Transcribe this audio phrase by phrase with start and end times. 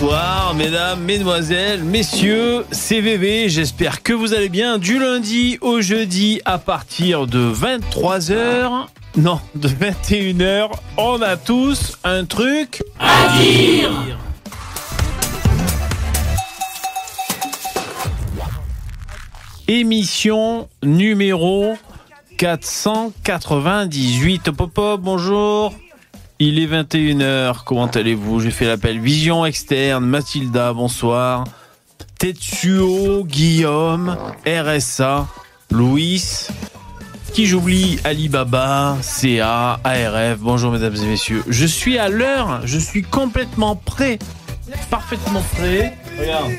[0.00, 6.40] Bonsoir mesdames, mesdemoiselles, messieurs, c'est VV, j'espère que vous allez bien du lundi au jeudi
[6.44, 8.86] à partir de 23h.
[9.16, 13.90] Non, de 21h, on a tous un truc à dire.
[19.66, 21.74] Émission numéro
[22.36, 24.52] 498.
[24.52, 25.74] Popo, bonjour.
[26.40, 28.38] Il est 21h, comment allez-vous?
[28.38, 31.42] J'ai fait l'appel Vision Externe, Mathilda, bonsoir.
[32.16, 35.26] Tetsuo, Guillaume, RSA,
[35.72, 36.46] Louis,
[37.32, 41.42] qui j'oublie, Alibaba, CA, ARF, bonjour mesdames et messieurs.
[41.48, 44.20] Je suis à l'heure, je suis complètement prêt,
[44.90, 45.98] parfaitement prêt.
[46.20, 46.52] Regarde,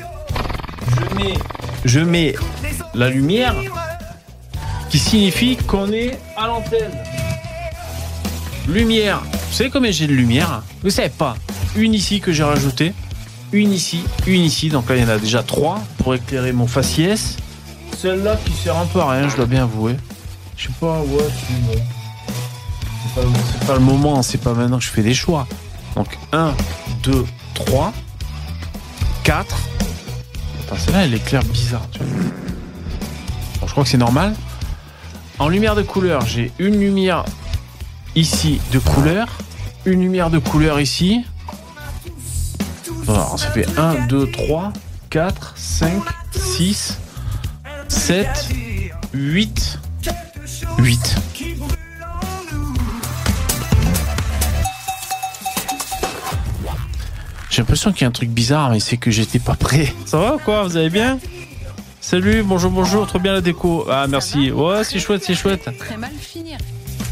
[0.90, 1.34] je mets,
[1.86, 2.34] je mets
[2.92, 3.56] la lumière
[4.90, 6.92] qui signifie qu'on est à l'antenne.
[8.70, 9.20] Lumière.
[9.24, 11.34] Vous savez combien j'ai de lumière Vous savez pas.
[11.74, 12.92] Une ici que j'ai rajouté.
[13.52, 14.68] Une ici, une ici.
[14.68, 17.36] Donc là, il y en a déjà trois pour éclairer mon faciès.
[17.98, 19.96] Celle-là qui sert un peu à rien, je dois bien avouer.
[20.56, 21.24] Je sais pas, ouais,
[23.02, 25.48] c'est pas, pas le moment, c'est pas maintenant que je fais des choix.
[25.96, 26.54] Donc 1,
[27.02, 27.92] 2, 3,
[29.24, 29.56] 4.
[30.62, 31.88] Attends, celle-là, elle éclaire bizarre.
[33.60, 34.32] Bon, je crois que c'est normal.
[35.40, 37.24] En lumière de couleur, j'ai une lumière
[38.14, 39.28] ici de couleur,
[39.84, 41.24] une lumière de couleur ici.
[43.08, 44.72] Alors, ça fait 1, 2, 3,
[45.10, 46.98] 4, 5, 6,
[47.88, 48.28] 7,
[49.12, 49.78] 8,
[50.78, 51.16] 8.
[57.50, 59.92] J'ai l'impression qu'il y a un truc bizarre, mais c'est que j'étais pas prêt.
[60.06, 61.18] Ça va ou quoi Vous allez bien?
[62.00, 63.86] Salut, bonjour, bonjour, trop bien la déco.
[63.90, 64.50] Ah, merci.
[64.50, 65.68] Ouais, c'est chouette, c'est chouette.
[65.78, 66.58] Très mal finir.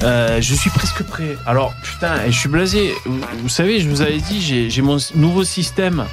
[0.03, 1.37] Euh, je suis presque prêt.
[1.47, 2.93] Alors, putain, et je suis blasé.
[3.05, 6.07] Vous, vous savez, je vous avais dit, j'ai mon nouveau système.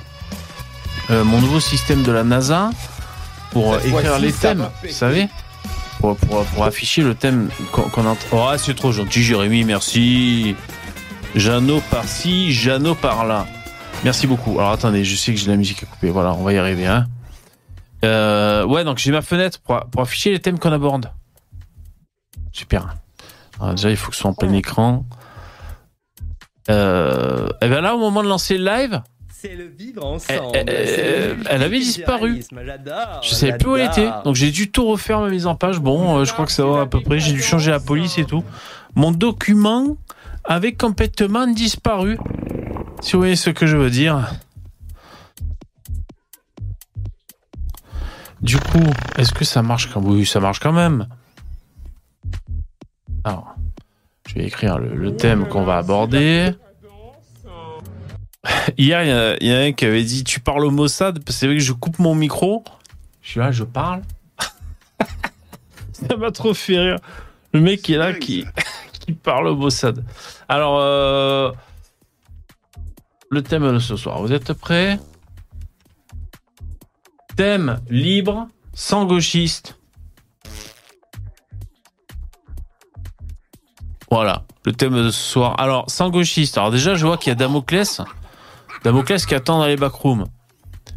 [1.12, 2.72] Euh, mon nouveau système de la NASA
[3.52, 4.68] pour euh, Cette écrire les thèmes.
[4.84, 5.28] Vous savez?
[6.00, 8.26] Pour, pour, pour afficher le thème qu'on qu'on entend.
[8.32, 10.56] Oh, c'est trop gentil, Jérémy, merci.
[11.36, 13.46] Jeannot par-ci, Jeannot par-là.
[14.04, 14.60] Merci beaucoup.
[14.60, 16.10] Alors attendez, je sais que j'ai la musique à couper.
[16.10, 16.88] Voilà, on va y arriver.
[16.88, 17.06] Hein.
[18.04, 21.12] Euh, ouais, donc j'ai ma fenêtre pour, pour afficher les thèmes qu'on aborde.
[22.52, 22.96] Super.
[23.60, 25.06] Alors, déjà, il faut que ce soit en plein écran.
[26.70, 30.40] Euh, et bien là, au moment de lancer le live, C'est le vivre ensemble.
[30.56, 32.42] Elle- elle- c'est le elle avait disparu.
[33.22, 34.10] je savais plus où elle était.
[34.24, 35.80] Donc j'ai dû tout refaire ma mise en page.
[35.80, 37.20] Bon, euh, je crois que ça va à peu près.
[37.20, 38.44] J'ai dû changer la police et tout.
[38.96, 39.98] Mon document
[40.44, 42.18] avait complètement disparu.
[43.02, 44.28] Si vous voyez ce que je veux dire.
[48.42, 48.84] Du coup,
[49.18, 51.08] est-ce que ça marche quand Oui, ça marche quand même.
[53.26, 53.56] Alors,
[54.28, 56.54] je vais écrire le, thème qu'on va aborder.
[58.78, 59.04] Hier,
[59.42, 61.74] il y, a- un qui avait dit Tu parles au Mossad c'est vrai que je
[61.74, 62.64] coupe mon micro.
[63.24, 64.04] Je suis là, je parle.
[65.92, 67.00] Ça m'a trop fait rire.
[67.52, 68.46] Le mec est là qui,
[69.00, 70.06] qui parle au Mossad.
[70.48, 71.52] Alors, euh,
[73.32, 75.00] le thème de ce soir, vous êtes prêts?
[77.36, 79.80] Thème libre, sans gauchiste.
[84.16, 85.60] Voilà, le thème de ce soir.
[85.60, 86.58] Alors, sans gauchiste.
[86.58, 88.00] Alors déjà, je vois qu'il y a Damoclès.
[88.86, 90.24] Damoclès qui attend dans les backrooms.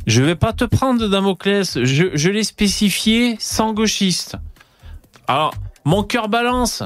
[0.07, 1.83] Je vais pas te prendre Damoclès.
[1.83, 4.37] Je, je l'ai spécifié sans gauchiste.
[5.27, 5.53] Alors,
[5.85, 6.85] mon cœur balance.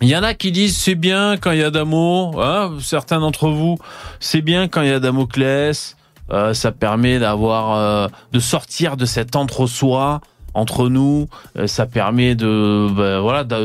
[0.00, 2.40] Il y en a qui disent c'est bien quand il y a Damo.
[2.40, 3.76] hein, certains d'entre vous,
[4.20, 5.96] c'est bien quand il y a Damoclès.
[6.30, 10.20] Euh, ça permet d'avoir, euh, de sortir de cet entre-soi
[10.54, 11.28] entre nous.
[11.56, 13.60] Euh, ça permet de, ben, voilà, d'a-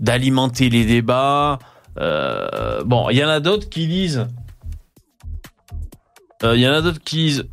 [0.00, 1.58] d'alimenter les débats.
[1.98, 4.26] Euh, bon, il y en a d'autres qui disent
[6.42, 7.44] euh, Il y en a d'autres qui disent.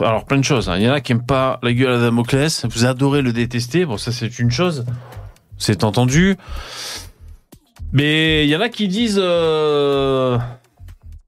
[0.00, 0.68] alors, plein de choses.
[0.68, 0.76] hein.
[0.78, 2.64] Il y en a qui n'aiment pas la gueule à Damoclès.
[2.66, 3.84] Vous adorez le détester.
[3.84, 4.84] Bon, ça, c'est une chose.
[5.58, 6.36] C'est entendu.
[7.92, 9.20] Mais il y en a qui disent.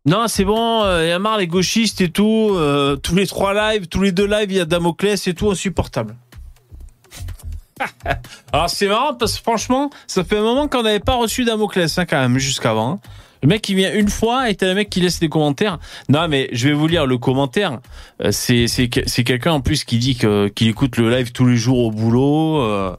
[0.09, 2.51] Euh, non, c'est bon, euh, il y a marre les gauchistes et tout.
[2.55, 5.51] euh, tous les trois lives, tous les deux lives, il y a Damoclès et tout
[5.51, 6.17] insupportable.
[8.53, 11.97] Alors c'est marrant parce que franchement, ça fait un moment qu'on n'avait pas reçu Damoclès
[11.99, 12.93] hein, quand même jusqu'avant.
[12.95, 13.01] hein.
[13.41, 15.79] Le mec qui vient une fois et t'as le mec qui laisse des commentaires.
[16.09, 17.79] Non mais je vais vous lire le commentaire.
[18.21, 21.47] Euh, c'est c'est que- c'est quelqu'un en plus qui dit qu'il écoute le live tous
[21.47, 22.61] les jours au boulot.
[22.63, 22.97] euh.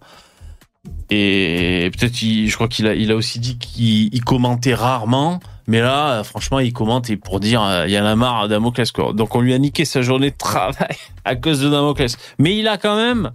[1.09, 5.39] Et peut-être, je crois qu'il a, aussi dit qu'il il commentait rarement.
[5.67, 8.41] Mais là, euh, franchement, il commente et pour dire, euh, il y en a marre
[8.41, 8.91] à Damoclès.
[9.13, 12.17] Donc, on lui a niqué sa journée de travail à cause de Damoclès.
[12.39, 13.31] Mais il a quand même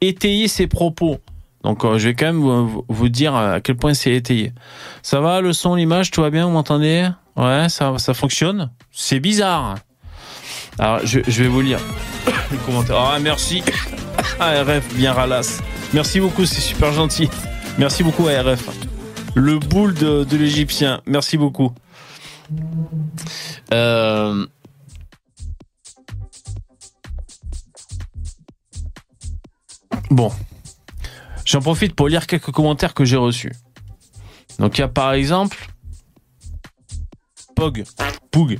[0.00, 1.18] étayé ses propos.
[1.64, 4.52] Donc, euh, je vais quand même vous, dire à quel point c'est étayé.
[5.02, 7.08] Ça va, le son, l'image, tout va bien, vous m'entendez?
[7.36, 8.70] Ouais, ça, ça fonctionne?
[8.92, 9.76] C'est bizarre.
[10.78, 11.80] Alors, je, vais vous lire
[12.50, 12.96] les commentaires.
[12.98, 13.62] Ah, merci.
[14.40, 15.62] ARF, bien ralasse.
[15.92, 17.28] Merci beaucoup, c'est super gentil.
[17.78, 18.68] Merci beaucoup, ARF.
[19.34, 21.00] Le boule de, de l'Égyptien.
[21.06, 21.72] Merci beaucoup.
[23.72, 24.46] Euh...
[30.10, 30.32] Bon.
[31.44, 33.52] J'en profite pour lire quelques commentaires que j'ai reçus.
[34.58, 35.68] Donc, il y a par exemple.
[37.56, 37.84] Pog.
[38.30, 38.58] Poug.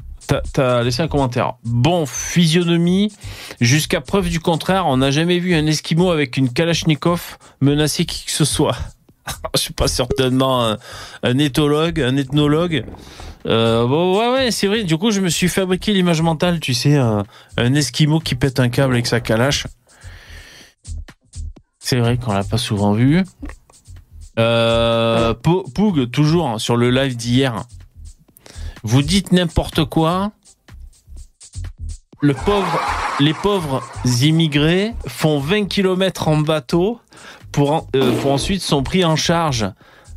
[0.52, 1.54] T'as- laissé un commentaire.
[1.64, 3.12] Bon, physionomie.
[3.60, 8.24] Jusqu'à preuve du contraire, on n'a jamais vu un Esquimau avec une Kalachnikov menacer qui
[8.26, 8.76] que ce soit.
[9.54, 10.76] Je suis pas certainement
[11.22, 12.84] un, éthologue, un ethnologue.
[13.46, 14.84] Euh, ouais, ouais, c'est vrai.
[14.84, 17.24] Du coup, je me suis fabriqué l'image mentale, tu sais, un,
[17.56, 19.66] Esquimau qui pète un câble avec sa calache.
[21.78, 23.22] C'est vrai qu'on l'a pas souvent vu.
[24.38, 27.64] Euh, Po- Poug, toujours sur le live d'hier.
[28.82, 30.32] Vous dites n'importe quoi.
[32.22, 33.82] Les pauvres
[34.22, 37.00] immigrés font 20 km en bateau
[37.58, 39.66] euh, pour ensuite sont pris en charge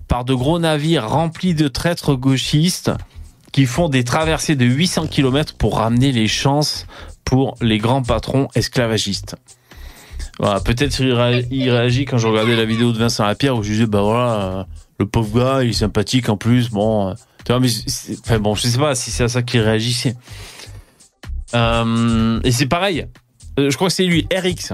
[0.08, 2.92] par de gros navires remplis de traîtres gauchistes
[3.52, 6.86] qui font des traversées de 800 km pour ramener les chances
[7.24, 9.36] pour les grands patrons esclavagistes.
[10.66, 14.02] Peut-être il réagit quand je regardais la vidéo de Vincent Lapierre où je disais bah
[14.02, 14.64] voilà euh,
[15.00, 17.14] le pauvre gars il est sympathique en plus bon euh,
[17.46, 17.70] tu vois mais
[18.24, 20.16] enfin bon je sais pas si c'est à ça qu'il réagissait
[21.54, 23.06] Euh, et c'est pareil
[23.60, 24.74] Euh, je crois que c'est lui RX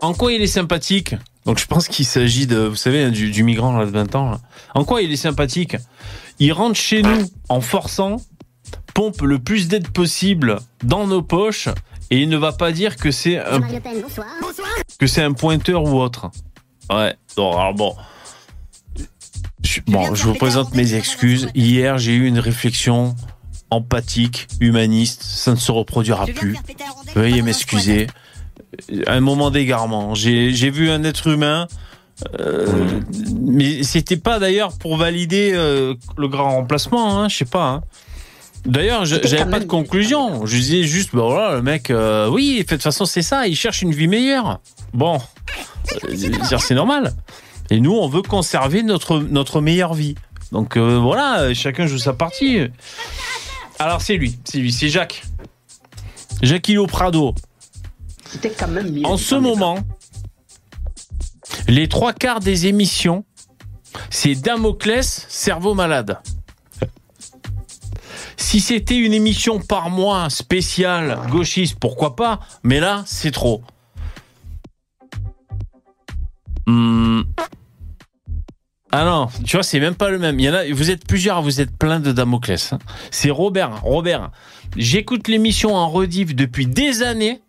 [0.00, 1.14] en quoi il est sympathique?
[1.46, 4.14] Donc je pense qu'il s'agit de vous savez hein, du, du migrant là, de 20
[4.14, 4.40] ans là.
[4.74, 5.76] en quoi il est sympathique?
[6.40, 8.16] Il rentre chez nous en forçant
[8.92, 11.68] pompe le plus d'aide possible dans nos poches
[12.10, 13.60] et il ne va pas dire que c'est un
[14.98, 16.30] que c'est un pointeur ou autre.
[16.90, 17.16] Ouais.
[17.36, 17.96] Bon, alors bon.
[19.74, 21.48] Je, bon, je vous présente mes excuses.
[21.54, 23.16] Hier, j'ai eu une réflexion
[23.70, 25.22] empathique, humaniste.
[25.24, 26.56] Ça ne se reproduira plus.
[27.16, 28.06] Veuillez m'excuser.
[29.08, 30.14] Un moment d'égarement.
[30.14, 31.66] J'ai vu un être humain.
[32.38, 33.00] euh,
[33.40, 37.66] mais c'était pas d'ailleurs pour valider euh, le grand remplacement, hein, je sais pas.
[37.66, 37.82] hein.
[38.64, 40.46] D'ailleurs, j'avais pas de conclusion.
[40.46, 43.56] Je disais juste, bah voilà, le mec, euh, oui, de toute façon, c'est ça, il
[43.56, 44.60] cherche une vie meilleure.
[44.92, 45.20] Bon,
[46.60, 47.12] c'est normal.
[47.70, 50.14] Et nous, on veut conserver notre, notre meilleure vie.
[50.52, 52.60] Donc euh, voilà, chacun joue sa partie.
[53.78, 55.24] Alors c'est lui, c'est lui, c'est Jacques.
[56.42, 57.34] Jacquillo Prado.
[58.26, 59.06] C'était quand même mieux.
[59.06, 59.78] En ce moment,
[61.68, 63.24] les trois quarts des émissions,
[64.10, 66.18] c'est Damoclès, cerveau malade.
[68.36, 73.62] Si c'était une émission par mois spéciale gauchiste, pourquoi pas Mais là, c'est trop.
[76.66, 77.22] Hmm.
[78.92, 80.38] Ah non, tu vois, c'est même pas le même.
[80.38, 82.72] Il vous êtes plusieurs, vous êtes plein de Damoclès.
[82.72, 82.78] hein.
[83.10, 83.82] C'est Robert.
[83.82, 84.30] Robert,
[84.76, 87.40] j'écoute l'émission en rediff depuis des années.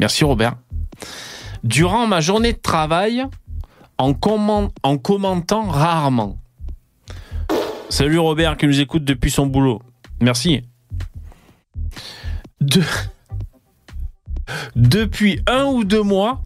[0.00, 0.56] Merci Robert.
[1.62, 3.24] Durant ma journée de travail,
[3.98, 6.36] en, commen- en commentant rarement.
[7.88, 9.80] Salut Robert qui nous écoute depuis son boulot.
[10.20, 10.62] Merci.
[12.60, 12.82] De-
[14.76, 16.44] Depuis un ou deux mois,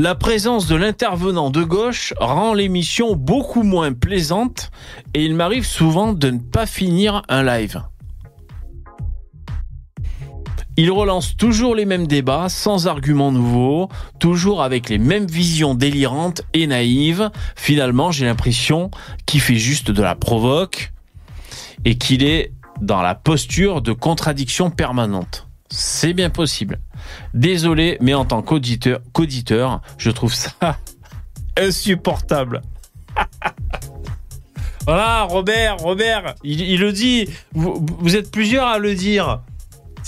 [0.00, 4.70] la présence de l'intervenant de gauche rend l'émission beaucoup moins plaisante
[5.12, 7.82] et il m'arrive souvent de ne pas finir un live.
[10.78, 16.40] Il relance toujours les mêmes débats, sans arguments nouveaux, toujours avec les mêmes visions délirantes
[16.54, 17.30] et naïves.
[17.54, 18.90] Finalement, j'ai l'impression
[19.26, 20.92] qu'il fait juste de la provoque
[21.84, 25.46] et qu'il est dans la posture de contradiction permanente.
[25.68, 26.80] C'est bien possible.
[27.34, 30.50] Désolé, mais en tant qu'auditeur, qu'auditeur, je trouve ça
[31.56, 32.62] insupportable.
[34.86, 37.28] voilà, Robert, Robert, il, le dit.
[37.52, 39.40] Vous, êtes plusieurs à le dire.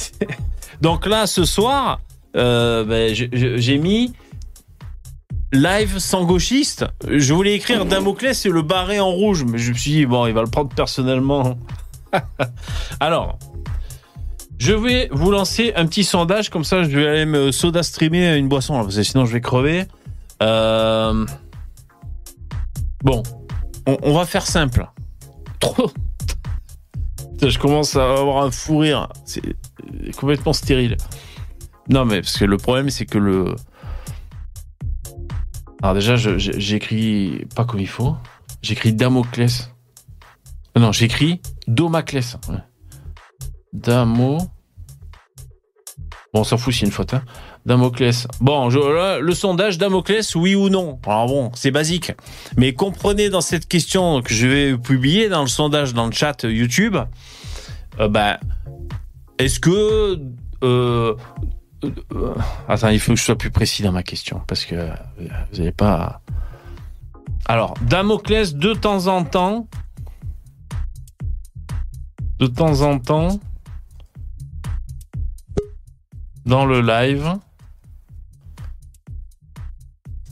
[0.80, 2.00] Donc là, ce soir,
[2.36, 4.12] euh, ben, j'ai mis
[5.52, 6.86] live sans gauchiste.
[7.06, 10.26] Je voulais écrire Damoclès et le barré en rouge, mais je me suis dit, bon,
[10.26, 11.58] il va le prendre personnellement.
[13.00, 13.38] Alors,
[14.62, 18.36] je vais vous lancer un petit sondage, comme ça je vais aller me soda streamer
[18.36, 19.86] une boisson, là, parce que sinon je vais crever.
[20.42, 21.26] Euh,
[23.02, 23.24] Bon,
[23.86, 24.86] on, on va faire simple.
[25.58, 25.90] Trop.
[27.42, 29.08] Je commence à avoir un fou rire.
[29.24, 29.42] C'est
[30.16, 30.96] complètement stérile.
[31.88, 33.56] Non, mais parce que le problème, c'est que le.
[35.82, 38.14] Alors déjà, j'écris pas comme il faut.
[38.62, 39.72] J'écris Damoclès.
[40.76, 42.36] Non, j'écris Domaclès.
[43.72, 44.38] Damo.
[46.32, 47.12] Bon, on s'en fout s'il y a une faute.
[47.14, 47.22] Hein.
[47.66, 48.26] Damoclès.
[48.40, 50.98] Bon, le sondage Damoclès, oui ou non?
[51.06, 52.12] Alors bon, c'est basique.
[52.56, 56.42] Mais comprenez dans cette question que je vais publier dans le sondage dans le chat
[56.42, 56.96] YouTube,
[58.00, 58.40] euh, bah,
[59.38, 60.18] est-ce que...
[60.64, 61.14] Euh,
[61.84, 62.34] euh,
[62.68, 64.74] attends, il faut que je sois plus précis dans ma question, parce que
[65.16, 66.22] vous n'allez pas...
[67.46, 69.68] Alors, Damoclès, de temps en temps...
[72.38, 73.38] De temps en temps...
[76.46, 77.34] Dans le live...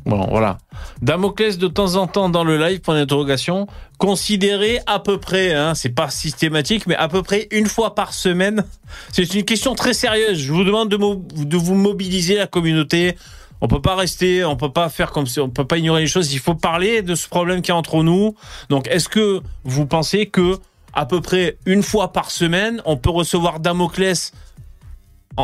[0.07, 0.59] Bon, voilà.
[1.03, 3.67] Damoclès de temps en temps dans le live, pour l'interrogation,
[3.99, 8.15] considéré à peu près, hein, c'est pas systématique, mais à peu près une fois par
[8.15, 8.65] semaine.
[9.13, 10.39] C'est une question très sérieuse.
[10.39, 13.17] Je vous demande de, de vous mobiliser la communauté.
[13.61, 16.09] On peut pas rester, on peut pas faire comme si, on peut pas ignorer les
[16.09, 16.33] choses.
[16.33, 18.35] Il faut parler de ce problème qui est entre nous.
[18.71, 20.59] Donc, est-ce que vous pensez que
[20.93, 24.33] à peu près une fois par semaine, on peut recevoir Damoclès,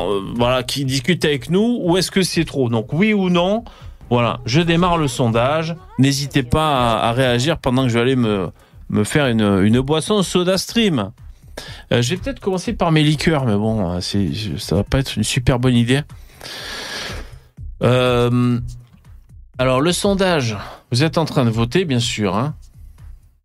[0.05, 2.69] euh, voilà, qui discute avec nous, ou est-ce que c'est trop?
[2.69, 3.65] Donc, oui ou non
[4.09, 5.75] voilà, je démarre le sondage.
[5.99, 8.51] N'hésitez pas à, réagir pendant que je vais aller me,
[8.89, 11.11] me faire une, une boisson soda stream.
[11.93, 14.01] Euh, je vais peut-être commencer par mes liqueurs, mais bon, euh,
[14.59, 16.03] ça va pas être une super bonne idée.
[17.83, 18.61] Euh,
[19.59, 20.57] alors le sondage,
[20.93, 22.37] vous êtes en train de voter, bien sûr.
[22.37, 22.55] Hein.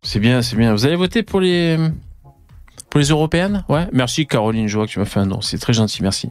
[0.02, 0.72] c'est bien, c'est bien.
[0.72, 1.78] Vous allez voter pour les
[2.92, 3.88] pour les européennes, ouais.
[3.94, 5.40] Merci Caroline, je vois que tu m'as fait un don.
[5.40, 6.28] C'est très gentil, merci.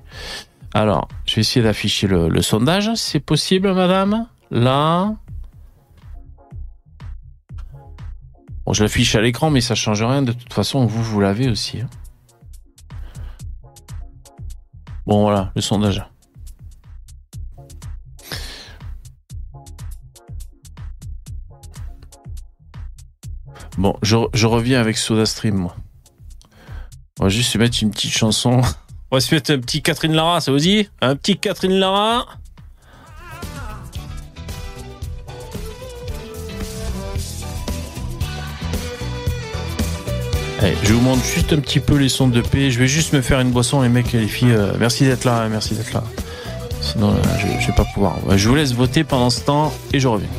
[0.75, 2.91] Alors, je vais essayer d'afficher le, sondage.
[2.93, 4.27] C'est possible, madame?
[4.51, 5.15] Là?
[8.63, 10.21] Bon, je l'affiche à l'écran, mais ça change rien.
[10.21, 11.81] De toute façon, vous, vous l'avez aussi.
[11.81, 11.89] Hein.
[15.07, 16.05] Bon, voilà, le sondage.
[23.79, 25.75] Bon, je, reviens avec SodaStream, moi.
[27.19, 28.61] On va juste se mettre une petite chanson.
[29.11, 30.87] On va se mettre un petit Catherine Lara, ça vous dit?
[31.01, 32.25] Un petit Catherine Lara
[40.59, 42.69] Allez, je vous montre juste un petit peu les sons de paix.
[42.69, 44.53] Je vais juste me faire une boisson, les mecs et les filles.
[44.53, 46.03] Euh, merci d'être là, merci d'être là.
[46.81, 48.15] Sinon, euh, je, je vais pas pouvoir.
[48.37, 50.29] Je vous laisse voter pendant ce temps et je reviens.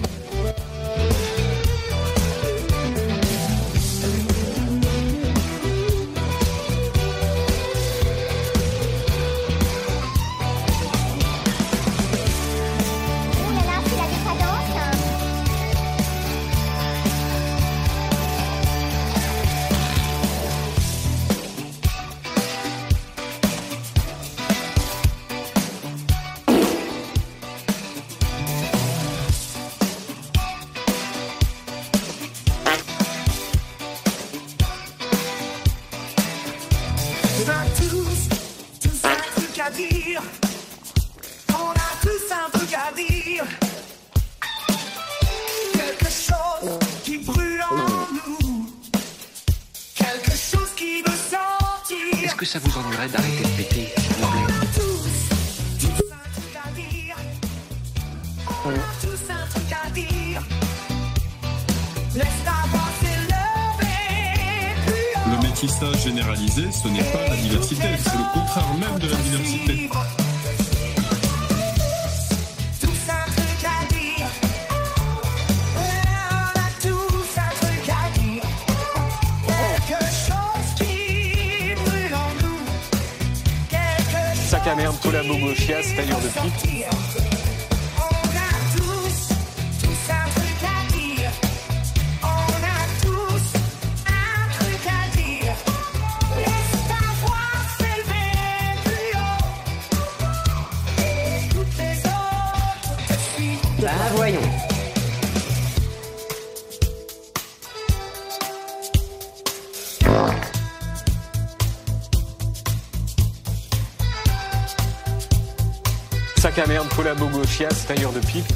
[117.52, 118.46] Chiasse, tailleur de pipe.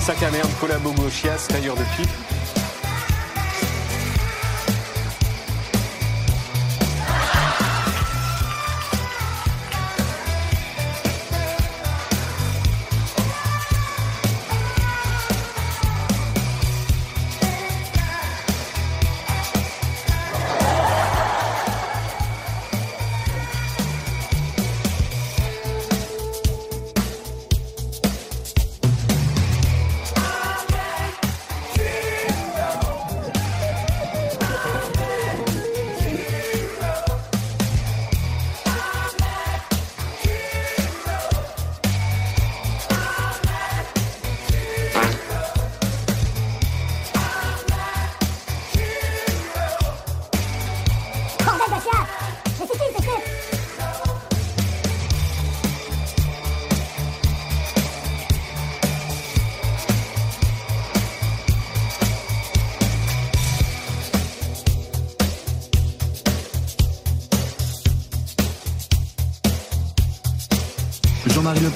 [0.00, 2.23] Sac à merde, collabo chiasse, tailleur de pipe.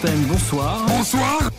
[0.00, 0.86] Bonsoir.
[0.86, 1.50] Bonsoir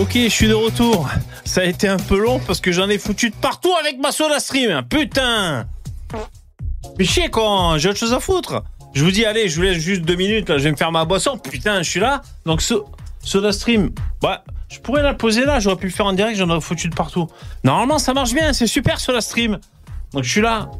[0.00, 1.08] Ok, je suis de retour.
[1.44, 4.10] Ça a été un peu long parce que j'en ai foutu de partout avec ma
[4.10, 4.82] soda stream.
[4.88, 5.66] Putain
[6.98, 8.64] Mais chier quoi, j'ai autre chose à foutre.
[8.92, 10.90] Je vous dis, allez, je vous laisse juste deux minutes, là, je vais me faire
[10.90, 11.38] ma boisson.
[11.38, 12.22] Putain, je suis là.
[12.44, 12.86] Donc, so
[13.20, 16.48] soda stream, bah, je pourrais la poser là, j'aurais pu le faire en direct, j'en
[16.50, 17.28] aurais foutu de partout.
[17.64, 19.58] Normalement, ça marche bien, c'est super soda stream.
[20.12, 20.70] Donc, je suis là.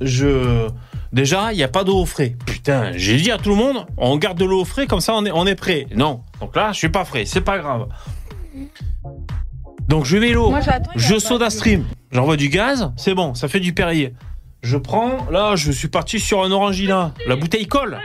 [0.00, 0.68] Je.
[1.12, 2.36] Déjà, il n'y a pas d'eau au frais.
[2.46, 5.12] Putain, j'ai dit à tout le monde, on garde de l'eau au frais, comme ça
[5.14, 5.86] on est, on est prêt.
[5.94, 6.22] Non.
[6.40, 7.88] Donc là, je suis pas frais, c'est pas grave.
[9.88, 10.54] Donc je mets l'eau,
[10.94, 14.14] je soda stream, j'envoie du gaz, c'est bon, ça fait du Perrier.
[14.62, 17.12] Je prends, là, je suis parti sur un orangina.
[17.26, 17.98] La bouteille colle.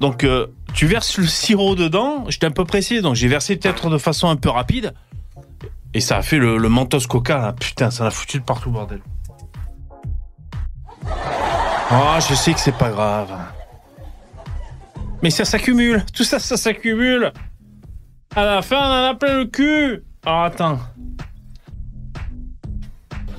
[0.00, 2.24] Donc euh, tu verses le sirop dedans.
[2.28, 4.94] J'étais un peu pressé, donc j'ai versé peut-être de façon un peu rapide.
[5.94, 7.38] Et ça a fait le, Mentos Coca.
[7.38, 7.52] Là.
[7.52, 9.00] Putain, ça l'a foutu de partout, bordel.
[11.90, 13.34] Ah, je sais que c'est pas grave.
[15.22, 16.04] Mais ça s'accumule.
[16.14, 17.32] Tout ça, ça s'accumule.
[18.36, 20.04] À la fin, on en a plein le cul.
[20.24, 20.78] Alors attends.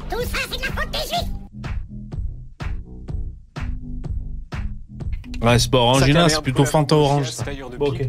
[0.10, 1.29] Tout ça, c'est de la faute des juifs
[5.42, 7.32] Ouais, c'est pas Orangina, c'est plutôt Fanta Orange.
[7.32, 7.46] Ça.
[7.78, 8.02] Bon, ok.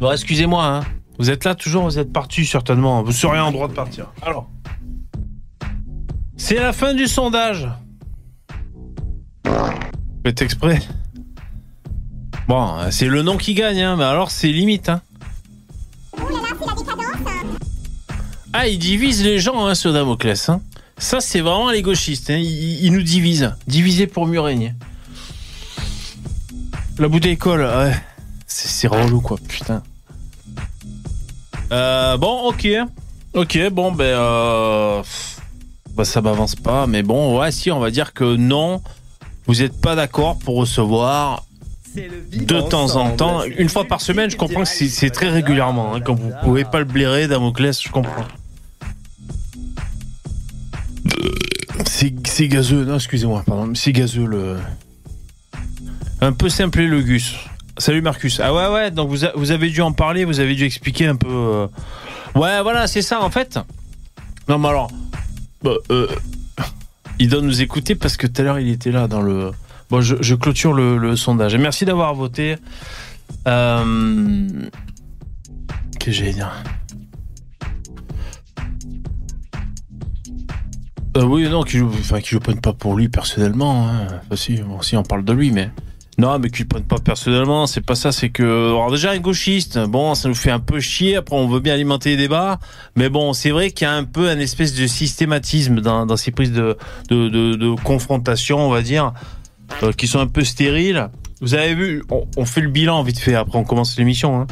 [0.00, 0.80] Bon, excusez-moi, hein.
[1.18, 3.02] Vous êtes là toujours, vous êtes parti certainement.
[3.02, 4.12] Vous seriez en droit de partir.
[4.22, 4.48] Alors.
[6.36, 7.68] C'est la fin du sondage.
[10.24, 10.80] Faites exprès.
[12.48, 15.02] Bon, c'est le nom qui gagne, hein, mais alors c'est limite, hein.
[18.52, 20.48] Ah, il divise les gens, hein, ce Damoclès.
[20.48, 20.60] Hein.
[20.98, 22.28] Ça, c'est vraiment les gauchistes.
[22.30, 22.36] Hein.
[22.36, 23.54] Il, il, nous divise.
[23.66, 24.74] Diviser pour mieux régner.
[26.98, 27.94] La bouteille colle, ouais.
[28.46, 29.82] C'est relou, quoi, putain.
[31.72, 32.68] Euh, bon, ok.
[33.34, 34.04] Ok, bon, ben...
[34.04, 35.02] Euh,
[35.94, 38.82] bah, ça m'avance pas, mais bon, ouais, si, on va dire que non,
[39.46, 41.44] vous n'êtes pas d'accord pour recevoir
[41.94, 45.94] de temps en temps, une fois par semaine, je comprends que c'est très régulièrement.
[45.94, 48.24] Hein, quand vous pouvez pas le blairer, Damoclès, je comprends.
[51.86, 54.56] C'est gazeux, non, excusez-moi, pardon, c'est gazeux le.
[56.22, 57.34] Un peu simplé le Gus.
[57.78, 58.38] Salut Marcus.
[58.38, 61.16] Ah ouais, ouais, donc vous, vous avez dû en parler, vous avez dû expliquer un
[61.16, 61.26] peu.
[61.28, 61.66] Euh...
[62.36, 63.58] Ouais, voilà, c'est ça en fait.
[64.48, 64.88] Non, mais alors.
[65.64, 66.06] Bah, euh,
[67.18, 69.50] il doit nous écouter parce que tout à l'heure il était là dans le.
[69.90, 71.54] Bon, je, clôture le, le, sondage.
[71.56, 72.54] Et merci d'avoir voté.
[73.48, 74.48] Euh...
[75.98, 76.52] Que j'allais dire?
[81.16, 83.88] Euh, Oui, non, qui joue, enfin, joue pas pour lui personnellement.
[83.88, 84.06] Hein.
[84.06, 85.68] Enfin, si, si, on parle de lui, mais.
[86.18, 89.78] Non, mais qu'il prenne pas personnellement, c'est pas ça, c'est que alors déjà un gauchiste,
[89.78, 91.16] bon, ça nous fait un peu chier.
[91.16, 92.58] Après, on veut bien alimenter les débats,
[92.96, 96.30] mais bon, c'est vrai qu'il y a un peu un espèce de systématisme dans, ces
[96.30, 96.76] prises de,
[97.82, 99.14] confrontation, on va dire,
[99.82, 101.08] euh, qui sont un peu stériles.
[101.40, 102.04] Vous avez vu,
[102.36, 103.34] on, fait le bilan vite fait.
[103.34, 104.38] Après, on commence l'émission.
[104.38, 104.46] Hein.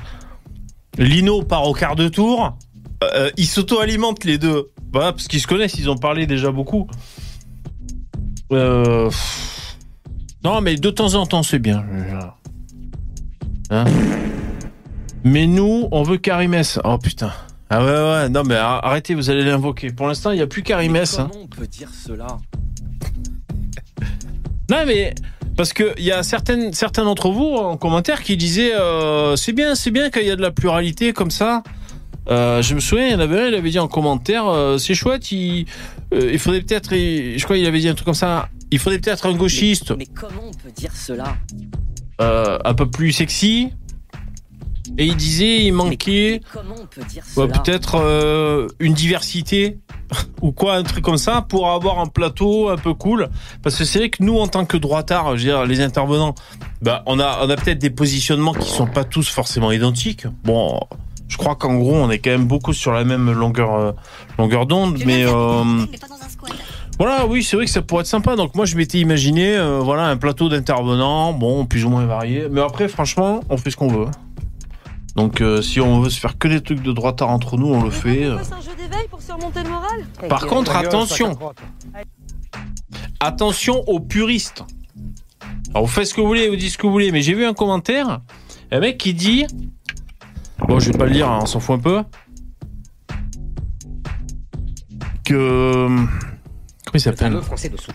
[0.96, 2.57] Lino part au quart de tour.
[3.05, 5.79] Euh, ils s'auto-alimentent les deux, voilà, parce qu'ils se connaissent.
[5.79, 6.88] Ils ont parlé déjà beaucoup.
[8.51, 9.11] Euh...
[10.42, 11.85] Non, mais de temps en temps, c'est bien.
[13.70, 13.85] Hein?
[15.22, 16.79] Mais nous, on veut Karimès.
[16.85, 17.33] Oh putain.
[17.68, 19.90] Ah ouais, ouais, non, mais arrêtez, vous allez l'invoquer.
[19.90, 21.16] Pour l'instant, il n'y a plus Karimès.
[21.16, 21.38] Comment hein.
[21.44, 22.38] on peut dire cela?
[24.70, 25.14] Non, mais
[25.57, 29.74] parce qu'il y a certaines, certains d'entre vous en commentaire qui disaient euh, c'est bien,
[29.74, 31.62] c'est bien qu'il y a de la pluralité comme ça.
[32.29, 34.79] Euh, je me souviens, il y en avait un, il avait dit en commentaire euh,
[34.79, 35.66] c'est chouette, il,
[36.12, 39.26] il faudrait peut-être, je crois qu'il avait dit un truc comme ça, il faudrait peut-être
[39.26, 39.90] un gauchiste.
[39.90, 41.37] Mais, mais, comment on peut dire cela
[42.20, 43.72] euh, Un peu plus sexy.
[44.98, 46.40] Et il disait, il manquait.
[47.37, 49.78] Ouais, peut-être euh, une diversité
[50.42, 53.28] ou quoi, un truc comme ça, pour avoir un plateau un peu cool.
[53.62, 56.35] Parce que c'est vrai que nous, en tant que droitards, je veux dire, les intervenants,
[56.83, 60.26] bah, on a, on a peut-être des positionnements qui sont pas tous forcément identiques.
[60.44, 60.80] Bon,
[61.28, 63.92] je crois qu'en gros, on est quand même beaucoup sur la même longueur, euh,
[64.38, 65.24] longueur d'onde, mais.
[65.24, 65.87] Euh,
[67.00, 68.36] voilà, oui, c'est vrai que ça pourrait être sympa.
[68.36, 72.46] Donc moi, je m'étais imaginé, euh, voilà, un plateau d'intervenants, bon, plus ou moins varié.
[72.50, 74.04] Mais après, franchement, on fait ce qu'on veut.
[75.16, 77.82] Donc euh, si on veut se faire que des trucs de droitard entre nous, on
[77.82, 78.24] le fait.
[78.24, 78.36] euh.
[78.42, 81.38] C'est un jeu d'éveil pour surmonter le moral Par contre, attention.
[83.18, 84.62] Attention aux puristes.
[85.70, 87.32] Alors vous faites ce que vous voulez, vous dites ce que vous voulez, mais j'ai
[87.32, 88.20] vu un commentaire,
[88.70, 89.46] un mec qui dit,
[90.68, 92.02] bon, je vais pas le lire, hein, on s'en fout un peu,
[95.24, 96.06] que
[96.84, 97.40] comment il s'appelle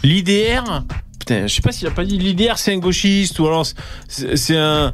[0.04, 0.84] L'IDR.
[1.20, 3.66] Putain, je sais pas s'il a pas dit l'IDR, c'est un gauchiste ou alors
[4.08, 4.94] c'est un.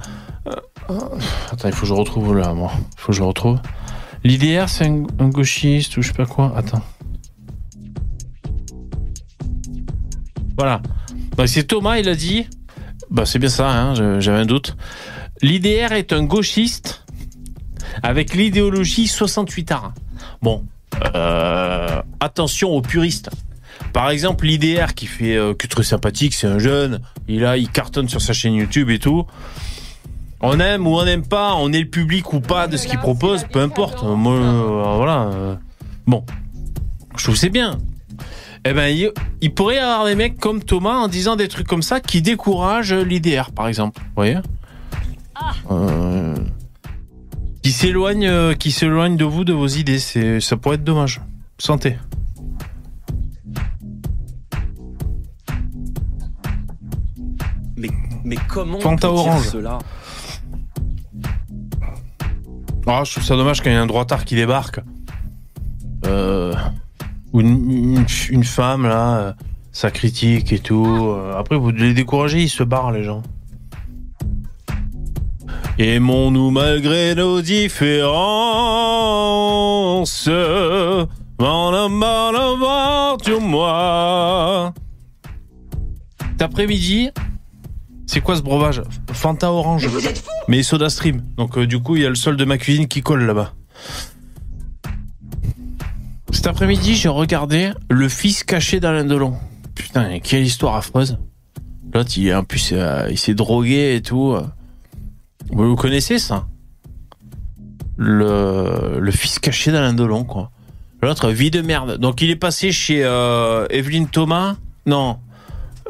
[1.52, 2.72] Attends, il faut que je retrouve là, moi.
[2.76, 3.60] Il faut que je retrouve.
[4.24, 6.54] L'IDR, c'est un, un gauchiste ou je sais pas quoi.
[6.56, 6.82] Attends.
[10.58, 10.82] Voilà.
[11.38, 12.48] Bah, c'est Thomas, il a dit.
[13.10, 14.76] Bah, c'est bien ça, hein, j'avais un doute.
[15.42, 17.04] L'IDR est un gauchiste
[18.04, 19.94] avec l'idéologie 68 art.
[20.42, 20.66] Bon,
[21.16, 23.30] euh, attention aux puristes.
[23.94, 27.70] Par exemple, l'IDR qui fait euh, que très sympathique, c'est un jeune, il a, il
[27.70, 29.26] cartonne sur sa chaîne YouTube et tout.
[30.40, 32.98] On aime ou on n'aime pas, on est le public ou pas de ce qu'il
[33.00, 34.04] propose, peu importe.
[34.04, 35.24] Moi, euh, voilà.
[35.34, 35.56] euh,
[36.08, 36.26] bon,
[37.18, 37.78] je trouve que c'est bien.
[38.66, 41.68] Eh ben, il, il pourrait y avoir des mecs comme Thomas en disant des trucs
[41.68, 44.00] comme ça qui découragent l'IDR, par exemple.
[44.02, 44.38] Vous voyez?
[45.72, 46.36] Euh,
[47.64, 50.00] Qui s'éloignent, euh, qui s'éloignent de vous, de vos idées.
[50.00, 51.22] C'est, ça pourrait être dommage.
[51.58, 51.98] Santé.
[58.32, 59.50] Mais, comment on Fanta orange.
[59.50, 59.78] cela
[62.88, 64.80] Ah, je trouve ça dommage quand il y a un droitard qui débarque.
[66.06, 66.54] Euh,
[67.34, 69.34] ou une, une, une femme, là, euh,
[69.74, 70.86] ça critique et tout.
[70.88, 73.22] Euh, Après, vous les découragez, ils se barrent, les gens.
[75.78, 78.10] Aimons-nous malgré nos différences.
[86.30, 87.12] Cet après-midi,
[88.12, 89.88] c'est quoi ce breuvage Fanta orange.
[90.50, 91.24] Mais Soda Stream.
[91.38, 93.54] Donc euh, du coup, il y a le sol de ma cuisine qui colle là-bas.
[96.32, 99.36] Cet après-midi, j'ai regardé Le fils caché d'Alain Delon.
[99.76, 101.20] Putain, quelle histoire affreuse.
[101.94, 104.36] L'autre, il, en plus, euh, il s'est drogué et tout.
[105.50, 106.48] Vous, vous connaissez ça?
[107.96, 110.52] Le, le fils caché d'Alain Delon, quoi.
[111.02, 111.98] L'autre, vie de merde.
[111.98, 114.58] Donc il est passé chez euh, Evelyne Thomas?
[114.86, 115.18] Non.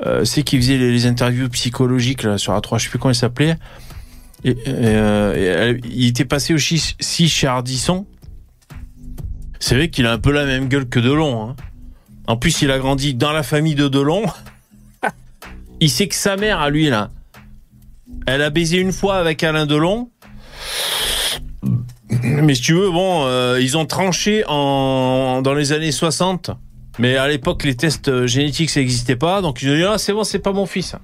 [0.05, 3.55] Euh, c'est qui faisait les, interviews psychologiques sur A3, je sais plus comment il s'appelait.
[4.43, 7.51] Et, euh, elle- il était passé aussi si chez.
[9.59, 11.49] C'est vrai qu'il a un peu la même gueule que Delon.
[11.49, 11.55] Hein.
[12.25, 14.23] En plus, il a grandi dans la famille de Delon.
[15.79, 17.11] il sait que sa mère, à lui, là,
[18.25, 20.09] elle a baisé une fois avec Alain Delon.
[22.23, 26.51] Mais si tu veux, bon, euh, ils ont tranché en, dans les années 60.
[26.99, 29.41] Mais à l'époque, les tests euh, génétiques, ça n'existait pas.
[29.41, 30.95] Donc, ils ont dit, ah, c'est bon, c'est pas mon fils.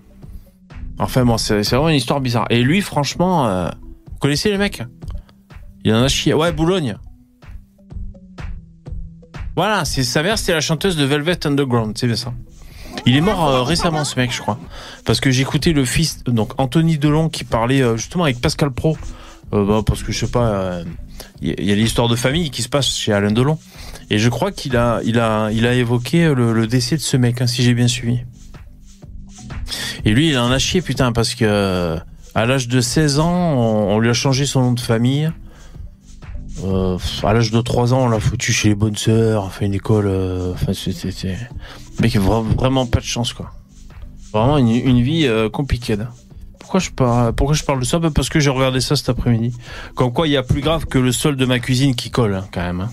[0.99, 2.47] Enfin, bon, c'est vraiment une histoire bizarre.
[2.49, 3.69] Et lui, franchement, euh,
[4.11, 4.81] vous connaissez les mecs
[5.83, 6.33] Il en a chié.
[6.33, 6.97] Ouais, Boulogne.
[9.55, 12.31] Voilà, sa mère, c'était la chanteuse de Velvet Underground, c'est bien ça.
[13.05, 14.59] Il est mort euh, récemment, ce mec, je crois.
[15.05, 18.97] Parce que j'écoutais le fils, donc Anthony Delon, qui parlait euh, justement avec Pascal Pro.
[19.51, 20.81] Bah, parce que je sais pas,
[21.41, 23.57] il y y a l'histoire de famille qui se passe chez Alain Delon.
[24.09, 27.41] Et je crois qu'il a, il a, il a évoqué le, décès de ce mec,
[27.41, 28.19] hein, si j'ai bien suivi.
[30.05, 31.97] Et lui, il en a chié, putain, parce que euh,
[32.35, 35.29] à l'âge de 16 ans, on, on lui a changé son nom de famille.
[36.63, 39.73] Euh, à l'âge de 3 ans, on l'a foutu chez les bonnes sœurs, enfin une
[39.73, 40.07] école.
[40.07, 41.37] euh, Enfin, c'était.
[41.99, 43.51] mec, vra- vraiment pas de chance, quoi.
[44.33, 45.95] Vraiment une, vie euh, compliquée.
[46.59, 47.99] Pourquoi je, parle, pourquoi je parle de ça?
[47.99, 49.55] Bah, Parce que j'ai regardé ça cet après-midi.
[49.95, 52.35] Comme quoi, il y a plus grave que le sol de ma cuisine qui colle,
[52.35, 52.81] hein, quand même.
[52.81, 52.89] hein.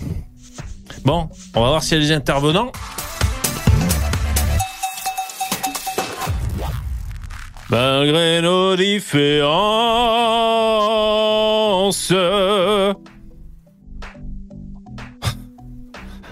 [1.05, 2.71] Bon, on va voir s'il y a des intervenants.
[7.69, 9.51] Malgré nos différences.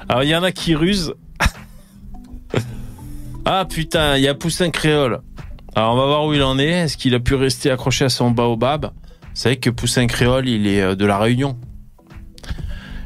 [0.10, 1.14] Alors, il y en a qui rusent.
[3.46, 5.22] ah putain, il y a Poussin Créole.
[5.76, 6.70] Alors, on va voir où il en est.
[6.70, 8.86] Est-ce qu'il a pu rester accroché à son baobab?
[8.86, 11.60] Vous savez que Poussin Créole, il est euh, de la Réunion.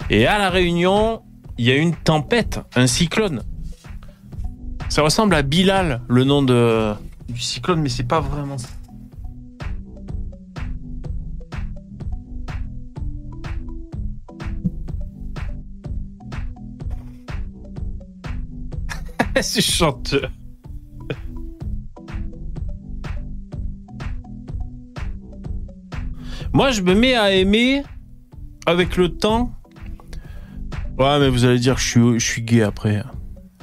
[0.10, 1.23] Et à la Réunion,
[1.58, 3.43] il y a une tempête, un cyclone.
[4.89, 6.93] Ça ressemble à Bilal, le nom de,
[7.30, 8.70] du cyclone, mais c'est pas vraiment ça.
[19.41, 20.32] c'est chanteur.
[26.54, 27.84] Moi, je me mets à aimer
[28.65, 29.52] avec le temps.
[30.98, 33.04] Ouais, mais vous allez dire que je suis, je suis gay après.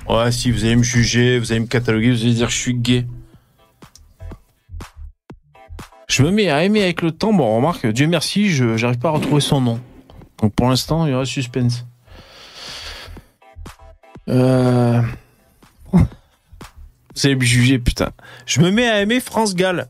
[0.09, 2.59] Ouais, si vous allez me juger, vous allez me cataloguer, vous allez dire que je
[2.59, 3.07] suis gay.
[6.07, 7.33] Je me mets à aimer avec le temps.
[7.33, 9.81] Bon, remarque, Dieu merci, je j'arrive pas à retrouver son nom.
[10.41, 11.85] Donc pour l'instant, il y aura suspense.
[14.29, 15.03] Euh...
[15.93, 18.11] Vous allez me juger, putain.
[18.47, 19.89] Je me mets à aimer France Gall.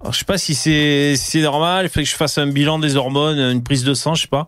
[0.00, 2.46] Alors, je sais pas si c'est si c'est normal, il faudrait que je fasse un
[2.46, 4.46] bilan des hormones, une prise de sang, je sais pas.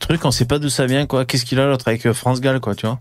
[0.00, 1.24] Truc, on sait pas d'où ça vient, quoi.
[1.24, 3.00] Qu'est-ce qu'il a l'autre avec euh, France Gall, quoi, tu vois.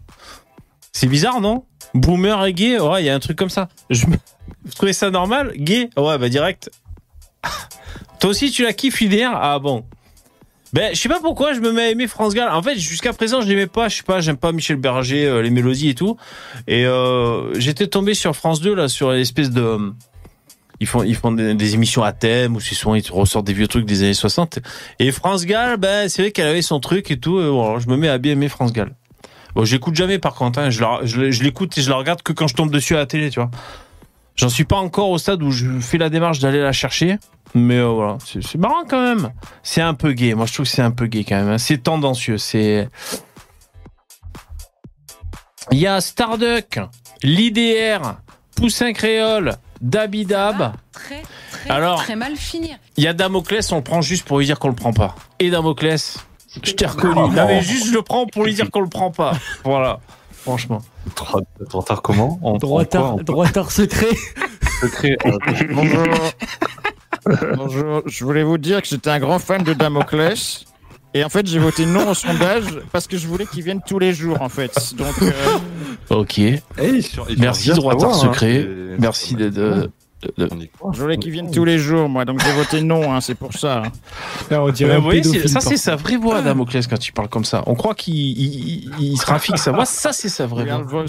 [0.91, 1.65] C'est bizarre, non?
[1.93, 3.69] Boomer et gay, ouais, il y a un truc comme ça.
[3.89, 5.53] Vous trouvez ça normal?
[5.55, 5.89] Gay?
[5.97, 6.71] Ouais, bah direct.
[8.19, 9.83] Toi aussi, tu la kiffes, IDR Ah bon.
[10.71, 12.49] Ben, je sais pas pourquoi je me mets à aimer France Gall.
[12.49, 13.89] En fait, jusqu'à présent, je l'aimais pas.
[13.89, 16.17] Je sais pas, j'aime pas Michel Berger, euh, les mélodies et tout.
[16.67, 19.93] Et euh, j'étais tombé sur France 2 là, sur l'espèce de.
[20.83, 24.13] Ils font, des, émissions à thème où souvent ils ressortent des vieux trucs des années
[24.13, 24.59] 60.
[24.99, 27.39] Et France Gall, ben c'est vrai qu'elle avait son truc et tout.
[27.39, 28.93] Voilà, je me mets à bien aimer France Gall.
[29.55, 30.59] Bon, j'écoute jamais par contre.
[30.59, 33.29] Hein, je l'écoute et je la regarde que quand je tombe dessus à la télé,
[33.29, 33.51] tu vois.
[34.35, 37.17] J'en suis pas encore au stade où je fais la démarche d'aller la chercher.
[37.53, 39.31] Mais euh, voilà, c'est c'est marrant quand même.
[39.61, 40.33] C'est un peu gay.
[40.33, 41.49] Moi, je trouve que c'est un peu gay quand même.
[41.49, 41.57] hein.
[41.59, 42.37] C'est tendancieux.
[42.39, 42.89] C'est.
[45.71, 46.79] Il y a Starduck,
[47.21, 48.17] l'IDR,
[48.55, 50.73] Poussin Créole, Dabidab.
[50.91, 52.77] Très, très, Alors- très mal finir.
[52.97, 55.15] Il y a Damoclès, on le prend juste pour lui dire qu'on le prend pas.
[55.39, 56.17] Et Damoclès,
[56.63, 57.15] je t'ai reconnu.
[57.15, 59.33] Non, mais juste je le prends pour lui dire qu'on le prend pas.
[59.63, 59.99] Voilà.
[60.31, 60.81] Franchement.
[61.15, 64.07] Droit retard comment En- en quoi Droitard, droitard secret.
[64.81, 65.37] secret euh,
[65.73, 66.03] Bonjour.
[67.55, 68.01] Bonjour.
[68.05, 70.65] Je voulais vous dire que j'étais un grand fan de Damoclès.
[71.13, 73.99] Et en fait, j'ai voté non au sondage parce que je voulais qu'il vienne tous
[73.99, 74.95] les jours, en fait.
[74.95, 75.31] Donc, euh,
[76.09, 76.39] Ok.
[77.37, 78.13] Merci, savoir, hein.
[78.13, 78.61] secret.
[78.67, 79.49] C'est- Merci de.
[79.49, 79.89] de-
[80.37, 80.47] de-
[80.93, 82.23] je voulais qu'il vienne tous les jours, moi.
[82.23, 83.83] Donc, j'ai voté non, hein, c'est pour ça.
[84.51, 87.43] on dirait un vous voyez, ça c'est sa vraie voix, Damoclès, quand il parle comme
[87.43, 87.61] ça.
[87.65, 89.85] On croit qu'il il, il- il se rafique sa voix.
[89.85, 91.05] Ça, c'est sa vraie voix.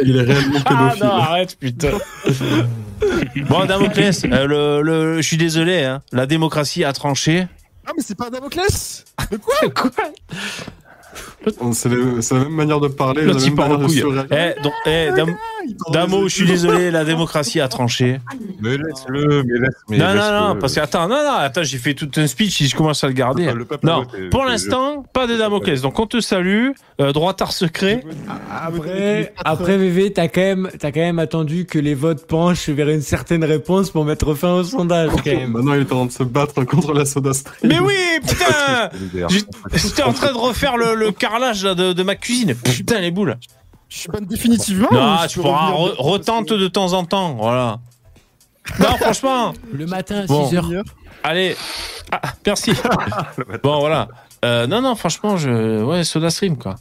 [0.00, 1.04] Il est réellement Ah pédophile.
[1.04, 1.90] non, arrête, putain.
[3.48, 7.46] bon, Damoclès, euh, le, le- je suis désolé, hein, la démocratie a tranché.
[7.86, 9.04] Ah, mais c'est pas Damoclès?
[9.30, 9.54] De quoi?
[9.64, 9.70] Le-
[11.72, 11.88] c'est
[12.34, 14.02] la même manière de parler, la L'autre, il même part en couille.
[14.30, 18.20] Eh, donc, eh, Dam- parle Damo, je suis désolé, la démocratie a tranché.
[18.60, 19.74] Mais laisse-le, mais laisse.
[19.88, 22.56] Mais non, non, non, parce que attends, non, non, attends, j'ai fait tout un speech
[22.58, 23.50] si je commence à le garder.
[23.52, 25.80] Le peuple Non, et- pour l'instant, pas de Damoclès.
[25.80, 28.04] Donc on te salue, euh, droitard secret.
[28.50, 32.88] Après, après VV, t'as quand même, t'as quand même attendu que les votes penchent vers
[32.88, 35.52] une certaine réponse pour mettre fin au sondage, quand même.
[35.52, 37.56] Maintenant, il est en train de se battre contre la soda stream.
[37.64, 37.94] Mais oui,
[38.26, 38.90] putain
[39.74, 42.54] J'étais en train de refaire le, le carrelage là, de, de ma cuisine.
[42.54, 43.36] Putain, les boules.
[43.88, 44.88] Je suis pas définitivement.
[44.90, 47.34] Non, tu pourras re- retente de temps en temps.
[47.34, 47.78] Voilà.
[48.80, 49.52] Non, franchement.
[49.72, 50.48] Le matin à Bon.
[50.50, 50.82] 6h.
[51.22, 51.56] Allez.
[52.10, 52.72] Ah, merci.
[53.62, 54.08] Bon, voilà.
[54.44, 55.82] Euh, non, non, franchement, je.
[55.82, 56.76] Ouais, Soda Stream, quoi.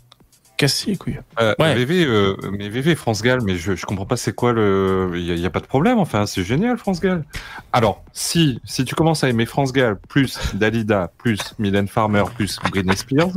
[0.64, 1.20] Cassé les couilles.
[1.40, 1.76] Euh, Ouais.
[1.76, 5.12] VV, euh, mais VV France Gall, mais je, je comprends pas c'est quoi le.
[5.16, 7.24] Il y, a- il pas de problème, enfin c'est génial France Gall.
[7.72, 12.58] Alors si si tu commences à aimer France Gall plus Dalida plus Mylène Farmer plus
[12.72, 13.32] Britney Spears,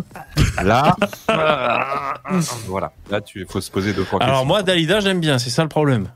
[0.63, 0.97] là
[2.67, 4.23] voilà là tu faut se poser deux fois.
[4.23, 6.09] Alors, moi, Dalida, j'aime bien, c'est ça le problème.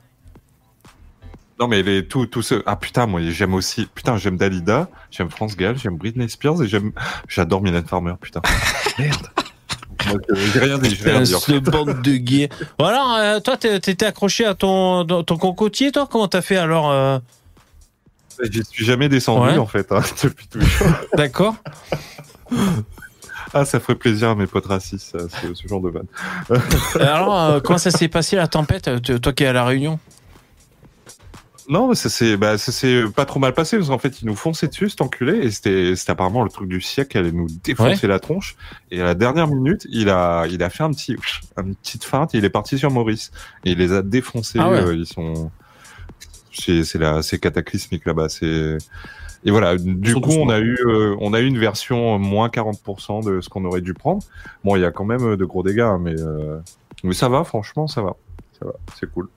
[1.59, 5.29] non mais les tout tout ce ah putain moi j'aime aussi putain j'aime Dalida j'aime
[5.29, 6.91] France Gall j'aime Britney Spears et j'aime
[7.27, 8.41] j'adore Mylène Farmer putain
[8.97, 9.27] merde.
[10.07, 11.39] Moi, euh, J'ai rien dit, je vais rien dire.
[11.39, 12.49] ce bande de gays.
[12.77, 16.07] Bon, alors, euh, toi, t'étais accroché à ton, ton cocotier, toi?
[16.09, 17.19] Comment t'as fait alors euh,
[18.49, 19.57] J'y suis jamais descendu Ouais.
[19.57, 20.87] en fait hein, depuis toujours.
[21.15, 21.55] D'accord
[23.53, 26.05] Ah, ça ferait plaisir à mes potes racistes, ce, ce genre de vanne.
[26.99, 28.89] Alors, euh, comment ça s'est passé la tempête,
[29.21, 29.99] toi qui es à La Réunion?
[31.71, 32.55] Non, mais ça s'est bah,
[33.15, 35.95] pas trop mal passé parce qu'en fait, ils nous fonçaient dessus, cet enculé, et c'était
[35.95, 38.55] c'était apparemment le truc du siècle, elle allait nous défoncer la tronche.
[38.91, 41.15] Et à la dernière minute, il a il a fait un petit
[41.57, 43.31] une petite feinte, et il est parti sur Maurice
[43.65, 44.59] et il les a défoncés.
[44.61, 44.81] Ah ouais.
[44.81, 45.49] euh, ils sont
[46.51, 48.29] c'est c'est la c'est cataclysmique là-bas.
[48.29, 48.77] C'est
[49.43, 49.75] et voilà.
[49.77, 53.49] Du coup, on a eu euh, on a eu une version moins 40% de ce
[53.49, 54.21] qu'on aurait dû prendre.
[54.63, 56.59] Bon, il y a quand même euh, de gros dégâts, hein, mais euh,
[57.03, 58.15] mais ça va, franchement, ça va,
[58.59, 59.29] ça va, c'est cool.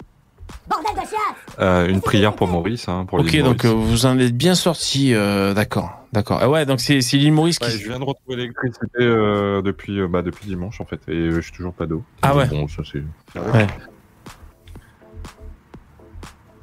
[0.69, 4.37] Bordel de Euh, une prière pour Maurice, hein, pour Ok, donc euh, vous en êtes
[4.37, 6.39] bien sorti, euh, d'accord, d'accord.
[6.41, 7.67] Ah ouais, donc c'est c'est l'île Maurice qui.
[7.67, 11.13] Ouais, je viens de retrouver l'électricité euh, depuis euh, bah, depuis dimanche en fait, et
[11.13, 12.03] euh, je suis toujours pas d'eau.
[12.23, 12.47] Ah ouais.
[12.47, 13.03] Bon, ça c'est.
[13.39, 13.67] Ouais.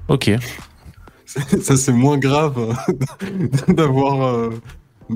[0.07, 0.31] Ok.
[1.61, 4.51] Ça, c'est moins grave euh, d'avoir.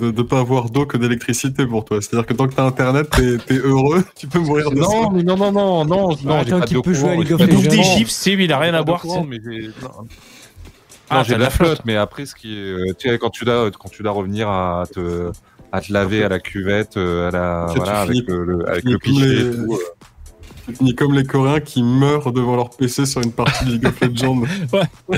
[0.01, 2.01] Euh, de ne pas avoir d'eau que d'électricité pour toi.
[2.01, 5.23] C'est-à-dire que tant que t'as internet, t'es t'es heureux, tu peux mourir de Non, mais
[5.23, 6.81] non, non, non, non, non, j'ai pas d'eau
[7.21, 9.01] Il bouffe des chips, c'est il a rien à boire.
[9.27, 9.39] mais.
[11.09, 13.29] Ah, Non, j'ai de la flotte, mais après, ce qui est, euh, tu sais, quand
[13.29, 15.31] tu dois, quand tu dois revenir à te,
[15.71, 18.83] à te laver à la cuvette, euh, à la, voilà, avec finis- le, le- avec
[18.85, 19.79] le pichet les- et tout.
[20.73, 23.99] Finis comme les Coréens qui meurent devant leur PC sur une partie de League of
[24.01, 24.41] Legends.
[24.73, 25.17] Ouais.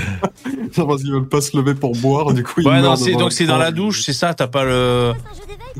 [0.74, 2.98] Genre parce qu'ils veulent pas se lever pour boire, du coup ils Ouais, non, meurent
[2.98, 4.34] c'est donc c'est dans la douche, c'est ça.
[4.34, 5.12] T'as pas le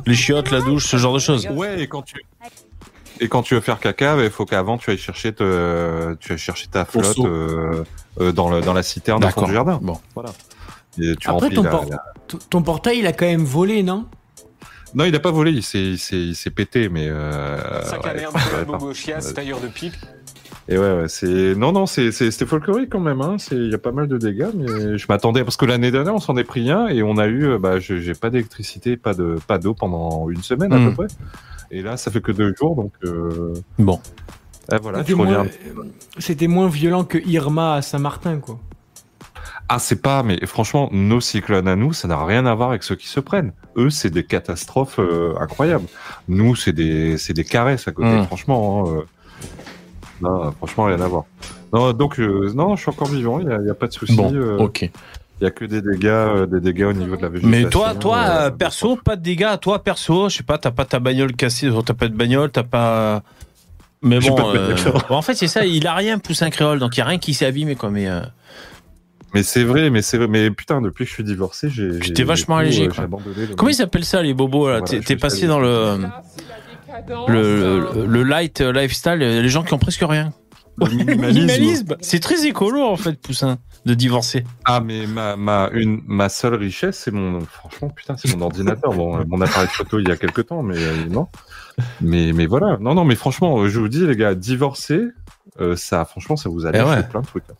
[0.07, 1.46] les chiottes, la douche, ce genre de choses.
[1.52, 2.14] Ouais, et quand tu,
[3.20, 6.38] et quand tu veux faire caca, il faut qu'avant tu ailles chercher te, tu ailles
[6.38, 7.85] chercher ta flotte, euh,
[8.20, 9.78] euh, dans le, dans la citerne au fond du jardin.
[9.83, 9.98] Bon.
[10.14, 10.31] Voilà.
[11.00, 13.44] Et tu Après, remplis ton, la- por- la- ton- ton portail, il a quand même
[13.44, 14.07] volé, non?
[14.94, 18.05] Non, il a pas volé, il s'est, il s'est, il s'est pété, mais euh, Sac
[18.07, 18.35] à ouais, merde,
[18.66, 19.94] bobo chiasse, tailleur de pipe.
[20.70, 23.20] Et ouais, ouais c'est non, non, c'est c'est- c'était folklorique quand même.
[23.22, 23.37] Hein.
[23.38, 26.14] C'est il y a pas mal de dégâts, mais je m'attendais parce que l'année dernière
[26.14, 28.96] on s'en est pris un et on a eu, euh, bah, je- j'ai pas d'électricité,
[28.96, 31.07] pas de pas d'eau pendant une semaine à peu près.
[31.70, 34.01] Et là, ça fait que deux jours, donc euh, Bon.
[34.70, 35.16] ah, voilà, reviens.
[35.16, 35.46] moins,
[36.18, 38.59] c'était moins violent que Irma à Saint-Martin, quoi.
[39.70, 42.83] Ah, c'est pas, mais franchement, nos cyclones à nous, ça n'a rien à voir avec
[42.83, 43.52] ceux qui se prennent.
[43.76, 45.85] Eux, c'est des catastrophes euh, incroyables.
[46.26, 48.24] Nous, c'est des, des caresses à côté, Mm.
[48.26, 48.85] franchement.
[48.88, 49.02] hein, euh.
[50.20, 51.24] Non, franchement, rien à voir.
[51.72, 54.16] Non, donc, euh, non, je suis encore vivant, il n'y a, pas de souci.
[54.16, 54.83] Bon, euh, ok.
[55.40, 57.64] Il y a que des dégâts, euh, des dégâts au niveau de la végétation.
[57.64, 59.54] Mais toi, toi, perso, pas de dégâts.
[59.61, 62.64] Toi, perso, je sais pas, t'as pas ta bagnole cassée, t'as pas de bagnole, t'as
[62.64, 63.22] pas.
[64.02, 65.64] Mais bon, pas en fait, c'est ça.
[65.64, 67.90] Il a rien, poussin créole, donc il y a rien qui s'est abîmé, quoi.
[67.90, 68.09] Mais
[69.35, 70.27] Mais c'est vrai, mais c'est vrai.
[70.29, 71.99] Mais putain, depuis que je suis divorcé, j'ai.
[71.99, 73.09] T'es vachement allégé, euh, quoi.
[73.57, 74.81] comment ils appellent ça, les bobos là?
[74.81, 75.99] Voilà, T'es passé dans le
[77.29, 80.33] le, le, le light euh, lifestyle, les gens qui ont presque rien.
[80.81, 80.87] Le
[81.27, 81.97] minimalisme.
[82.01, 84.45] C'est très écolo en fait, poussin, de divorcer.
[84.64, 88.93] Ah mais ma ma une ma seule richesse c'est mon franchement putain c'est mon ordinateur
[88.93, 91.27] bon euh, mon appareil photo il y a quelque temps mais euh, non
[92.01, 95.01] mais mais voilà non non mais franchement euh, je vous dis les gars divorcer
[95.61, 97.03] euh, ça franchement ça vous allège Eh ouais.
[97.03, 97.55] plein de trucs hein.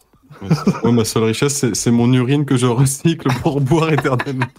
[0.85, 4.47] Moi, ma seule richesse, c'est- mon urine que je recycle pour boire éternellement.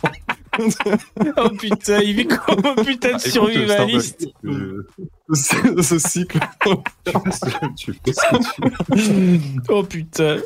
[1.37, 4.27] Oh putain, il vit comme un putain de Écoute, survivaliste.
[4.41, 4.85] Starbucks, euh,
[5.81, 6.39] ce, cycle.
[7.77, 8.37] tu fais ce que
[8.97, 10.37] tu tu- Oh putain.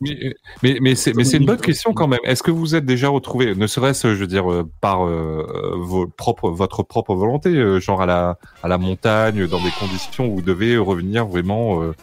[0.00, 0.34] mais
[0.64, 3.10] mais mais c'est mais c'est une bonne question quand même est-ce que vous êtes déjà
[3.10, 8.02] retrouvé ne serait-ce je veux dire euh, par euh, vos propres votre propre volonté genre
[8.02, 11.94] à la à la montagne dans des conditions où vous devez revenir vraiment euh,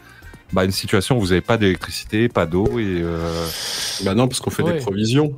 [0.53, 3.47] bah, une situation où vous n'avez pas d'électricité, pas d'eau et euh,
[4.03, 4.73] Bah non, parce qu'on fait Ouais.
[4.73, 5.33] des provisions.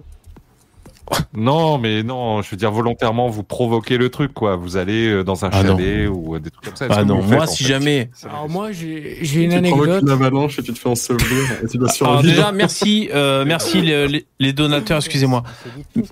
[1.36, 4.56] non, mais non, je veux dire volontairement vous provoquez le truc quoi.
[4.56, 5.78] Vous allez euh, dans un Ah non.
[5.78, 6.88] chalet ou euh, des trucs comme ça.
[6.89, 8.10] Ah non, moi faites, si jamais.
[8.30, 10.02] Alors moi, j'ai une tu provoques anecdote.
[10.04, 13.82] une avalanche et tu te fais ensevelir et tu dois Alors déjà, merci, euh, merci
[13.82, 15.43] les, les- les donateurs, excusez-moi.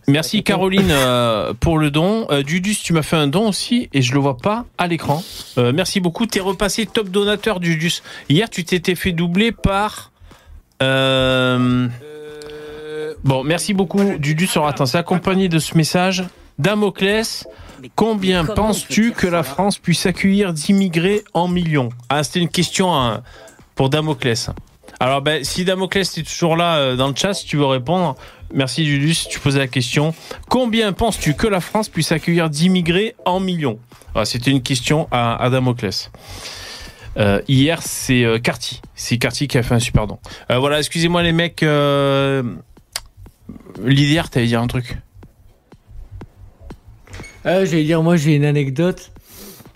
[0.08, 2.28] Merci Caroline euh, pour le don.
[2.32, 5.24] Euh, Dudus, tu m'as fait un don aussi et je le vois pas à l'écran.
[5.58, 6.26] Euh, merci beaucoup.
[6.26, 8.02] T'es repassé top donateur Dudus.
[8.30, 10.12] Hier, tu t'étais fait doubler par.
[10.82, 11.88] euh,
[13.24, 14.18] Bon, merci beaucoup.
[14.18, 16.24] Dudus sera attends, c'est accompagné de ce message.
[16.58, 17.48] Damoclès,
[17.96, 21.90] combien penses-tu que la France puisse accueillir d'immigrés en millions?
[22.10, 23.24] Ah, c'était une question hein,
[23.76, 24.50] pour Damoclès.
[25.00, 28.16] Alors, ben, si Damoclès est toujours là euh, dans le chat, si tu veux répondre,
[28.54, 30.14] merci Julius, tu posais la question.
[30.48, 33.78] Combien penses-tu que la France puisse accueillir d'immigrés en millions?
[34.14, 36.12] Voilà, C'était une question à, à Damoclès.
[37.18, 38.82] Euh, hier, c'est euh, Carty.
[38.96, 40.20] C'est Carty qui a fait un super don.
[40.52, 41.64] Euh, voilà, excusez-moi les mecs.
[43.50, 43.88] Euh...
[43.90, 44.98] Lydiard, t'allais dire un truc
[47.44, 49.12] Ah, j'allais dire, moi, j'ai une anecdote.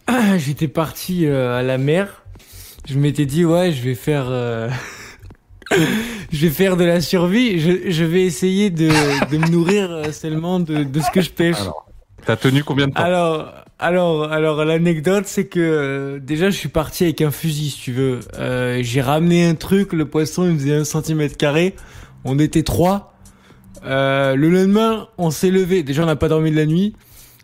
[0.38, 2.24] J'étais parti euh, à la mer.
[2.88, 4.26] Je m'étais dit, ouais, je vais faire.
[4.28, 4.70] euh,
[6.32, 7.60] je vais faire de la survie.
[7.60, 8.88] Je, je vais essayer de,
[9.30, 11.60] de me nourrir euh, seulement de, de ce que je pêche.
[11.62, 11.86] Alors,
[12.26, 13.02] T'as tenu combien de temps?
[13.04, 17.80] Alors, alors, alors, l'anecdote, c'est que euh, déjà, je suis parti avec un fusil, si
[17.80, 18.20] tu veux.
[18.40, 21.76] Euh, J'ai ramené un truc, le poisson, il faisait un centimètre carré.
[22.26, 23.14] On était trois.
[23.86, 25.84] Euh, le lendemain, on s'est levé.
[25.84, 26.96] Déjà, on n'a pas dormi de la nuit.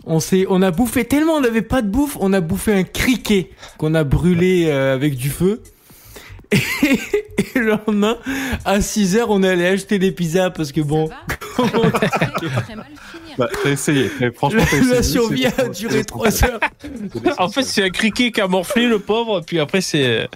[0.06, 2.84] On s'est, on a bouffé tellement on n'avait pas de bouffe, on a bouffé un
[2.84, 5.64] criquet qu'on a brûlé euh, avec du feu.
[6.52, 7.00] Et,
[7.38, 8.18] et le lendemain,
[8.66, 11.10] à 6 heures, on est allé acheter des pizzas parce que bon,
[13.38, 14.10] Bah, T'as essayé.
[14.20, 14.94] Mais franchement, t'as essayé.
[14.94, 16.60] la survie a duré 3 heures.
[17.38, 20.30] En fait, c'est un criquet qui a morflé le pauvre, puis après c'est.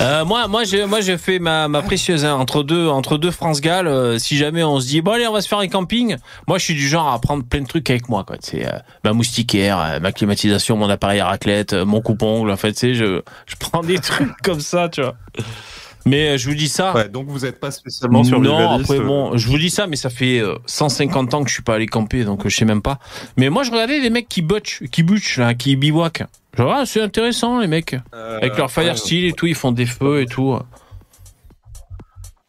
[0.00, 3.30] Euh, moi, moi, je, moi, je fais ma, ma précieuse hein, entre deux, entre deux
[3.30, 3.86] France Galles.
[3.86, 6.16] euh, si jamais on se dit bon allez, on va se faire un camping.
[6.48, 8.24] Moi, je suis du genre à prendre plein de trucs avec moi.
[8.24, 8.36] Quoi.
[8.40, 12.50] C'est euh, ma moustiquaire, ma climatisation, mon appareil à raclette, mon coupe-ongle.
[12.50, 15.14] En fait, tu sais, je, je prends des trucs comme ça, tu vois.
[16.04, 16.94] Mais je vous dis ça.
[16.94, 19.96] Ouais, donc vous n'êtes pas spécialement sur Non, après bon, je vous dis ça, mais
[19.96, 22.80] ça fait euh, 150 ans que je suis pas allé camper, donc je sais même
[22.80, 23.00] pas.
[23.36, 26.22] Mais moi, je regardais des mecs qui butch, qui butch là, qui bivouac.
[26.56, 29.72] Genre, ah, c'est intéressant les mecs, Euh, avec leur fire steel et tout, ils font
[29.72, 30.58] des feux et tout.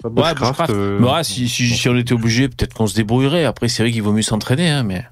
[0.04, 3.46] Ouais, Bushcraft, euh, ouais, si, si, si on était obligé, peut-être qu'on se débrouillerait.
[3.46, 5.06] Après, c'est vrai qu'il vaut mieux s'entraîner, hein, mais.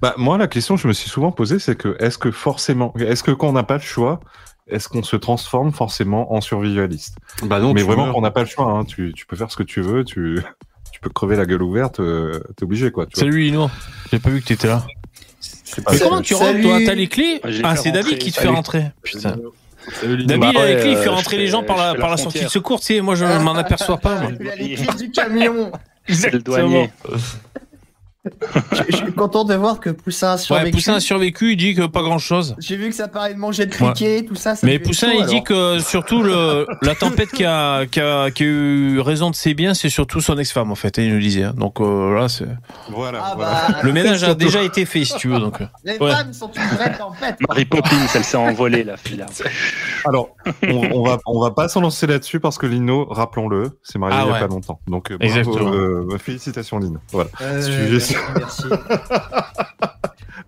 [0.00, 2.94] Bah, moi, la question que je me suis souvent posée, c'est que est-ce que forcément,
[2.98, 4.20] est-ce que quand on n'a pas le choix,
[4.68, 7.16] est-ce qu'on se transforme forcément en survivaliste?
[7.44, 8.12] Bah non, Mais vraiment, meurs.
[8.14, 10.04] quand on n'a pas le choix, hein, tu, tu peux faire ce que tu veux,
[10.04, 10.40] tu,
[10.92, 13.06] tu peux crever la gueule ouverte, euh, t'es obligé, quoi.
[13.06, 13.20] Tu vois.
[13.20, 13.70] Salut Lino,
[14.10, 14.86] j'ai pas vu que t'étais là.
[15.90, 18.48] Mais comment tu rentres, toi T'as les clés Ah, fait c'est David qui te fait
[18.48, 18.84] rentrer.
[19.02, 19.36] Putain.
[20.02, 22.16] David, Bah, les ouais, clés, il fait euh, rentrer les gens par la, par la
[22.16, 24.20] sortie de secours, tu sais, moi je m'en aperçois pas.
[24.20, 24.30] moi.
[24.98, 25.72] Du camion
[26.08, 26.90] C'est le douanier.
[28.72, 30.70] Je, je suis content de voir que Poussin a Ouais, survécu.
[30.72, 32.54] Poussin a survécu, il dit que pas grand chose.
[32.58, 34.54] J'ai vu que ça parlait de manger de criquet, tout ça.
[34.54, 38.30] ça Mais Poussin, chaud, il dit que surtout le, la tempête qui a, qui, a,
[38.30, 41.20] qui a eu raison de ses biens, c'est surtout son ex-femme, en fait, il nous
[41.20, 41.44] disait.
[41.44, 41.54] hein.
[41.56, 42.46] Donc euh, là, c'est.
[42.90, 43.20] Voilà.
[43.22, 43.50] Ah voilà.
[43.68, 45.38] bah, Le ménage a déjà été fait, si tu veux.
[45.40, 45.60] Donc.
[45.60, 45.66] euh.
[45.84, 46.12] Les Ouais.
[46.12, 47.36] femmes sont une vraie tempête.
[47.48, 49.24] Mary Poppins, elle s'est envolée, la fille.
[50.04, 50.30] Alors,
[50.62, 54.16] on, on va on va pas s'en lancer là-dessus parce que Lino, rappelons-le, s'est marié
[54.18, 54.80] Ah il y a pas longtemps.
[54.86, 56.98] Donc, euh, bravo, euh, félicitations Lino.
[57.12, 57.30] Voilà.
[57.40, 57.62] Euh,
[57.98, 58.64] Sujet- merci.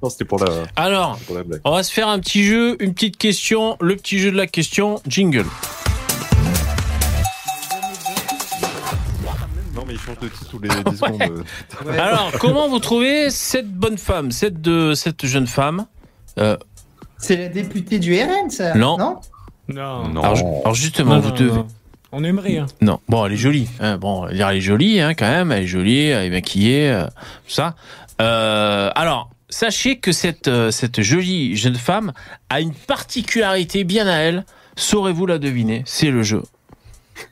[0.03, 1.61] Non, c'était pour la, Alors, pour la blague.
[1.63, 4.47] on va se faire un petit jeu, une petite question, le petit jeu de la
[4.47, 5.45] question, jingle.
[9.75, 11.21] Non, mais il change de titre tous les 10 secondes.
[11.23, 11.85] euh.
[11.91, 11.99] Ouais.
[11.99, 15.87] Alors, comment vous trouvez cette bonne femme, cette, de, cette jeune femme
[16.39, 16.57] euh,
[17.19, 18.97] C'est la députée du RN, ça Non.
[18.99, 19.21] Non?
[19.69, 20.23] Non.
[20.23, 21.61] Alors, ju- alors justement, Non, vous non, devez.
[22.13, 22.59] On aimerait.
[22.59, 22.67] Hein.
[22.81, 23.69] Non, bon, elle est jolie.
[23.81, 23.97] Hein.
[23.99, 25.53] Bon, elle est jolie hein, quand même.
[25.53, 27.77] Elle est jolie, elle est maquillée, euh, tout ça.
[28.21, 32.13] Euh, alors, sachez que cette euh, cette jolie jeune femme
[32.49, 34.45] a une particularité bien à elle.
[34.77, 35.83] Saurez-vous la deviner?
[35.87, 36.43] C'est le jeu.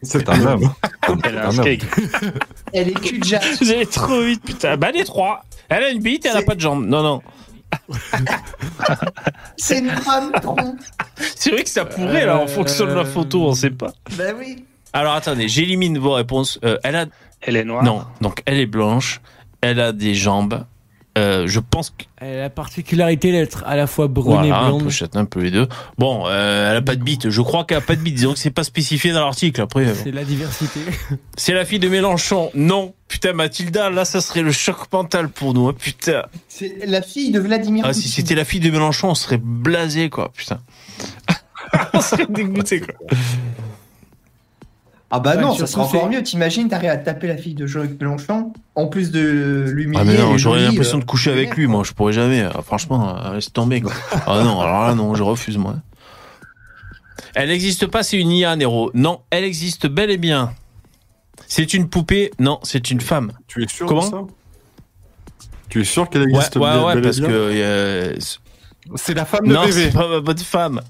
[0.03, 0.71] C'est un homme.
[1.25, 1.85] Elle a un skate.
[2.73, 3.21] Elle est cul
[3.63, 4.77] allez trop vite, putain.
[4.77, 5.45] Bah, elle est trois.
[5.71, 6.87] Elle a une bite, elle a C'est- pas de jambes.
[6.87, 7.23] Non, non.
[9.57, 10.77] C'est une femme tronc.
[11.37, 13.93] C'est vrai que ça pourrait, là, en fonction de la photo, on sait pas.
[14.17, 14.65] Bah oui.
[14.93, 16.59] Alors, attendez, j'élimine vos réponses.
[16.65, 17.07] Euh, elle a.
[17.41, 17.85] Elle est noire.
[17.85, 19.21] Non, donc elle est blanche.
[19.61, 20.65] Elle a des jambes.
[21.17, 24.53] Euh, je pense que Elle a la particularité d'être à la fois brune Voilà, et
[24.53, 24.85] un blonde.
[24.85, 25.67] peu châtain, un peu les deux.
[25.99, 27.29] Bon, euh, elle a pas de bite.
[27.31, 28.15] Je crois qu'elle a pas de bite.
[28.15, 29.61] Disons que c'est pas spécifié dans l'article.
[29.61, 30.79] Après, C'est la diversité.
[31.37, 32.51] c'est la fille de Mélenchon.
[32.55, 35.67] Non, putain, Mathilda, là, ça serait le choc mental pour nous.
[35.69, 36.23] hein, putain.
[36.47, 40.11] C'est la fille de Vladimir Ah, si c'était la fille de Mélenchon, on serait blasé,
[40.11, 40.31] quoi.
[40.37, 40.61] Putain.
[41.95, 42.95] on serait dégoûté, quoi.
[45.11, 46.23] Ah bah Ouais, non, ça serait encore mieux.
[46.23, 50.01] T'imagines, t'arrives à taper la fille de Jean-Luc Mélenchon, en plus de l'humilier.
[50.01, 51.83] Ah, mais non, j'aurais l'impression euh, de coucher avec lui, moi.
[51.85, 52.43] Je pourrais jamais.
[52.43, 53.93] Ah, Franchement, euh, laisse tomber, quoi.
[54.27, 55.77] Ah non, alors là, non, je refuse, moi.
[57.35, 58.91] Elle n'existe pas, c'est une IA, Nero.
[58.95, 60.53] Non, elle existe bel et bien.
[61.47, 62.31] C'est une poupée.
[62.39, 63.33] Non, c'est une femme.
[63.47, 64.21] Tu es sûr Comment de ça?
[65.71, 67.29] Tu es sûr qu'elle Ouais, existe ouais, ouais, bel et parce bien?
[67.29, 67.33] que.
[67.33, 68.17] euh,
[68.97, 70.81] C'est la femme de non, c'est pas ma bonne femme.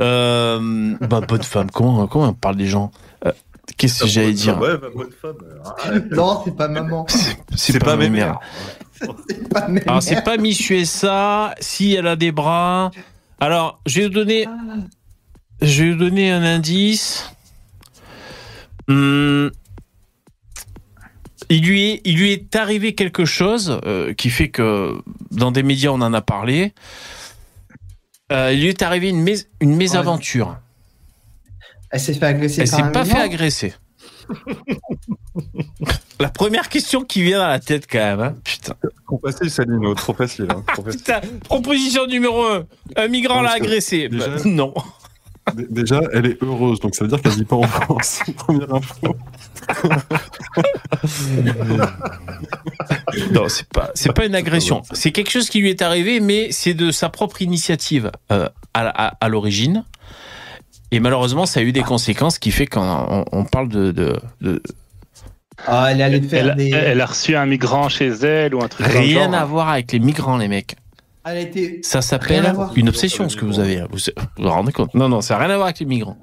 [0.00, 1.70] Euh, bah, bonne femme.
[1.70, 2.90] Comment, comment on parle des gens
[3.26, 3.32] Euh,
[3.76, 5.36] Qu'est-ce que j'allais dire Ouais, bah, bonne femme.
[6.10, 7.06] Non, c'est pas maman.
[7.54, 8.38] C'est pas, ma mère.
[9.28, 11.54] C'est pas ma Alors, c'est pas Miss USA.
[11.60, 12.90] Si elle a des bras.
[13.40, 14.46] Alors, je vais vous donner.
[15.60, 17.30] Je vais vous donner un indice.
[18.88, 19.50] Hum,
[21.48, 25.62] il, lui est, il lui est arrivé quelque chose euh, qui fait que dans des
[25.62, 26.72] médias on en a parlé.
[28.32, 29.26] Euh, il lui est arrivé une,
[29.60, 30.56] une mésaventure.
[31.90, 33.74] Elle s'est fait agresser Elle s'est pas fait agresser.
[36.20, 38.20] La première question qui vient dans la tête quand même.
[38.20, 38.34] hein.
[38.44, 38.74] Putain.
[39.06, 39.94] Trop facile, Salino.
[39.94, 40.46] Trop facile.
[40.50, 41.00] hein, trop facile.
[41.00, 42.64] Putain, proposition numéro 1.
[42.96, 44.08] Un migrant l'a agressé.
[44.08, 44.72] déjà- Bah, non.
[45.70, 48.20] Déjà, elle est heureuse, donc ça veut dire qu'elle vit pas en France.
[48.36, 49.16] Première info.
[53.32, 54.82] Non, c'est pas, c'est pas une agression.
[54.92, 59.08] C'est quelque chose qui lui est arrivé, mais c'est de sa propre initiative euh, à,
[59.08, 59.84] à- à l'origine.
[60.90, 64.18] Et malheureusement, ça a eu des conséquences qui fait qu'on on, on parle de, de,
[64.40, 64.62] de-
[65.66, 66.70] Ah, elle allait faire Elle, des.
[66.70, 69.34] elle a reçu un migrant chez elle ou un truc rien genre.
[69.34, 70.76] à voir avec les migrants, les mecs.
[71.24, 71.80] Elle a été.
[71.82, 73.82] Ça s'appelle une obsession, ce que vous avez.
[73.82, 73.98] Vous vous,
[74.38, 74.94] vous rendez compte?
[74.94, 76.18] Non, non, ça n'a rien à voir avec les migrants.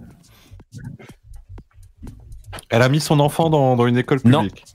[2.70, 4.43] Elle a mis son enfant dans, dans une école Non.
[4.43, 4.66] publique.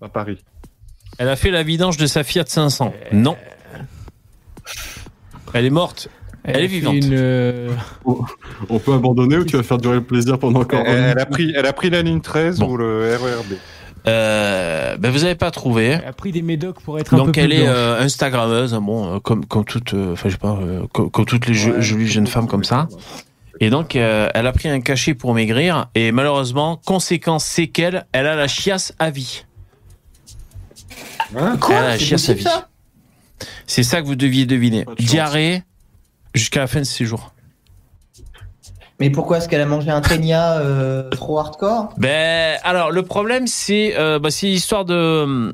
[0.00, 0.38] À Paris.
[1.18, 2.92] Elle a fait la vidange de sa Fiat 500.
[3.12, 3.36] Non.
[5.54, 6.08] Elle est morte.
[6.44, 6.94] Elle est vivante.
[6.96, 7.70] Une, euh,
[8.68, 11.18] On peut abandonner ou tu vas faire durer le plaisir pendant encore Elle, un elle
[11.20, 12.70] a pris, elle a pris la ligne 13 Bon.
[12.70, 13.52] ou le RERB.
[14.08, 15.86] Euh, ben vous n'avez pas trouvé.
[15.90, 18.74] elle a pris des médocs pour être un peu Donc plus elle est euh, Instagrammeuse,
[18.74, 21.54] bon, euh, comme comme toutes, euh, enfin je sais pas, euh, comme, comme toutes les
[21.54, 22.88] jo- jolies jeunes femmes comme ça.
[23.60, 28.26] Et donc euh, elle a pris un cachet pour maigrir et malheureusement, conséquence séquelle, elle
[28.26, 29.44] a la chiasse à vie.
[31.36, 32.42] Hein Quoi elle a la C'est chiasse à vie.
[32.42, 32.68] ça
[33.66, 34.84] C'est ça que vous deviez deviner.
[34.98, 35.62] Diarrhée
[36.34, 37.32] jusqu'à la fin de ses jours.
[39.02, 41.88] Mais pourquoi est-ce qu'elle a mangé un ténia euh, trop hardcore?
[41.96, 45.52] Ben alors le problème c'est euh, bah, c'est l'histoire de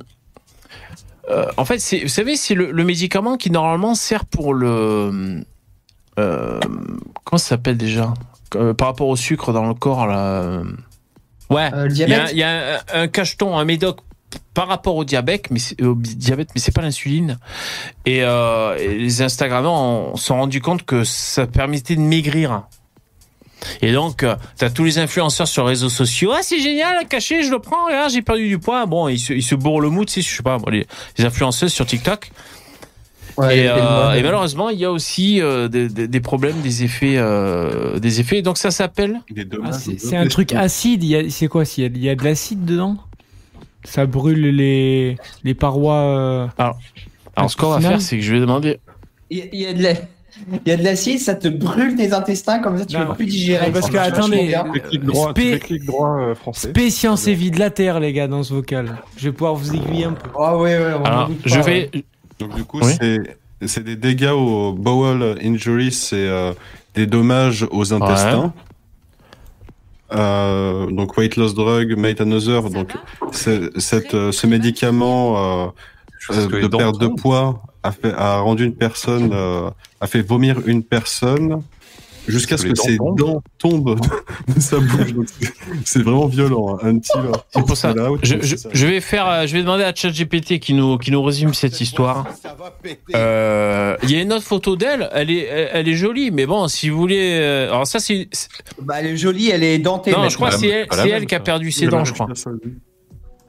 [1.30, 5.42] euh, en fait c'est vous savez c'est le, le médicament qui normalement sert pour le
[6.14, 8.12] comment ça s'appelle déjà?
[8.51, 10.61] Par rapport au sucre dans le corps là
[11.49, 11.70] ouais.
[11.88, 14.01] Il y a, y un, un cacheton un médoc
[14.53, 17.38] par rapport au diabète mais au diabète mais c'est pas l'insuline.
[18.05, 22.64] Et, euh, et les Instagrammeurs se sont rendus compte que ça permettait de maigrir
[23.83, 26.31] Et donc, euh, t'as tous les influenceurs sur les réseaux sociaux.
[26.35, 27.87] Ah, c'est génial, caché, je le prends.
[27.87, 28.87] Regarde, j'ai perdu du poids.
[28.87, 30.87] Bon, ils se, ils se bourrent le mou, tu sais, je sais pas, les,
[31.19, 32.31] les influenceuses sur TikTok.
[33.37, 36.83] Ouais, et, euh, et malheureusement, il y a aussi euh, des, des- des problèmes, des
[36.83, 38.43] effets, euh, des effets.
[38.43, 39.21] Donc ça s'appelle.
[39.65, 41.05] Ah, c'est un truc acide.
[41.05, 42.97] il y a- C'est quoi Il y a de l'acide dedans?
[43.85, 45.95] Ça brûle les, les parois.
[45.95, 46.47] euh,
[47.37, 48.81] Alors, ce qu'on va faire, c'est que je vais demander.
[49.31, 49.95] Il y a- il y a de la-
[50.64, 53.14] il y a de l'acide, ça te brûle tes intestins comme ça, tu Non, peux
[53.14, 53.70] plus digérer.
[53.70, 54.55] parce que, attendez,
[54.89, 56.72] clic droit, clic droit euh, français.
[56.91, 58.97] Science et vie de la Terre, les gars, dans ce vocal.
[59.16, 60.30] Je vais pouvoir vous aiguiller un peu.
[60.39, 61.91] Ah ouais, ouais, on Alors, je pas, vais.
[61.95, 62.05] ouais.
[62.39, 62.93] Donc du coup, Oui.
[63.01, 63.18] c'est
[63.66, 66.53] c'est des dégâts au bowel injury, c'est euh,
[66.95, 68.53] des dommages aux intestins.
[70.14, 72.70] Euh, donc weight loss drug, mate another.
[72.70, 72.93] Donc
[73.32, 75.66] cette, euh, ce médicament euh,
[76.30, 79.70] euh, de perte de poids a, fait, a rendu une personne, euh,
[80.01, 81.62] a fait vomir une personne
[82.26, 83.99] jusqu'à ce que ses dents dents tombent
[84.55, 85.14] de sa bouche.
[85.87, 86.76] C'est- vraiment violent.
[86.83, 86.89] hein.
[86.89, 87.12] Until,
[87.55, 87.93] C'est pour ça.
[87.93, 88.68] Out, Je, donc je, c'est ça.
[88.70, 91.81] je vais faire, euh, je vais demander à ChatGPT qui nous, qui nous résume cette
[91.81, 92.26] histoire.
[93.14, 95.09] Euh, Il y a une autre photo d'elle.
[95.14, 97.33] Elle est, elle, elle est jolie, mais bon, si vous voulez,
[97.68, 98.29] alors ça c'est,
[98.83, 100.11] Bah, elle est jolie, elle est dentée.
[100.11, 100.68] non, je crois que c'est
[101.09, 102.29] elle, qui a perdu ses dents, je crois.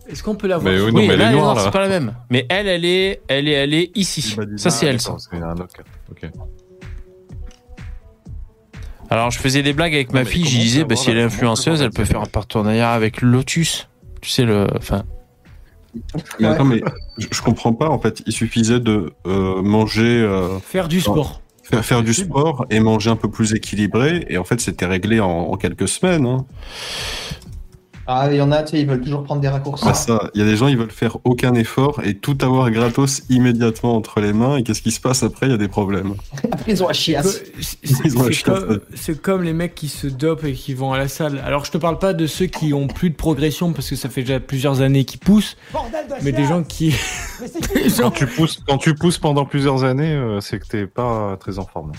[0.10, 1.55] Est-ce qu'on peut la voir Mais oui, Oui, non, mais elle là, est non, noire,
[1.55, 1.62] là.
[1.66, 2.16] c'est pas la même.
[2.32, 4.36] Mais elle, elle est, elle est, elle est ici.
[4.47, 4.99] Du- Ça c'est elle.
[4.99, 5.16] Ça.
[9.12, 10.45] Alors, je faisais des blagues avec ma fille.
[10.45, 13.88] Je disais, bah, si elle est influenceuse, elle peut faire un partenariat avec Lotus.
[14.22, 15.03] Tu sais le, enfin.
[16.39, 16.82] Mais attends, mais
[17.18, 17.89] je, je comprends pas.
[17.89, 21.41] En fait, il suffisait de euh, manger, euh, Faire du sport.
[21.64, 24.26] faire, faire du sport et manger un peu plus équilibré.
[24.30, 26.28] Et en fait, c'était réglé en, en quelques semaines.
[26.28, 26.45] Hein.
[28.12, 29.86] Ah, il y en a, tu sais, ils veulent toujours prendre des raccourcis.
[29.93, 30.32] Ça.
[30.34, 33.95] Il y a des gens, ils veulent faire aucun effort et tout avoir gratos immédiatement
[33.95, 34.57] entre les mains.
[34.57, 35.45] Et qu'est-ce qui se passe après?
[35.45, 36.16] Il y a des problèmes.
[36.51, 37.43] Après, ils ont la chiasse.
[37.62, 38.80] C'est- comme, ça.
[38.95, 41.39] c'est comme les mecs qui se dopent et qui vont à la salle.
[41.45, 44.10] Alors je te parle pas de ceux qui ont plus de progression parce que ça
[44.10, 45.55] fait déjà plusieurs années qu'ils poussent,
[46.24, 46.95] mais des gens qui.
[47.76, 50.88] des gens- Quand tu pousses, quand tu pousses pendant plusieurs années, euh, c'est que t'es
[50.88, 51.91] pas très en forme.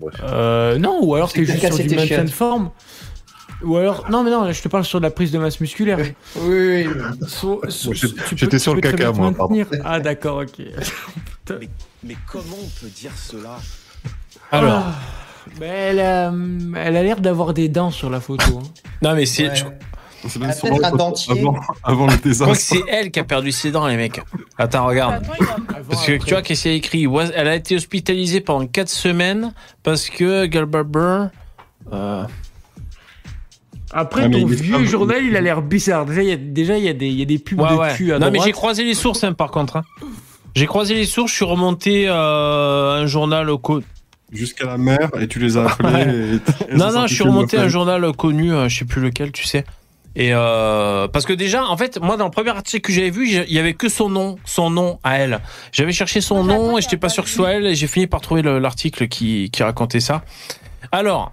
[0.00, 0.14] Bref.
[0.24, 2.70] Euh, non, ou alors C'est t'es que juste sur du maintien de forme.
[3.64, 5.60] Ou alors, non mais non, là, je te parle sur de la prise de masse
[5.60, 5.98] musculaire.
[6.36, 6.86] Oui, oui.
[7.26, 7.92] So- so-
[8.34, 9.64] j'étais- sur le caca, moi, pardon.
[9.84, 10.64] Ah d'accord, ok.
[11.50, 11.68] Mais,
[12.02, 13.58] mais comment on peut dire cela?
[14.50, 14.94] Alors, Ah,
[15.60, 16.32] mais elle, a-
[16.76, 18.60] elle a l'air d'avoir des dents sur la photo.
[18.62, 18.68] hein.
[19.02, 19.54] non mais c'est, Ouais.
[19.54, 19.64] je
[20.26, 20.50] C'est même.
[20.82, 21.12] Avant,
[21.82, 22.54] avant le crois que désastre.
[22.56, 24.22] c'est elle qui a perdu ses dents, les mecs.
[24.56, 25.22] Attends, regarde.
[25.90, 28.88] Parce que tu vois qu'est-ce qu'il y a écrit Elle a été hospitalisée pendant 4
[28.88, 29.52] semaines
[29.82, 31.26] parce que Galbarber.
[31.92, 32.24] Euh,
[33.96, 36.04] Après, ton vieux journal, il a l'air bizarre.
[36.04, 37.70] Déjà, il y a, déjà, il y a des, il y a des pubs ouais,
[37.70, 37.94] de ouais.
[37.94, 39.76] cul à Non, mais j'ai croisé les sources, hein, par contre.
[39.76, 39.84] hein.
[40.56, 43.82] J'ai croisé les sources, je suis remonté euh, un journal co-
[44.32, 46.38] Jusqu'à la mer et tu les as appelés.
[46.68, 49.00] et- et Non, non, je suis remonté à un journal connu, euh, je sais plus
[49.00, 49.64] lequel, tu sais.
[50.16, 53.28] Et euh, parce que déjà, en fait, moi, dans le premier article que j'avais vu,
[53.28, 55.40] il y avait que son nom, son nom à elle.
[55.72, 57.66] J'avais cherché son nom et j'étais pas sûr que ce soit elle.
[57.66, 60.22] Et j'ai fini par trouver le- l'article qui, qui racontait ça.
[60.92, 61.32] Alors,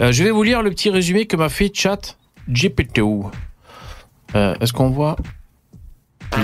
[0.00, 2.16] euh, je vais vous lire le petit résumé que m'a fait Chat
[2.48, 3.00] GPT.
[4.34, 5.16] Euh, Est-ce qu'on voit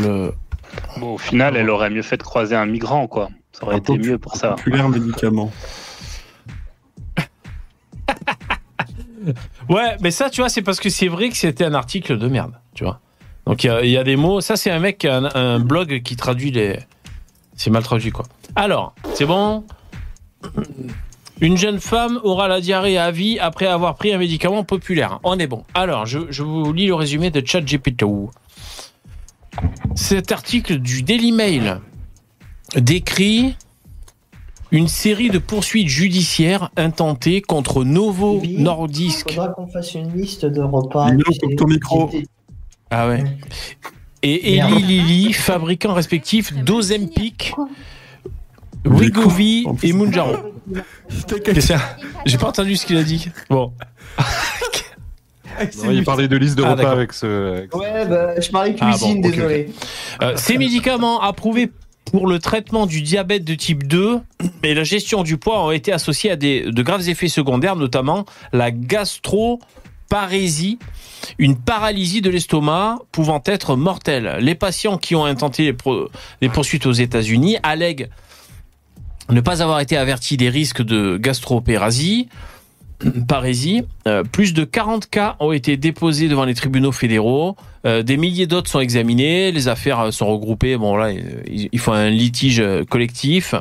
[0.01, 0.32] le
[0.99, 3.28] Bon, au final, elle aurait mieux fait de croiser un migrant, quoi.
[3.53, 4.51] Ça aurait Un été mieux pour ça.
[4.53, 5.53] Populaire médicament.
[9.70, 12.28] Ouais, mais ça, tu vois, c'est parce que c'est vrai que c'était un article de
[12.28, 13.01] merde, tu vois.
[13.47, 14.41] Donc il y a- il y, a des mots.
[14.43, 16.78] Ça, c'est un mec, un, un blog qui traduit les.
[17.57, 18.26] C'est mal traduit, quoi.
[18.57, 19.64] Alors, c'est bon?
[21.41, 25.18] Une jeune femme aura la diarrhée à vie après avoir pris un médicament populaire.
[25.24, 25.64] On est bon.
[25.74, 28.05] Alors, je, je vous lis le résumé de ChatGPT.
[29.95, 31.80] Cet article du Daily Mail
[32.76, 33.57] décrit
[34.70, 38.57] une série de poursuites judiciaires intentées contre Novo Oui.
[38.59, 39.30] Nordisk.
[39.30, 41.11] Faudra qu'on fasse une liste de repas.
[41.57, 42.11] Ton micro.
[42.91, 43.24] Ah ouais.
[44.22, 44.57] Et.
[44.57, 47.53] Eli Lilly, fabricants respectifs d'Ozempic,
[48.85, 50.37] Plus et Mounjaro.
[51.26, 51.74] Qu'est-ce que c'est
[52.26, 53.26] J'ai pas entendu ce qu'il a dit.
[53.51, 53.72] Bon.
[55.85, 57.53] Non, il parlait de liste de Ah, repas avec ce.
[57.59, 59.70] avec ce- Ouais, bah, je parie Ah, cuisine, bon, désolé.
[60.20, 61.70] Euh, ces médicaments approuvés
[62.07, 64.18] pour le traitement du diabète de type 2
[64.64, 68.24] et la gestion du poids ont été associés à des, de graves effets secondaires, notamment
[68.53, 70.80] la gastroparésie,
[71.39, 74.39] une paralysie de l'estomac pouvant être mortelle.
[74.41, 76.09] Les patients qui ont intenté les, pro-
[76.41, 78.09] les poursuites aux États-Unis allèguent
[79.30, 82.28] ne pas avoir été avertis des risques de gastropérasie.
[83.28, 83.82] Parisie.
[84.06, 87.56] Euh, plus de 40 cas ont été déposés devant les tribunaux fédéraux.
[87.86, 89.52] Euh, des milliers d'autres sont examinés.
[89.52, 90.76] Les affaires euh, sont regroupées.
[90.76, 93.54] Bon, là, ils font un litige collectif.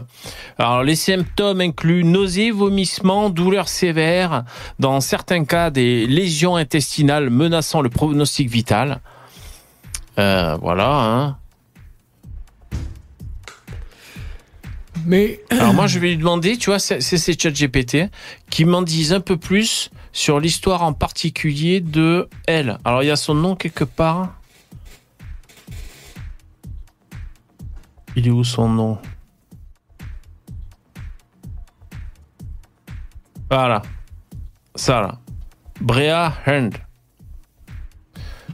[0.57, 4.43] Alors, les symptômes incluent nausées, vomissements, douleurs sévères.
[4.79, 9.01] Dans certains cas, des lésions intestinales menaçant le pronostic vital.
[10.15, 10.89] Voilà.
[10.89, 11.37] Hein.
[15.05, 18.09] Mais Alors moi, je vais lui demander, tu vois, c'est c'est ces chat GPT
[18.49, 22.77] qui m'en disent un peu plus sur l'histoire en particulier de elle.
[22.85, 24.39] Alors il y a son nom quelque part.
[28.15, 28.99] Il est où son nom?
[33.49, 33.81] Voilà.
[34.75, 35.19] Ça là.
[35.81, 36.75] Brea Hand.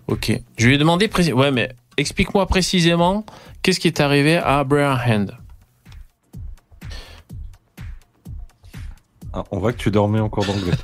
[0.07, 0.31] Ok.
[0.57, 1.41] Je lui ai demandé précisément.
[1.41, 3.25] Ouais, mais explique-moi précisément
[3.61, 5.38] qu'est-ce qui est arrivé à Brea Hand.
[9.33, 10.73] Ah, on voit que tu dormais en cours d'anglais.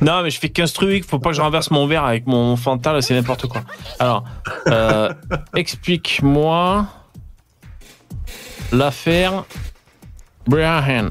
[0.00, 1.04] Non, mais je fais 15 trucs.
[1.04, 3.62] Faut pas que je renverse mon verre avec mon Fanta, c'est n'importe quoi.
[4.00, 4.24] Alors,
[4.66, 5.12] euh,
[5.54, 6.88] explique-moi
[8.72, 9.44] l'affaire
[10.46, 11.10] Brian.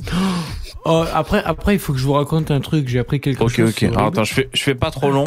[0.86, 2.88] Oh, après, après, il faut que je vous raconte un truc.
[2.88, 3.68] J'ai appris quelque Ok, chose.
[3.70, 3.82] ok.
[3.82, 5.26] Alors, attends, je fais, je fais pas trop long.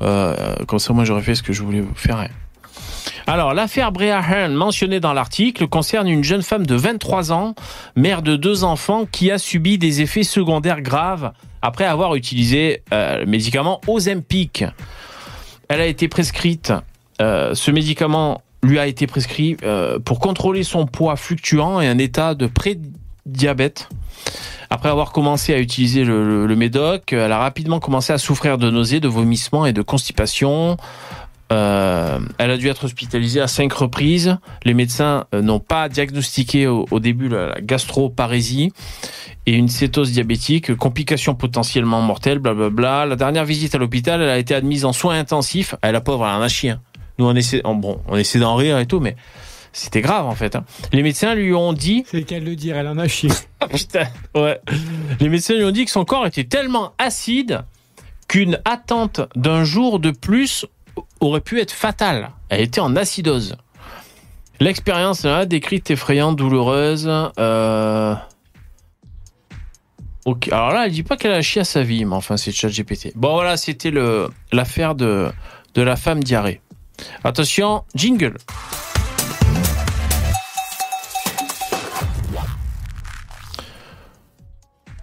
[0.00, 2.26] Euh, comme ça, moi, j'aurais fait ce que je voulais vous faire.
[3.28, 7.54] Alors, l'affaire Brea Hearn mentionnée dans l'article concerne une jeune femme de 23 ans,
[7.96, 13.20] mère de deux enfants, qui a subi des effets secondaires graves après avoir utilisé euh,
[13.20, 14.64] le médicament Ozempic.
[15.68, 16.72] Elle a été prescrite,
[17.20, 21.98] euh, ce médicament lui a été prescrit euh, pour contrôler son poids fluctuant et un
[21.98, 23.88] état de pré-diabète.
[24.70, 28.58] Après avoir commencé à utiliser le, le- le médoc, elle a rapidement commencé à souffrir
[28.58, 30.76] de nausées, de vomissements et de constipation.
[31.52, 34.36] Euh, elle a dû être hospitalisée à cinq reprises.
[34.64, 38.72] Les médecins euh, n'ont pas diagnostiqué au, au début la, la gastroparésie
[39.46, 43.06] et une cétose diabétique, complications potentiellement mortelles, blablabla.
[43.06, 45.76] La dernière visite à l'hôpital, elle a été admise en soins intensifs.
[45.82, 46.70] Elle, la pauvre, elle en a chié.
[46.70, 46.80] hein.
[47.18, 49.14] Nous, on essaie, on- bon, on essaie d'en rire et tout, mais
[49.72, 50.56] c'était grave en fait.
[50.56, 50.64] hein.
[50.92, 53.30] Les médecins lui ont dit C'est le cas de le dire, elle en a chié.
[53.60, 54.60] ah, putain, ouais.
[55.20, 57.62] Les médecins lui ont dit que son corps était tellement acide
[58.28, 60.66] qu'une attente d'un jour de plus
[61.20, 62.30] aurait pu être fatale.
[62.48, 63.56] Elle était en acidose.
[64.60, 67.10] L'expérience là, décrite effrayante, douloureuse.
[67.38, 68.14] Euh...
[70.24, 70.48] Ok.
[70.50, 73.12] Alors là, elle dit pas qu'elle a chié à sa vie, mais enfin, c'est ChatGPT.
[73.14, 75.30] Bon, voilà, c'était le l'affaire de
[75.74, 76.60] de la femme diarrhée.
[77.22, 78.38] Attention, jingle.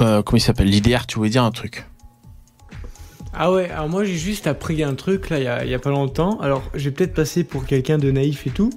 [0.01, 0.67] Euh, comment il s'appelle?
[0.67, 1.85] L'IDR, tu voulais dire un truc?
[3.35, 5.73] Ah ouais, alors moi j'ai juste appris un truc là il y a, il y
[5.73, 6.39] a pas longtemps.
[6.39, 8.69] Alors j'ai peut-être passé pour quelqu'un de naïf et tout.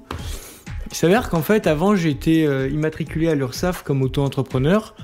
[0.90, 4.94] Il s'avère qu'en fait avant j'étais euh, immatriculé à l'URSSAF comme auto-entrepreneur.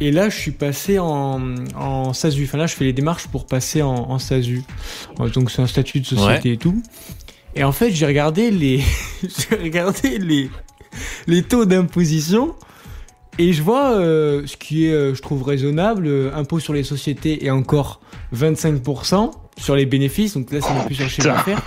[0.00, 2.44] Et là je suis passé en, en SASU.
[2.44, 4.62] Enfin là je fais les démarches pour passer en, en SASU.
[5.20, 6.54] Euh, Donc c'est un statut de société Ouais.
[6.54, 6.82] et tout.
[7.54, 8.82] Et en fait j'ai regardé les
[9.22, 10.50] j'ai regardé les
[11.28, 12.54] les taux d'imposition.
[13.38, 16.82] Et je vois euh, ce qui est, euh, je trouve, raisonnable, euh, impôt sur les
[16.82, 18.00] sociétés et encore
[18.34, 20.34] 25% sur les bénéfices.
[20.34, 21.62] Donc là, c'est même plus sur le chiffre d'affaires.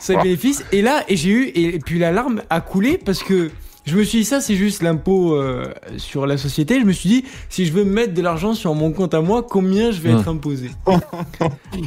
[0.00, 0.64] sur les bénéfices.
[0.72, 3.50] Et là, et j'ai eu, et, et puis la larme a coulé parce que
[3.86, 6.80] je me suis dit, ça, c'est juste l'impôt euh, sur la société.
[6.80, 9.44] Je me suis dit, si je veux mettre de l'argent sur mon compte à moi,
[9.48, 10.72] combien je vais être imposé?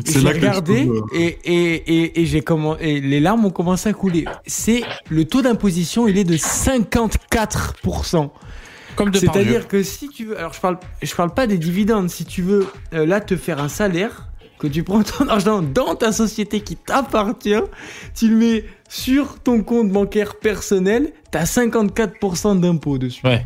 [0.06, 3.20] C'est j'ai là que je regardé euh, et, et, et, et j'ai comment et les
[3.20, 4.24] larmes ont commencé à couler.
[4.48, 8.30] C'est le taux d'imposition, il est de 54%.
[9.00, 12.10] Comme de C'est-à-dire que si tu veux, alors je parle, je parle pas des dividendes.
[12.10, 14.28] Si tu veux euh, là te faire un salaire,
[14.60, 17.62] que tu prends ton argent dans ta société qui t'appartient,
[18.14, 23.26] tu le mets sur ton compte bancaire personnel, t'as 54% d'impôt dessus.
[23.26, 23.46] Ouais.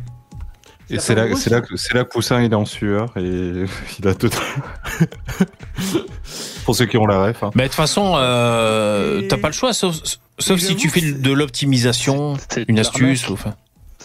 [0.90, 3.22] Et c'est là, c'est là que c'est là que Poussin il est en sueur et
[4.00, 4.30] il a tout.
[6.66, 7.44] Pour ceux qui ont la ref.
[7.44, 7.52] hein.
[7.56, 9.96] Mais de toute façon, euh, t'as pas le choix, sauf,
[10.40, 13.30] si tu fais de l'optimisation, C'est une astuce.
[13.30, 13.54] ou Enfin,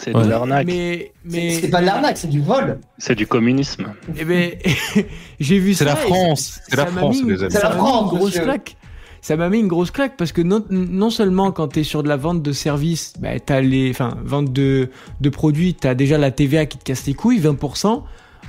[0.01, 0.23] C'est Ouais.
[0.25, 0.67] de l'arnaque.
[0.67, 2.79] Mais C'est mais c'est pas de l'arnaque, c'est du vol.
[2.99, 3.93] C'est du communisme.
[4.17, 4.53] Eh ben,
[5.41, 5.95] j'ai vu C'est ça.
[5.95, 7.53] la et France, c'est la France, mis- les amis.
[7.53, 8.43] C'est la ça m'a mis France, une grosse monsieur.
[8.45, 8.77] claque.
[9.21, 12.05] Ça m'a mis une grosse claque parce que non, non seulement quand tu es sur
[12.05, 14.91] de la vente de services, bah, t'as les, enfin, vente de,
[15.21, 18.03] de produits, tu as déjà la TVA qui te casse les couilles, 20%.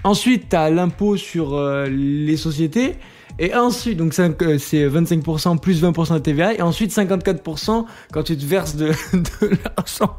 [0.03, 2.95] Ensuite, tu as l'impôt sur euh, les sociétés.
[3.39, 6.53] Et ensuite, donc euh, c'est 25% plus 20% de TVA.
[6.53, 10.15] Et ensuite, 54% quand tu te verses de, de l'argent.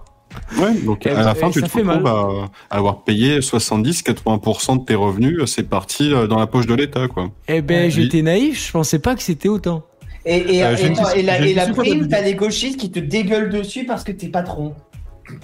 [0.58, 4.84] Ouais, donc Et- à la fin, tu te retrouves à, à avoir payé 70-80% de
[4.84, 7.30] tes revenus, c'est parti euh, dans la poche de l'État, quoi.
[7.48, 7.90] Eh ben, Ouais.
[7.90, 9.82] j'étais naïf, je pensais pas que c'était autant.
[10.26, 10.76] Et, et, Euh,
[11.16, 11.22] et,
[11.54, 14.74] la, prime, t'as les gauchistes qui te dégueulent dessus parce que t'es patron.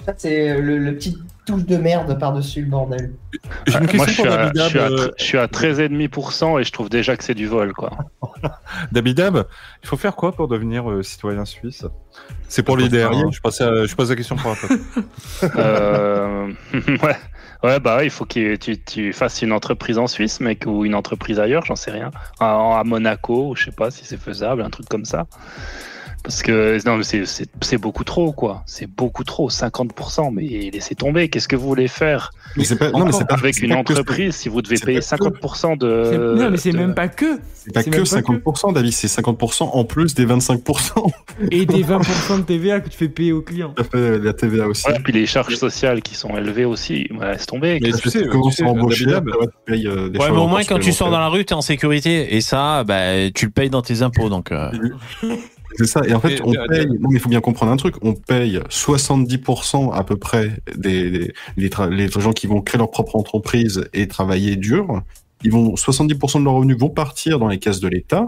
[0.05, 1.17] Ça, c'est le, le petit
[1.47, 3.13] touche de merde par-dessus le bordel.
[3.65, 4.65] J'ai une Moi, je suis, pour à, Dabidab.
[4.65, 7.47] je, suis à, euh, je suis à 13,5% et je trouve déjà que c'est du
[7.47, 7.91] vol, quoi.
[8.91, 9.47] Dabidab,
[9.83, 11.85] il faut faire quoi pour devenir euh, citoyen suisse?
[12.47, 13.29] C'est pour hein.
[13.31, 14.79] Je, passe à- je pose la question pour un peu.
[15.57, 17.15] Euh, ouais.
[17.63, 20.95] ouais, bah il faut que tu, tu fasses une entreprise en Suisse, mec, ou une
[20.95, 22.11] entreprise ailleurs, j'en sais rien.
[22.39, 25.25] À, à Monaco, ou je sais pas si c'est faisable, un truc comme ça.
[26.27, 28.61] Parce que non, c'est- beaucoup trop, quoi.
[28.65, 30.29] C'est beaucoup trop, 50%.
[30.33, 31.29] Mais laissez tomber.
[31.29, 32.31] Qu'est-ce que vous voulez faire?
[32.57, 34.99] Mais c'est pas, non, mais pas avec une pas que- entreprise Si vous devez payer
[34.99, 36.35] pas que- 50% C'est- de.
[36.37, 37.39] non, mais c'est de- même pas que.
[37.53, 41.09] C'est pas que même pas 50%, David, c'est 50% en plus des 25%.
[41.49, 43.73] Et des 20% de TVA que tu fais payer aux clients.
[43.77, 44.85] Ça fait la TVA aussi.
[44.87, 47.07] Ouais, puis les charges sociales qui sont élevées aussi.
[47.17, 47.79] Ouais, laisse tomber.
[47.81, 49.21] Mais tu sais, tu commences tu embaucher, ouais,
[49.65, 51.61] tu euh, des Ouais, mais au moins quand tu sors dans la rue, t'es en
[51.61, 52.35] sécurité.
[52.35, 54.27] Et ça, bah, tu le payes dans tes impôts.
[54.27, 54.69] Donc, euh,
[55.75, 56.01] C'est ça.
[56.07, 56.87] Et en fait, Et- on paye.
[56.87, 57.95] Non, mais il faut bien comprendre un truc.
[58.01, 62.77] On paye 70% à peu près des, des les, tra- les gens qui vont créer
[62.79, 65.01] leur propre entreprise et travailler dur.
[65.43, 68.27] Ils vont 70% de leurs revenus vont partir dans les caisses de l'État.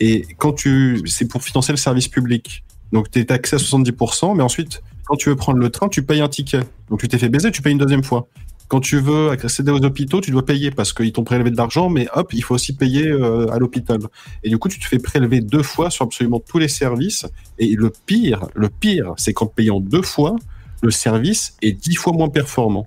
[0.00, 2.64] Et quand tu, c'est pour financer le service public.
[2.92, 6.02] Donc, tu es taxé à 70%, mais ensuite, quand tu veux prendre le train, tu
[6.02, 6.60] payes un ticket.
[6.90, 8.26] Donc, tu t'es fait baiser, tu payes une deuxième fois.
[8.72, 11.90] Quand tu veux accéder aux hôpitaux, tu dois payer parce qu'ils t'ont prélevé de l'argent,
[11.90, 13.98] mais hop, il faut aussi payer euh, à l'hôpital.
[14.42, 17.26] Et du coup, tu te fais prélever deux fois sur absolument tous les services.
[17.58, 20.36] Et le pire, le pire, c'est qu'en payant deux fois,
[20.80, 22.84] le service est dix fois moins performant.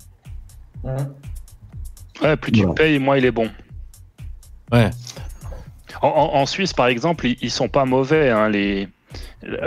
[2.20, 2.74] Ouais, plus tu Voilà.
[2.74, 3.48] payes, moins il est bon.
[4.72, 4.90] Ouais.
[6.02, 8.30] En, en- en Suisse, par exemple, ils, ils sont pas mauvais.
[8.30, 8.88] Hein, les...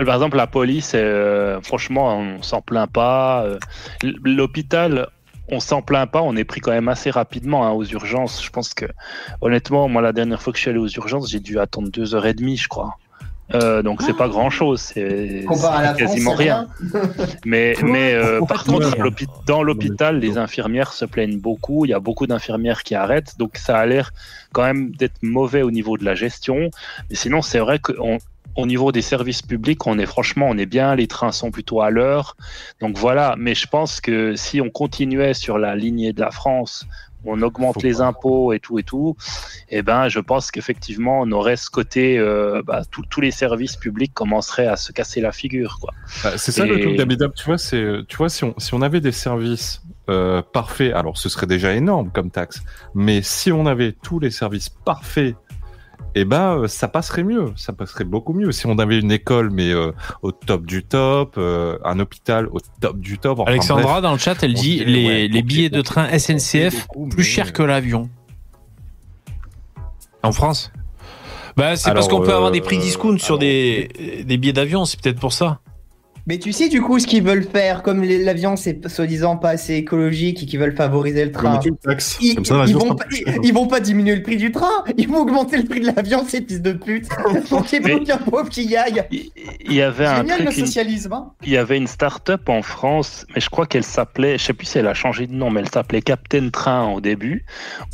[0.06, 3.44] Par exemple, la police, euh, franchement, on s'en plaint pas.
[3.46, 3.58] Euh,
[4.04, 5.08] L'hôpital,
[5.52, 6.22] on s'en plaint pas.
[6.22, 8.44] On est pris quand même assez rapidement hein, aux urgences.
[8.44, 8.86] Je pense que,
[9.42, 12.16] honnêtement, moi, la dernière fois que je suis allé aux urgences, j'ai dû attendre deux
[12.16, 12.98] heures et demie, je crois.
[13.56, 15.66] Euh, donc c'est pas grand chose, c'est France,
[15.98, 16.68] quasiment rien.
[17.46, 18.96] Mais, mais euh, par contre,
[19.48, 21.86] dans l'hôpital, les infirmières se plaignent beaucoup.
[21.86, 24.12] Il y a beaucoup d'infirmières qui arrêtent, donc ça a l'air
[24.54, 26.70] quand même d'être mauvais au niveau de la gestion.
[27.10, 28.20] Mais sinon, c'est vrai qu'au
[28.60, 30.96] au niveau des services publics, on est franchement, on est bien.
[30.96, 32.36] Les trains sont plutôt à l'heure.
[32.82, 33.36] Donc voilà.
[33.38, 36.86] Mais je pense que si on continuait sur la lignée de la France,
[37.26, 38.04] on augmente Faut les pas.
[38.06, 39.18] impôts et tout et tout,
[39.68, 43.76] eh ben, je pense qu'effectivement, on aurait ce côté, euh, bah, tous- tous les services
[43.76, 45.94] publics commenceraient à se casser la figure, quoi.
[46.24, 48.74] Bah, c'est ça le Et- truc d'Abidab, tu vois, c'est, tu vois, si on, si
[48.74, 52.62] on avait des services euh, parfaits, alors ce serait déjà énorme comme taxe,
[52.96, 55.36] mais si on avait tous les services parfaits,
[56.16, 58.52] eh ben, euh, ça passerait mieux, ça passerait beaucoup mieux.
[58.52, 59.92] Si on avait une école, mais euh,
[60.22, 63.40] au top du top, euh, un hôpital au top du top.
[63.40, 64.04] enfin, Alexandra, bref.
[64.04, 67.18] dans le chat, elle dit les, ouais, les ok, billets de train SNCF beaucoup, plus
[67.20, 68.10] mais- chers que l'avion.
[70.24, 70.72] En France?
[71.56, 74.86] Bah, c'est parce qu'on peut avoir des prix discount sur alors, des, des billets d'avion,
[74.86, 75.60] c'est peut-être pour ça.
[76.30, 79.74] Mais tu sais du coup ce qu'ils veulent faire, comme l'avion c'est soi-disant pas assez
[79.74, 81.60] écologique et qu'ils veulent favoriser le train.
[81.66, 81.72] le.
[82.22, 83.06] Ils, ça, vont pas,
[83.44, 86.44] ils, vont diminuer le prix du train, ils vont augmenter le prix de l'avion, ces
[86.44, 87.10] fils de pute.
[87.50, 89.04] Pour qu'il n'y ait aucun pauvre qui y aille.
[89.10, 91.14] Il y avait un Génial le truc, une- socialisme.
[91.14, 94.54] Hein il y avait une start-up en France, mais je crois qu'elle s'appelait, je sais
[94.54, 97.44] plus si elle a changé de nom, mais elle s'appelait Captain Train au début,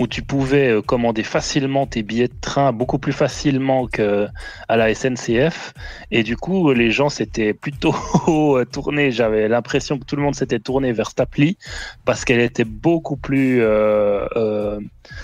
[0.02, 4.28] où tu pouvais euh, commander facilement tes billets de train, beaucoup plus facilement que
[4.68, 5.74] à la SNCF.
[6.12, 7.96] Et du coup, les gens s'étaient plutôt
[8.32, 9.12] euh, tournés.
[9.12, 11.58] J'avais l'impression que tout le monde s'était tourné vers cette appli
[12.06, 14.80] parce qu'elle était beaucoup plus euh, euh,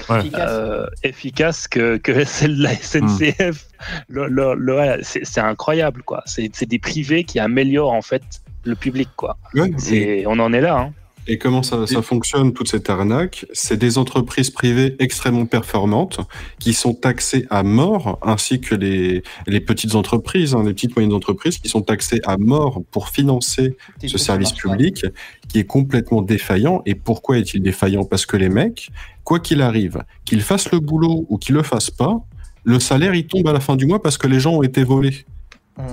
[0.09, 0.49] Efficace.
[0.51, 3.67] euh, efficace que, que celle de la SNCF.
[4.09, 6.23] Le- ouais, c'est incroyable, quoi.
[6.25, 8.23] C'est des privés qui améliorent en fait
[8.63, 9.37] le public, quoi.
[9.55, 10.77] Ouais, et, C'est- On en est là.
[10.77, 10.93] Hein.
[11.27, 16.19] Et comment ça, ça fonctionne, toute cette arnaque C'est des entreprises privées extrêmement performantes
[16.59, 21.13] qui sont taxées à mort, ainsi que les, les petites entreprises, hein, les petites moyennes
[21.13, 25.05] entreprises qui sont taxées à mort pour financer ce service public
[25.47, 26.81] qui est complètement défaillant.
[26.85, 28.03] Et pourquoi est-il défaillant?
[28.03, 28.89] Parce que les mecs,
[29.23, 32.19] quoi qu'il arrive, qu'ils fassent le boulot ou qu'ils le fassent pas,
[32.63, 34.83] le salaire il tombe à la fin du mois parce que les gens ont été
[34.83, 35.25] volés.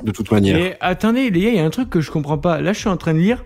[0.05, 0.59] De toute manière.
[0.59, 2.61] Et attendez, les gars, il y a un truc que je comprends pas.
[2.61, 3.43] Là, je suis en train de lire.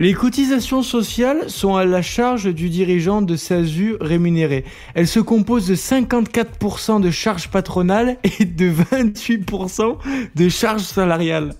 [0.00, 4.64] Les cotisations sociales sont à la charge du dirigeant de SASU rémunéré.
[4.94, 9.98] Elles se composent de 54% de charges patronales et de 28%
[10.34, 11.52] de charges salariales.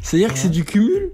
[0.00, 1.10] C'est-à-dire que c'est du cumul?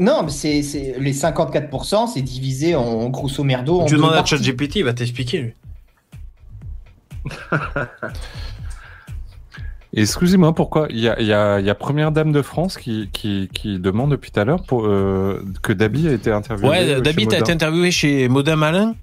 [0.00, 3.80] Non, mais c'est c'est- les 54%, c'est divisé en grosso merdo.
[3.80, 4.24] en Tu demandes à.
[4.24, 5.52] ChatGPT, il va t'expliquer lui.
[9.92, 10.86] Excusez-moi, pourquoi?
[10.90, 13.48] Il y a, il y, a, il y a Première Dame de France qui, qui,
[13.52, 16.68] qui demande depuis tout à l'heure pour, euh, que Dabi a été interviewé.
[16.68, 17.42] Ouais, t'as Modern.
[17.42, 18.94] été interviewé chez Modem Malin?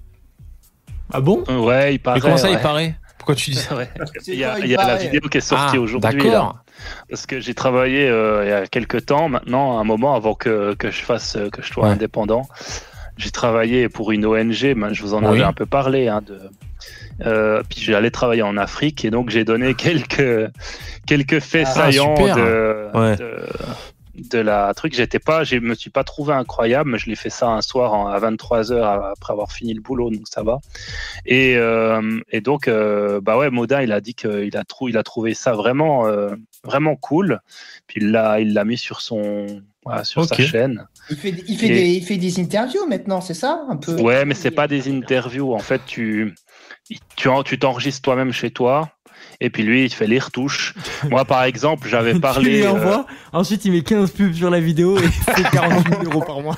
[1.12, 1.44] Ah bon?
[1.48, 2.16] Ouais, il paraît.
[2.16, 3.76] Mais comment ça, il paraît Pourquoi tu dis ça?
[3.76, 3.88] Ouais.
[4.26, 6.22] Il y a, quoi, il il y a la vidéo qui est sortie Ah, aujourd'hui.
[6.22, 6.58] d'accord.
[7.10, 10.74] Parce que j'ai travaillé euh, il y a quelques temps maintenant, un moment avant que,
[10.74, 11.90] que je fasse euh, que je sois Ouais.
[11.90, 12.48] indépendant.
[13.16, 15.26] J'ai travaillé pour une ONG, je vous en Oui.
[15.26, 16.08] avais un peu parlé.
[16.08, 16.38] Hein, de,
[17.26, 20.50] euh, puis j'allais travailler en Afrique et donc j'ai donné quelques
[21.06, 23.16] quelques faits Ah, saillants de, Ouais.
[23.16, 23.38] de
[24.32, 24.94] de la truc.
[24.94, 27.94] J'étais pas, je me suis pas trouvé incroyable, mais je l'ai fait ça un soir
[27.94, 30.58] en- à 23 heures après avoir fini le boulot, donc ça va.
[31.24, 34.96] Et, euh, et donc, euh, bah ouais, Modin, il a dit qu'il a, trou il
[34.98, 36.30] a trouvé ça vraiment, euh,
[36.64, 37.38] vraiment cool.
[37.86, 39.46] Puis il l'a, il l'a mis sur son,
[39.84, 40.84] voilà, sur sa chaîne.
[41.10, 43.94] Il fait, il, fait Et- des, il fait des interviews maintenant, c'est ça un peu?
[44.00, 45.54] Ouais, mais c'est pas des interviews.
[45.54, 46.34] En fait, tu,
[47.16, 48.90] tu, en- tu t'enregistres toi-même chez toi.
[49.40, 50.74] Et puis lui, il te fait les retouches.
[51.10, 52.62] Moi, par exemple, j'avais tu parlé.
[52.64, 52.96] euh,
[53.32, 56.56] ensuite il met 15 pubs sur la vidéo et fait 48 000 euros par mois.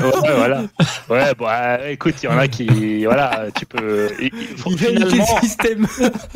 [0.00, 0.62] Ouais, voilà.
[1.08, 4.10] Ouais, bah, écoute, il y en a qui, voilà, tu peux.
[4.20, 5.86] il- il finalement, le système.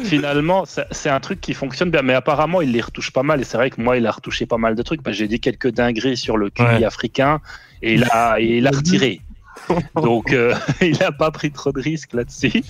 [0.05, 2.03] finalement, c'est c'est un truc qui fonctionne bien.
[2.03, 3.41] Mais apparemment, il les retouche pas mal.
[3.41, 5.01] Et c'est vrai que moi, il a retouché pas mal de trucs.
[5.11, 6.85] J'ai dit quelques dingueries sur le QI Ouais.
[6.85, 7.41] africain
[7.83, 9.21] et il a, et il a retiré.
[9.97, 12.63] Donc, euh, il a pas pris trop de risques là-dessus.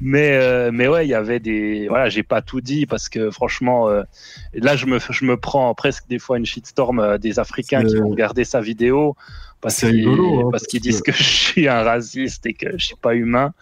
[0.00, 1.88] Mais, euh, mais ouais, il y avait des.
[1.88, 4.02] Voilà, j'ai pas tout dit parce que franchement, euh,
[4.54, 7.96] là, je me, je me prends presque des fois une shitstorm euh, des Africains qui
[7.96, 9.16] vont regarder sa vidéo
[9.60, 12.78] parce C'est qu'ils hein, parce parce qu'ils disent que- je suis un raciste et que
[12.78, 13.52] je suis pas humain.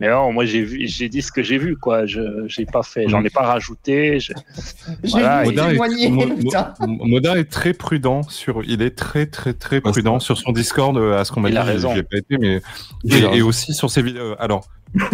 [0.00, 2.06] Mais non, moi j'ai vu, j'ai dit ce que j'ai vu quoi.
[2.06, 4.18] Je j'ai pas fait, j'en ai pas rajouté.
[4.20, 4.32] je-
[5.04, 6.26] J'ai Voilà, témoigner, est, Mo-.
[6.26, 10.96] Mo- Modin est très prudent sur, il est très très très prudent sur son Discord
[10.96, 11.58] euh, à ce qu'on m'a dit.
[11.58, 11.94] raison.
[11.94, 12.60] Pas été, mais
[13.04, 14.34] et, et aussi sur ses vidéos.
[14.38, 14.66] Alors,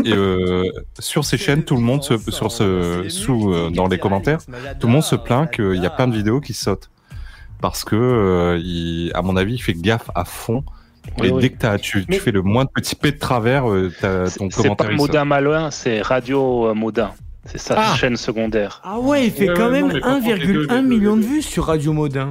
[0.05, 0.65] et, euh,
[0.99, 4.39] sur ses chaînes, tout le monde se, sur ce sous euh, dans les commentaires,
[4.81, 6.91] tout le monde se plaint qu'il y a plein de vidéos qui sautent
[7.61, 10.65] parce que euh, il, à mon avis, il fait gaffe à fond.
[11.21, 11.41] Oui, et oui.
[11.43, 14.77] dès que tu, fais le moins de petits P de travers, euh, ton C'est commentaire.
[14.77, 15.09] pas il saute.
[15.09, 17.11] Modin Malin, c'est Radio euh, Modin.
[17.47, 17.97] C'est sa Ah.
[17.97, 18.83] chaîne secondaire.
[18.85, 20.83] Ah ouais, il fait Ouais, quand ouais, même mais par contre, les deux, 1,1 les
[20.83, 22.29] deux, million de vues sur Radio Modin.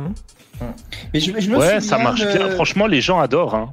[1.14, 2.50] Mais je, je me Ouais, ça marche de- bien.
[2.52, 3.56] Franchement, les gens adorent.
[3.56, 3.70] Hein.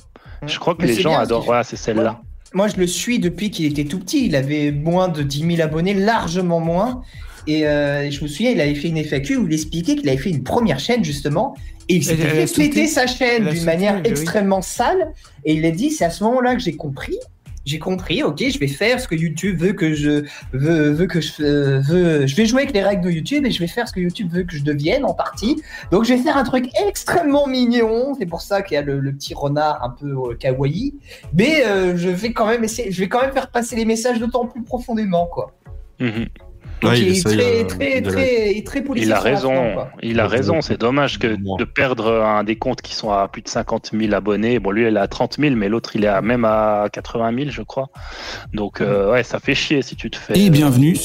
[0.46, 1.44] Je crois que Mais les c'est gens adorent.
[1.44, 2.20] Voilà, c'est celle-là.
[2.54, 4.26] Moi, je le suis depuis qu'il était tout petit.
[4.26, 7.02] Il avait moins de 10 000 abonnés, largement moins.
[7.46, 10.18] Et euh, je me souviens, il avait fait une FAQ où il expliquait qu'il avait
[10.18, 11.54] fait une première chaîne, justement.
[11.88, 14.10] Et il s'était fait péter sa chaîne d'une manière oui.
[14.10, 15.12] extrêmement sale.
[15.44, 17.18] Et il a dit, c'est à ce moment-là que j'ai compris.
[17.66, 21.22] J'ai compris, ok, je vais faire ce que YouTube veut que je veut, veut que
[21.22, 22.26] je euh, veux.
[22.26, 24.28] Je vais jouer avec les règles de YouTube et je vais faire ce que YouTube
[24.30, 25.62] veut que je devienne en partie.
[25.90, 28.14] Donc je vais faire un truc extrêmement mignon.
[28.18, 30.94] C'est pour ça qu'il y a le, le petit renard un peu euh, kawaii.
[31.32, 32.92] Mais euh, je vais quand même essayer.
[32.92, 35.54] Je vais quand même faire passer les messages d'autant plus profondément, quoi.
[36.00, 36.26] Mhm.
[36.84, 39.76] Donc Ouais, il, il est très, euh, très, de- très, très policier Il a raison.
[40.02, 40.60] Il a raison.
[40.60, 41.28] C'est dommage que
[41.58, 44.58] de perdre un des comptes qui sont à plus de 50 000 abonnés.
[44.58, 47.34] Bon, lui, il est à 30 000, mais l'autre, il est à, même à 80
[47.36, 47.88] 000, je crois.
[48.52, 50.38] Donc, euh, ouais, ça fait chier si tu te fais.
[50.38, 50.96] Et bienvenue.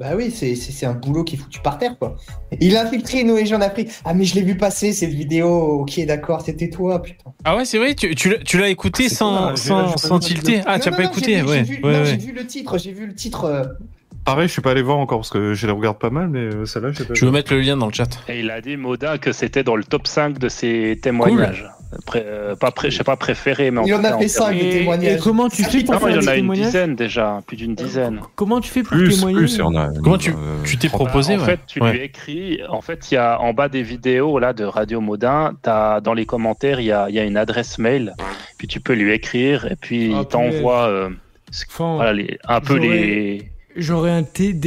[0.00, 2.16] Bah oui, c'est- un boulot qui est foutu par terre, quoi.
[2.60, 3.90] Il a infiltré Noé Jean Afrique.
[4.04, 5.48] Ah, mais je l'ai vu passer cette vidéo.
[5.82, 7.30] Ok, d'accord, c'était toi, putain.
[7.44, 10.62] Ah ouais, c'est vrai, tu, tu l'as- tu l'as écouté C'est sans, sans, sans tilter
[10.66, 12.04] Ah, tu Non, as pas non, écouté Ouais, j'ai vu- ouais, non, ouais.
[12.06, 13.76] j'ai vu le titre, j'ai vu le titre.
[14.22, 16.28] Euh, Pareil, je suis pas allé voir encore parce que je les regarde pas mal,
[16.28, 18.08] mais euh, celle-là, j'ai pas Je vais mettre le lien dans le chat.
[18.28, 21.66] Et il a dit, Modin, que c'était dans le top 5 de ses témoignages.
[22.06, 24.24] Pré- euh, pas pré- je sais pas préféré, mais en Il en tout a fait
[24.24, 24.44] en cinq.
[24.46, 25.12] termes- des Et, témoignages.
[25.12, 26.96] et comment tu fais pour Non, faire il y en des a une témoignages dizaine
[26.96, 28.20] déjà, plus d'une dizaine.
[28.34, 29.88] Comment tu fais pour Plus, témoigner plus, il y en a.
[30.02, 31.02] Comment tu- euh, tu t'es 30.
[31.04, 31.44] proposé en ouais.
[31.44, 31.92] fait, tu Ouais.
[31.92, 32.60] lui écris.
[32.70, 36.14] En fait, il y a en bas des vidéos là de Radio Modin, as, dans
[36.14, 38.14] les commentaires, il y a, il y a une adresse mail.
[38.56, 41.10] Puis tu peux lui écrire et puis Ah, il t'envoie euh,
[41.50, 43.51] ce- Enfin, voilà, les- un peu j'aurais- les.
[43.76, 44.20] J'aurais un,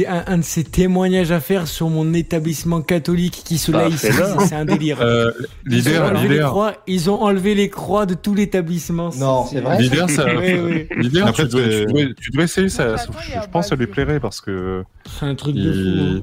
[0.08, 4.10] un, un de ces témoignages à faire sur mon établissement catholique qui se Bah, laïcise.
[4.10, 4.40] fais-le.
[4.48, 4.98] C'est un délire.
[5.00, 5.30] Euh,
[5.70, 9.10] Ils ont, croix, ils ont enlevé les croix de tout l'établissement.
[9.16, 10.86] Non, c'est vrai l'idée, ça, Oui, oui.
[10.96, 12.96] l'idée, Après, tu, dois, c'est- tu, dois, tu dois essayer ça.
[12.96, 14.82] Je pense que ça lui plairait parce que
[15.20, 16.16] C'est un truc de fou.
[16.18, 16.22] hein.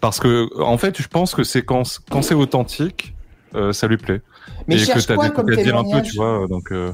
[0.00, 3.14] parce que en fait, je pense que c'est quand quand c'est authentique,
[3.54, 4.22] euh, ça lui plaît.
[4.66, 6.46] Mais et que t'as quoi des comme trucs à dire un peu, témoignage tu vois.
[6.48, 6.92] Donc euh,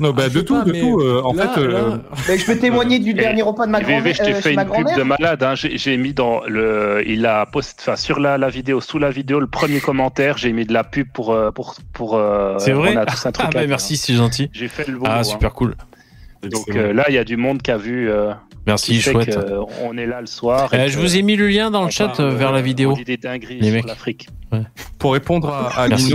[0.00, 1.00] non, bah Ah, de tout, pas, de mais tout.
[1.00, 1.96] euh, en là- fait, euh,
[2.28, 4.14] Mais je peux témoigner du dernier repas de ma VV, grand-mère.
[4.14, 5.42] je t'ai euh, fait une pub de malade.
[5.42, 5.54] hein.
[5.54, 9.10] J'ai j'ai mis dans le, il a posté, enfin sur la, la vidéo, sous la
[9.10, 12.16] vidéo, le premier commentaire, j'ai mis de la pub pour pour pour.
[12.16, 14.50] euh, C'est vrai On a tous un truc Ah à bah merci, c'est gentil.
[14.52, 15.10] J'ai fait le boulot.
[15.12, 15.22] Ah, hein.
[15.24, 15.74] super cool.
[16.42, 18.08] Donc euh, là, il y a du monde qui a vu.
[18.10, 18.32] euh,
[18.66, 19.36] Merci, chouette.
[19.82, 20.68] on est là le soir.
[20.74, 22.96] Euh, et je vous ai mis le lien dans le chat euh, vers la vidéo.
[23.04, 24.28] Des dingueries Les sur mecs.
[24.98, 26.14] Pour répondre à, à Merci,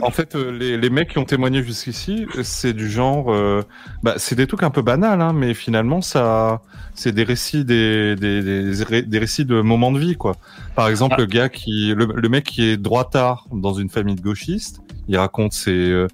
[0.00, 3.62] en fait, euh, les, les mecs qui ont témoigné jusqu'ici, c'est du genre, euh,
[4.02, 6.60] bah, c'est des trucs un peu banals, hein, mais finalement, ça,
[6.94, 10.36] c'est des récits, des, des, des, des récits de moments de vie, quoi.
[10.74, 14.22] Par exemple, le gars qui, le, le mec qui est droitard dans une famille de
[14.22, 16.08] gauchistes, il raconte ses, euh,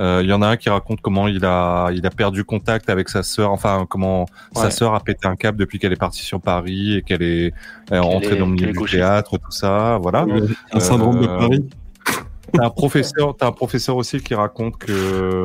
[0.00, 2.88] euh, il y en a un qui raconte comment il a, il a perdu contact
[2.88, 6.22] avec sa sœur, enfin comment sa sœur a pété un câble depuis qu'elle est partie
[6.22, 7.52] sur Paris et qu'elle est,
[7.98, 10.24] rentrée est- dans le milieu du théâtre, tout ça, voilà.
[10.72, 11.64] Un syndrome de Euh, Paris.
[12.52, 15.44] T'as un professeur, t'as un professeur aussi qui raconte que,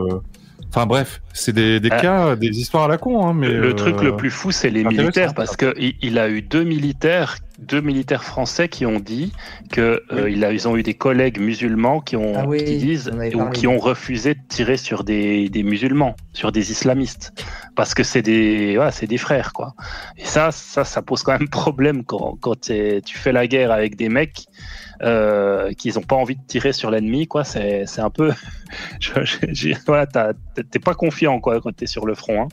[0.69, 1.99] enfin bref, c'est des, des Ah.
[1.99, 4.69] cas, des histoires à la con, hein, mais Le truc euh, le plus fou, c'est
[4.71, 8.99] les militaires, parce que il, il a eu deux militaires, deux militaires français qui ont
[8.99, 9.31] dit
[9.71, 13.49] que euh, ils ont eu des collègues musulmans qui ont, Ah oui, qui disent ou
[13.49, 17.33] qui ont refusé de tirer sur des, des musulmans, sur des islamistes,
[17.75, 19.73] parce que c'est des, c'est des frères, quoi.
[20.17, 23.95] Et ça, ça, ça pose quand même problème quand, quand tu fais la guerre avec
[23.95, 24.45] des mecs.
[25.01, 27.43] Euh, qu'ils ont pas envie de tirer sur l'ennemi, quoi.
[27.43, 28.31] C'est, c'est un peu,
[29.85, 32.43] voilà, t'es pas confiant, quoi, quand t'es sur le front.
[32.43, 32.47] Hein.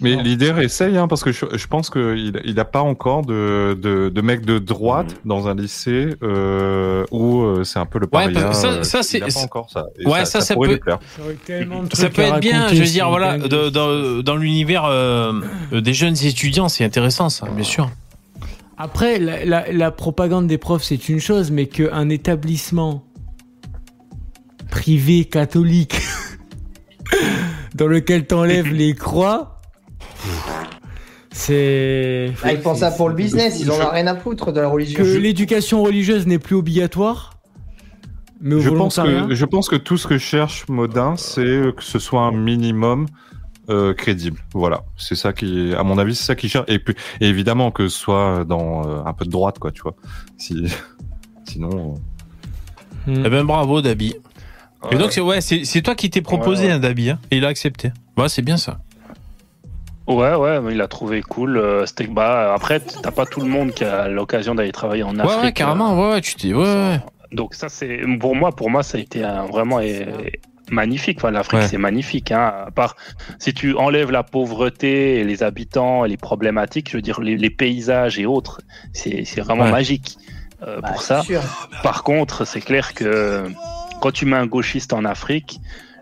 [0.00, 3.78] Mais l'idée essaye, hein, parce que je, je pense qu'il il a pas encore de,
[3.80, 8.06] de, de mecs de droite dans un lycée euh, où euh, c'est un peu le
[8.06, 8.48] Ouais, paria.
[8.48, 9.86] que ça- euh, ça, c'est- encore ça.
[9.98, 10.90] Et Ouais, ça, ça pourrait peut-.
[11.92, 15.40] Ça peut être bien, je veux dire, voilà, de- dans, dans l'univers euh,
[15.72, 17.88] des jeunes étudiants, c'est intéressant, ça, bien sûr.
[18.76, 23.04] Après, la, la- la propagande des profs, c'est une chose, mais qu'un établissement
[24.70, 26.00] privé catholique
[27.76, 29.53] dans lequel t'enlèves les croix,
[31.34, 32.32] c'est.
[32.44, 34.68] Ah, ils font ça pour le business, ils en ont rien à foutre de la
[34.68, 35.02] religion.
[35.02, 37.34] Que l'éducation religieuse n'est plus obligatoire,
[38.40, 41.82] mais au Je pense, que, je pense que tout ce que cherche Modin, c'est que
[41.82, 43.06] ce soit un minimum
[43.68, 44.38] euh, crédible.
[44.52, 46.66] Voilà, c'est ça qui, à mon avis, c'est ça qu'il cherche.
[46.68, 49.82] Et, puis, et évidemment que ce soit dans euh, un peu de droite, quoi, tu
[49.82, 49.96] vois.
[50.38, 50.72] Si,
[51.48, 51.94] sinon.
[53.08, 53.24] Hmm.
[53.26, 54.14] Eh ben bravo, Dabi.
[54.92, 56.74] Et donc, c'est ouais, c'est c'est toi qui t'es proposé, Ouais, ouais.
[56.74, 57.90] hein, Dabi, hein, et il a accepté.
[58.16, 58.78] Ouais, c'est bien ça.
[60.06, 61.56] Ouais, ouais, il a trouvé cool.
[61.56, 65.18] euh, c'était- bah, après, t'as pas tout le monde qui a l'occasion d'aller travailler en
[65.18, 65.42] Afrique.
[65.42, 66.52] ouais, carrément, ouais, ouais, tu t'es.
[66.52, 67.00] Ouais, ouais.
[67.32, 70.04] Donc ça, c'est pour moi, pour moi, ça a été un- vraiment euh,
[70.70, 71.18] magnifique.
[71.18, 71.66] Enfin, l'Afrique, Ouais.
[71.68, 72.32] c'est magnifique.
[72.32, 72.52] Hein.
[72.66, 72.96] À part
[73.38, 77.36] si tu enlèves la pauvreté et les habitants et les problématiques, je veux dire les,
[77.36, 78.60] les paysages et autres,
[78.92, 79.70] c'est vraiment Ouais.
[79.72, 80.16] magique
[80.62, 81.22] euh, Bah, pour c'est ça.
[81.22, 81.40] sûr.
[81.82, 83.44] Par contre, c'est clair que
[84.00, 85.60] quand tu mets un gauchiste en Afrique,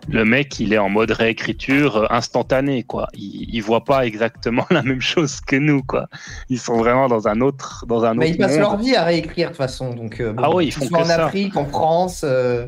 [0.09, 3.07] le mec, il est en mode réécriture euh, instantanée, quoi.
[3.13, 6.07] Il, il voit pas exactement la même chose que nous, quoi.
[6.49, 8.59] Ils sont vraiment dans un autre, dans un Mais autre ils passent monde.
[8.59, 9.93] leur vie à réécrire de toute façon.
[9.93, 11.25] Donc, euh, bon, Ah oui, ils font que en ça.
[11.27, 12.21] Afrique, en France.
[12.23, 12.67] euh,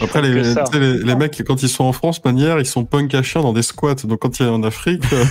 [0.00, 3.22] Après, les, les, les mecs, quand ils sont en France, manière, ils sont punk à
[3.22, 3.94] chien dans des squats.
[4.04, 5.24] Donc, quand il est en Afrique, euh,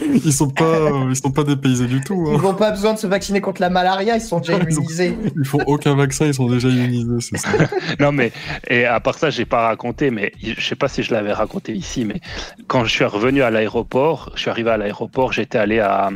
[0.24, 2.24] ils sont pas, euh, ils sont pas dépaysés du tout.
[2.28, 2.42] Ils hein.
[2.42, 5.18] n'ont pas besoin de se vacciner contre la malaria, ils sont déjà Ils ont- immunisés.
[5.36, 7.48] Ils font aucun vaccin, ils sont déjà immunisés, c'est ça.
[8.00, 8.32] Non mais
[8.68, 11.72] et à part ça, j'ai pas raconté, mais je sais pas si je l'avais raconté
[11.72, 12.20] ici, mais
[12.66, 16.10] quand je suis revenu à l'aéroport, je suis arrivé à l'aéroport, j'étais allé à,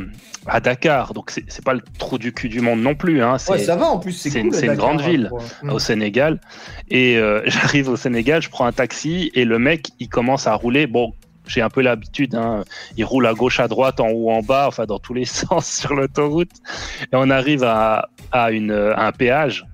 [0.47, 3.37] à Dakar, donc c'est pas le trou du cul du monde non plus, hein.
[3.37, 4.53] C'est Ouais, ça va en plus, c'est cool.
[4.63, 5.29] une, grande ville
[5.69, 6.39] au Sénégal.
[6.89, 10.53] Et euh, j'arrive au Sénégal, je prends un taxi et le mec, il commence à
[10.53, 10.87] rouler.
[10.87, 11.13] Bon,
[11.45, 12.63] j'ai un peu l'habitude, hein.
[12.97, 15.67] il roule à gauche, à droite, en haut, en bas, enfin dans tous les sens
[15.67, 16.51] sur l'autoroute.
[17.03, 19.65] Et on arrive à, à, une, à un péage.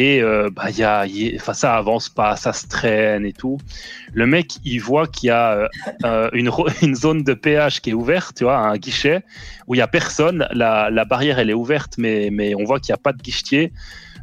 [0.00, 3.58] Et euh, bah, y a, y a- ça avance pas, ça se traîne et tout.
[4.12, 5.68] Le mec, il voit qu'il y a euh,
[6.04, 6.30] euh,
[6.82, 9.24] une, zone de péage qui est ouverte, tu vois, un guichet
[9.66, 10.46] où il y a personne.
[10.52, 13.20] La, la barrière, elle est ouverte, mais, mais on voit qu'il n'y a pas de
[13.20, 13.72] guichetier.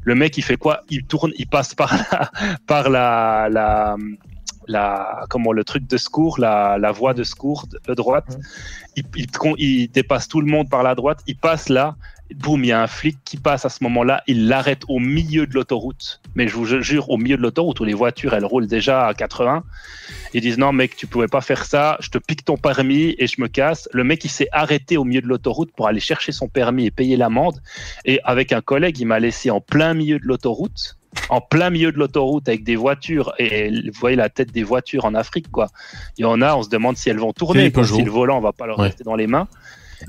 [0.03, 0.83] Le mec, il fait quoi?
[0.89, 2.31] Il tourne, il passe par la,
[2.67, 3.97] par la, la,
[4.69, 8.39] la, comment le truc de secours, la, la voie de secours de, droite.
[8.95, 11.19] Il, il, il dépasse tout le monde par la droite.
[11.27, 11.97] Il passe là.
[12.33, 14.23] Boum, il y a un flic qui passe à ce moment-là.
[14.25, 16.21] Il l'arrête au milieu de l'autoroute.
[16.33, 19.13] Mais je vous jure, au milieu de l'autoroute où les voitures, elles roulent déjà à
[19.13, 19.63] 80.
[20.33, 21.97] Ils disent non, mec, tu pouvais pas faire ça.
[21.99, 23.87] Je te pique ton permis et je me casse.
[23.93, 26.91] Le mec, il s'est arrêté au milieu de l'autoroute pour aller chercher son permis et
[26.91, 27.61] payer l'amende.
[28.05, 30.97] Et avec un collègue, il m'a laissé en plein milieu de l'autoroute
[31.29, 35.05] en plein milieu de l'autoroute avec des voitures et vous voyez la tête des voitures
[35.05, 35.69] en Afrique quoi.
[36.17, 38.51] Il y en a, on se demande si elles vont tourner, si le volant va
[38.51, 38.87] pas leur Ouais.
[38.87, 39.47] rester dans les mains.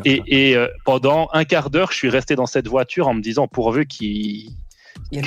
[0.04, 3.20] Et, et, euh, pendant un quart d'heure, je suis resté dans cette voiture en me
[3.20, 3.94] disant pourvu que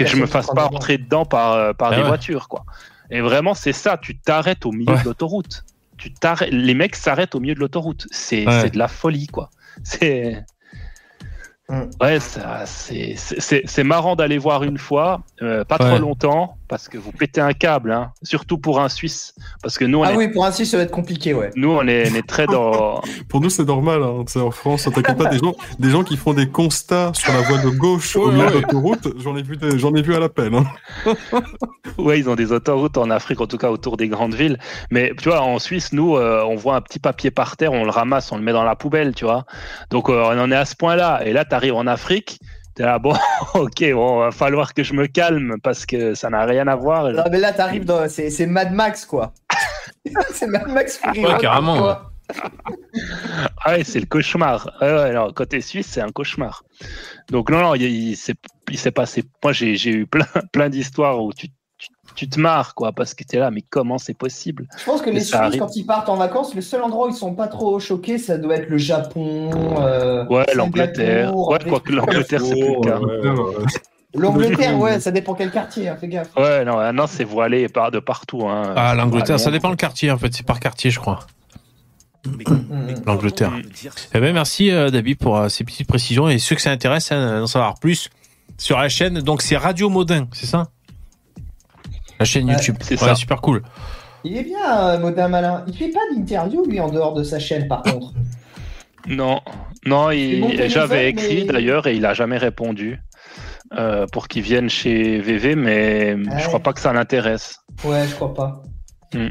[0.06, 2.08] je me fasse pas rentrer dedans par euh, par Ah des ouais.
[2.08, 2.64] voitures quoi.
[3.12, 5.00] Et vraiment c'est ça, tu t'arrêtes au milieu Ouais.
[5.02, 5.64] de l'autoroute.
[5.98, 8.08] Tu t'arrêtes, les mecs s'arrêtent au milieu de l'autoroute.
[8.12, 8.70] C'est Ouais.
[8.70, 9.50] de la folie quoi.
[9.84, 10.44] C'est
[11.70, 11.84] Mm.
[12.02, 15.88] Ouais, c'est- marrant d'aller voir une fois, euh, pas Ouais.
[15.90, 19.34] trop longtemps, parce que vous pétez un câble, hein, surtout pour un Suisse.
[19.62, 21.50] Parce que nous, on, Ah est, oui, pour ainsi, ça va être compliqué, ouais.
[21.56, 23.02] nous, on, est, on est très dans.
[23.28, 24.02] Pour nous, c'est normal.
[24.04, 24.24] Hein.
[24.40, 27.58] En France, t'inquiète pas, des gens, des gens qui font des constats sur la voie
[27.58, 28.52] de gauche au Ouais, milieu ouais.
[28.52, 30.54] de l'autoroute, j'en ai vu, des- j'en ai vu à l'appel.
[30.54, 30.66] Hein.
[31.98, 34.58] Ouais, ils ont des autoroutes en Afrique, en tout cas autour des grandes villes.
[34.90, 37.84] Mais tu vois, en Suisse, nous, euh, on voit un petit papier par terre, on
[37.84, 39.44] le ramasse, on le met dans la poubelle, tu vois.
[39.90, 41.22] Donc, euh, on en est à ce point-là.
[41.26, 42.40] Et là, tu arrives en Afrique,
[42.80, 43.14] T'es là, bon,
[43.56, 47.12] ok, bon, va falloir que je me calme parce que ça n'a rien à voir.
[47.12, 48.08] Non, mais là, t'arrives dans.
[48.08, 49.34] C'est c'est Mad Max, quoi.
[50.32, 52.14] c'est Mad Max Fury Ouais, carrément, quoi.
[53.66, 54.78] Ah ouais, c'est le cauchemar.
[54.80, 56.64] Ouais, ouais, non, côté suisse, c'est un cauchemar.
[57.30, 58.36] Donc non, non, il, il s'est
[58.72, 59.26] il s'est passé.
[59.44, 61.48] Moi, j'ai j'ai eu plein, plein d'histoires où tu,
[61.80, 64.68] tu, tu te marres, quoi, parce que t'es là, mais comment c'est possible?
[64.78, 67.10] Je pense que Mais les Suisses, quand ils partent en vacances, le seul endroit où
[67.10, 69.50] ils sont pas trop choqués, ça doit être le Japon.
[69.80, 71.36] euh, Ouais, l'Angleterre.
[71.36, 73.00] Ouais, crois que l'Angleterre, c'est plus le cas.
[74.16, 76.36] L'Angleterre, ouais, ça dépend quel quartier, hein, fais gaffe.
[76.36, 78.48] Ouais, non, ah non c'est voilé par de partout.
[78.48, 78.74] Hein.
[78.76, 80.34] Ah, l'Angleterre, ça dépend le quartier, en fait.
[80.34, 81.20] C'est par quartier, je crois.
[83.06, 83.54] L'Angleterre.
[84.14, 86.28] Eh ben, merci, euh, David, pour euh, ces petites précisions.
[86.28, 88.10] Et ceux que ça intéresse, hein, d'en savoir plus
[88.58, 89.20] sur la chaîne.
[89.22, 90.68] Donc, c'est Radio Modin, c'est ça?
[92.20, 92.76] La chaîne Ouais, YouTube.
[92.82, 93.64] c'est Ouais, super cool.
[94.24, 95.64] Il est bien, euh, Modin Malin.
[95.68, 98.14] Il fait pas d'interview, lui, en dehors de sa chaîne, par contre.
[99.08, 99.40] Non,
[99.86, 103.00] non, il- j'avais écrit mais- d'ailleurs et il a jamais répondu
[103.78, 106.64] euh, pour qu'il vienne chez VV, mais Ah je crois ouais.
[106.64, 107.56] pas que ça l'intéresse.
[107.86, 108.64] Ouais, je crois pas.
[109.14, 109.30] Hmm.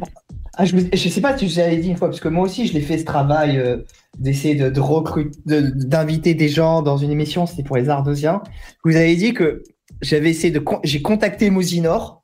[0.56, 2.44] Ah, je, me- je sais pas si je l'avais dit une fois, parce que moi
[2.44, 3.78] aussi, je l'ai fait ce travail euh,
[4.18, 8.40] d'essayer de, de recruter, de- d'inviter des gens dans une émission, c'était pour les Ardosiens.
[8.84, 9.62] Vous avez dit que
[10.02, 10.58] j'avais essayé de.
[10.60, 12.17] con- J'ai contacté Mosinor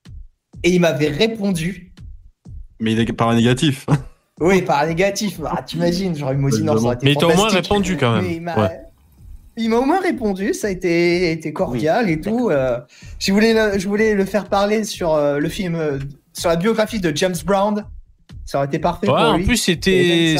[0.64, 1.92] et il m'avait répondu.
[2.80, 3.86] Mais il est par un négatif.
[4.40, 5.38] Oui, par négatif.
[5.46, 8.24] Ah, T'imagines, j'aurais eu Mosinor, ça aurait été Mais t'as au moins répondu quand même.
[8.24, 9.76] Mais il m'a Ouais.
[9.76, 12.50] au moins répondu, ça a été, été cordial et tout.
[12.50, 12.80] euh.
[13.20, 16.00] je, voulais le, je voulais le faire parler sur euh, le film, euh,
[16.32, 17.84] sur la biographie de James Brown.
[18.44, 19.44] Ça aurait été parfait Ouais, pour en lui.
[19.44, 20.34] plus, c'était.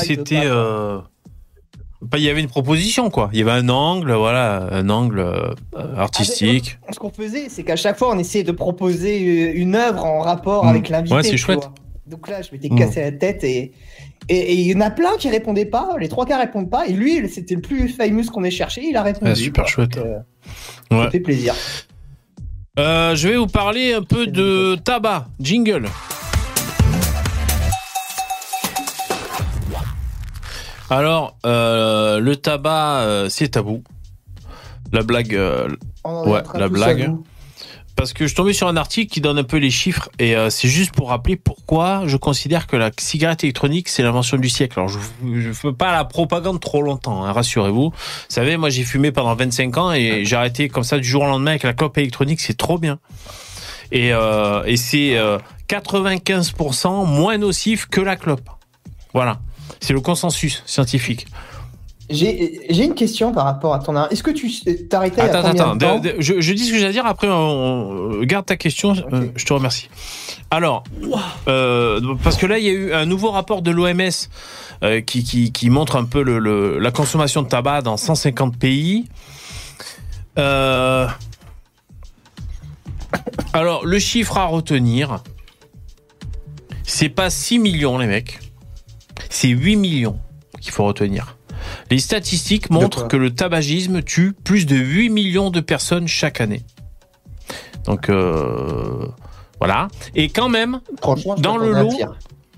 [2.05, 3.31] Il bah, il y avait une proposition, quoi.
[3.33, 5.55] Il y avait un angle, voilà, un angle euh,
[5.97, 6.79] artistique.
[6.93, 10.21] Ce qu'on faisait, c'est qu'à chaque fois, on essayait de proposer euh, une œuvre en
[10.21, 11.15] rapport avec l'invité.
[11.17, 11.61] Ouais, c'est chouette.
[11.61, 11.75] vois.
[12.07, 12.77] Donc là, je m'étais Mm.
[12.79, 13.73] cassé la tête et
[14.31, 15.91] et il y en a plein qui répondaient pas.
[15.99, 16.87] Les trois quarts répondent pas.
[16.87, 18.83] Et lui, c'était le plus famous qu'on ait cherché.
[18.89, 19.31] Il a répondu.
[19.31, 19.71] Ouais, super quoi.
[19.71, 19.97] chouette.
[19.97, 20.19] Donc, euh,
[20.91, 21.05] Ouais.
[21.05, 21.55] Ça fait plaisir.
[22.79, 25.27] Euh, je vais vous parler un peu de tabac.
[25.41, 25.87] Jingle.
[30.91, 33.83] Alors, euh, le tabac, euh, c'est tabou.
[34.93, 35.69] La blague, euh,
[36.05, 37.09] On en est ouais, la tous blague.
[37.09, 37.25] nous.
[37.97, 40.35] Parce que je suis tombé sur un article qui donne un peu les chiffres et
[40.37, 44.49] euh, c'est juste pour rappeler pourquoi je considère que la cigarette électronique c'est l'invention du
[44.49, 44.81] siècle.
[44.81, 47.91] Alors je ne fais pas la propagande trop longtemps, hein, rassurez-vous.
[47.91, 47.95] Vous
[48.29, 51.27] savez, moi j'ai fumé pendant 25 ans et j'ai arrêté comme ça du jour au
[51.27, 52.99] lendemain avec la clope électronique, c'est trop bien.
[53.93, 58.51] Et, euh, et c'est euh, 95% moins nocif que la clope.
[59.13, 59.39] Voilà,
[59.81, 61.27] c'est le consensus scientifique.
[62.11, 63.97] J'ai une question par rapport à ton.
[64.09, 64.51] Est-ce que tu
[64.91, 66.85] t'arrêtais à Attends, combien attends, de temps de- de- je, je dis ce que j'ai
[66.87, 67.33] à dire, après on,
[68.21, 69.89] on- garde ta question, euh, je te remercie.
[70.51, 70.85] Alors,
[71.49, 74.11] euh, parce que là il y a eu un nouveau rapport de l'OMS
[74.83, 78.59] euh, qui, qui, qui montre un peu le, le- la consommation de tabac dans 150
[78.59, 79.07] pays.
[80.39, 81.09] Euh,
[83.53, 85.23] alors, le chiffre à retenir,
[86.83, 88.41] c'est pas 6 millions les mecs,
[89.35, 90.19] c'est 8 millions
[90.61, 91.37] qu'il faut retenir.
[91.91, 96.63] Les statistiques montrent que le tabagisme tue plus de 8 millions de personnes chaque année.
[97.85, 99.07] Donc euh,
[99.59, 99.89] voilà.
[100.15, 100.81] Et quand même,
[101.39, 101.91] dans le lot.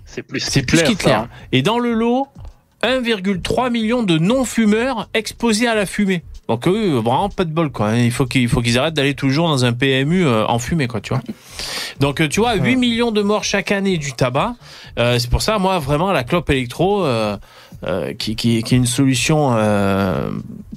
[0.04, 1.10] C'est plus c'est plus Hitler, qu'Hitler.
[1.10, 1.28] ça, hein.
[1.52, 2.28] Et dans le lot,
[2.82, 6.24] 1,3 million de non-fumeurs exposés à la fumée.
[6.48, 7.88] Donc eux, vraiment pas de bol quoi.
[7.88, 7.96] hein.
[7.98, 10.86] Il faut qu'ils il faut qu'ils arrêtent d'aller toujours dans un PMU euh, en fumée
[10.86, 11.22] quoi, tu vois.
[11.98, 14.54] Donc euh, tu vois, 8 millions de morts chaque année du tabac.
[14.98, 17.36] Euh, c'est pour ça, moi vraiment la clope électro, euh,
[17.84, 20.30] euh, qui, qui, qui est une solution euh,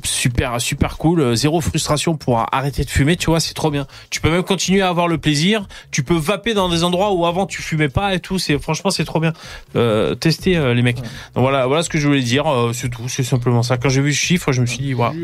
[0.03, 3.15] super super cool, euh, zéro frustration pour arrêter de fumer.
[3.15, 3.87] Tu vois, c'est trop bien.
[4.09, 5.67] Tu peux même continuer à avoir le plaisir.
[5.91, 8.39] Tu peux vaper dans des endroits où avant tu fumais pas et tout.
[8.39, 9.33] C'est franchement c'est trop bien.
[9.75, 10.97] Euh, tester euh, les mecs.
[10.97, 12.47] Donc voilà, voilà ce que je voulais dire.
[12.47, 13.77] Euh, c'est tout, c'est simplement ça.
[13.77, 15.15] Quand j'ai vu ce chiffre, je me suis dit, voilà.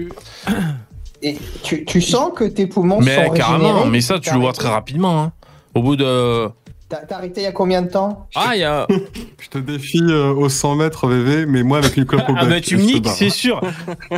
[1.22, 4.54] Et tu, tu sens que tes poumons Mais sont carrément, mais ça tu le vois
[4.54, 5.24] très rapidement.
[5.24, 5.32] Hein.
[5.74, 6.50] Au bout de
[6.88, 8.28] T'as arrêté il y a combien de temps?
[8.36, 8.86] Ah il y a
[9.42, 12.46] Je te défie euh, aux 100 mètres VV, mais moi avec une clope au ah
[12.46, 13.60] bah tu me niques, c'est sûr.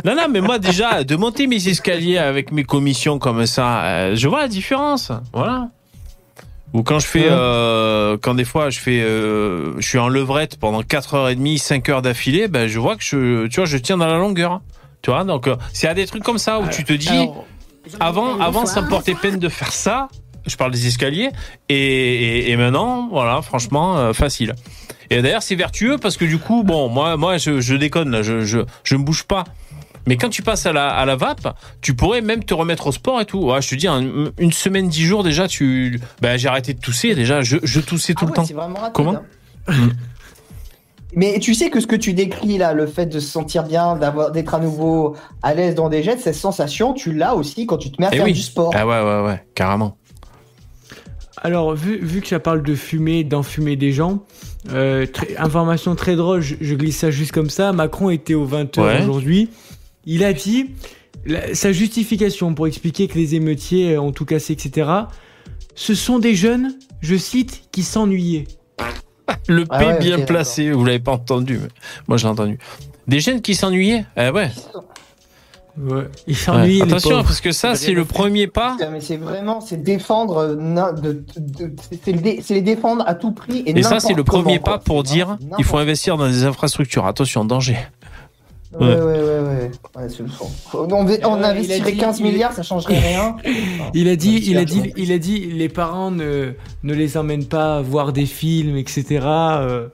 [0.04, 4.14] Non non, mais moi déjà de monter mes escaliers avec mes commissions comme ça, euh,
[4.14, 5.10] je vois la différence.
[5.32, 5.70] Voilà.
[6.74, 10.58] Ou quand je fais, euh, quand des fois je fais, euh, je suis en levrette
[10.58, 14.06] pendant 4h30, 5 heures d'affilée, ben je vois que je, tu vois, je tiens dans
[14.06, 14.60] la longueur.
[15.00, 17.46] Tu vois, donc euh, c'est à des trucs comme ça où tu te dis, Alors,
[18.00, 20.08] avant, avant ça me portait peine de faire ça.
[20.46, 21.30] Je parle des escaliers
[21.68, 24.54] et, et, et maintenant, voilà, franchement, euh, facile.
[25.10, 28.22] Et d'ailleurs, c'est vertueux parce que du coup, bon, moi, moi, je, je déconne là,
[28.22, 29.44] je, je, je ne bouge pas.
[30.06, 32.92] Mais quand tu passes à la, à la vape, tu pourrais même te remettre au
[32.92, 33.40] sport et tout.
[33.50, 36.80] Ouais, je te dis, un- une semaine, dix jours déjà, tu, ben, j'ai arrêté de
[36.80, 37.14] tousser.
[37.14, 38.80] Déjà, je, je toussais tout Ah le ouais, temps.
[38.80, 39.16] rapide, Comment
[39.68, 39.90] hein.
[41.14, 43.96] Mais tu sais que ce que tu décris là, le fait de se sentir bien,
[43.96, 47.76] d'avoir, d'être à nouveau à l'aise dans des jets, cette sensation, tu l'as aussi quand
[47.76, 48.32] tu te mets à Eh faire oui.
[48.32, 48.72] du sport.
[48.74, 49.97] Ah ouais, ouais, ouais, carrément.
[51.42, 54.24] Alors, vu, vu que ça parle de fumer, d'enfumer des gens,
[54.72, 57.72] euh, très- information très drôle, je, je glisse ça juste comme ça.
[57.72, 59.02] Macron était au 20h Ouais.
[59.02, 59.48] aujourd'hui.
[60.04, 60.70] Il a dit
[61.26, 64.88] la- sa justification pour expliquer que les émeutiers euh, ont tout cassé, etc.
[65.74, 68.46] Ce sont des jeunes, je cite, qui s'ennuyaient.
[69.48, 71.68] Le P Ah ouais, bien placé, vous l'avez pas entendu, mais
[72.08, 72.58] moi j'ai entendu.
[73.06, 74.04] Des jeunes qui s'ennuyaient?
[74.16, 74.50] Eh ouais.
[75.80, 76.04] Ouais.
[76.26, 76.82] Ils Ouais.
[76.82, 78.76] Attention, parce que ça, c'est le premier pas.
[78.90, 81.72] Mais c'est vraiment, c'est défendre, na- de, de-
[82.04, 83.60] c'est le dé- c'est les défendre à tout prix.
[83.66, 87.06] Et, Et ça, c'est le premier pas pour dire il faut investir dans des infrastructures.
[87.06, 87.76] Attention, danger.
[88.78, 89.70] Ouais, ouais, ouais, ouais.
[89.96, 90.50] ouais fond.
[90.74, 93.36] On, on Euh, il a investirait dit- 15 il- milliards, ça changerait rien.
[93.94, 96.52] Il a dit, Ouais, il a dit, il a dit, les parents ne,
[96.82, 99.20] ne les emmènent pas voir des films, etc.
[99.24, 99.88] euh,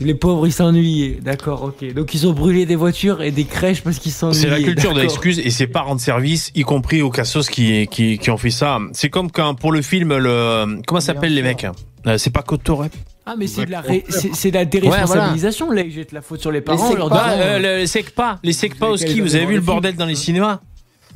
[0.00, 1.18] les pauvres, ils s'ennuyaient.
[1.22, 1.92] D'accord, ok.
[1.94, 4.40] Donc ils ont brûlé des voitures et des crèches parce qu'ils s'ennuyaient.
[4.40, 7.86] C'est la culture de l'excuse et c'est pas rendre service, y compris aux cassos qui,
[7.88, 8.78] qui, qui ont fait ça.
[8.92, 11.66] C'est comme quand pour le film, le comment ça s'appelle les mecs
[12.06, 12.92] Euh, C'est pas Cotorep
[13.24, 15.70] Ah, mais c'est de la, ré- c'est de la déresponsabilisation.
[15.72, 16.94] Là, ils jettent la faute sur les parents.
[17.08, 20.14] pas- euh, les SECPA, les SECPA au ski, vous avez vu le bordel dans les
[20.14, 20.60] cinémas?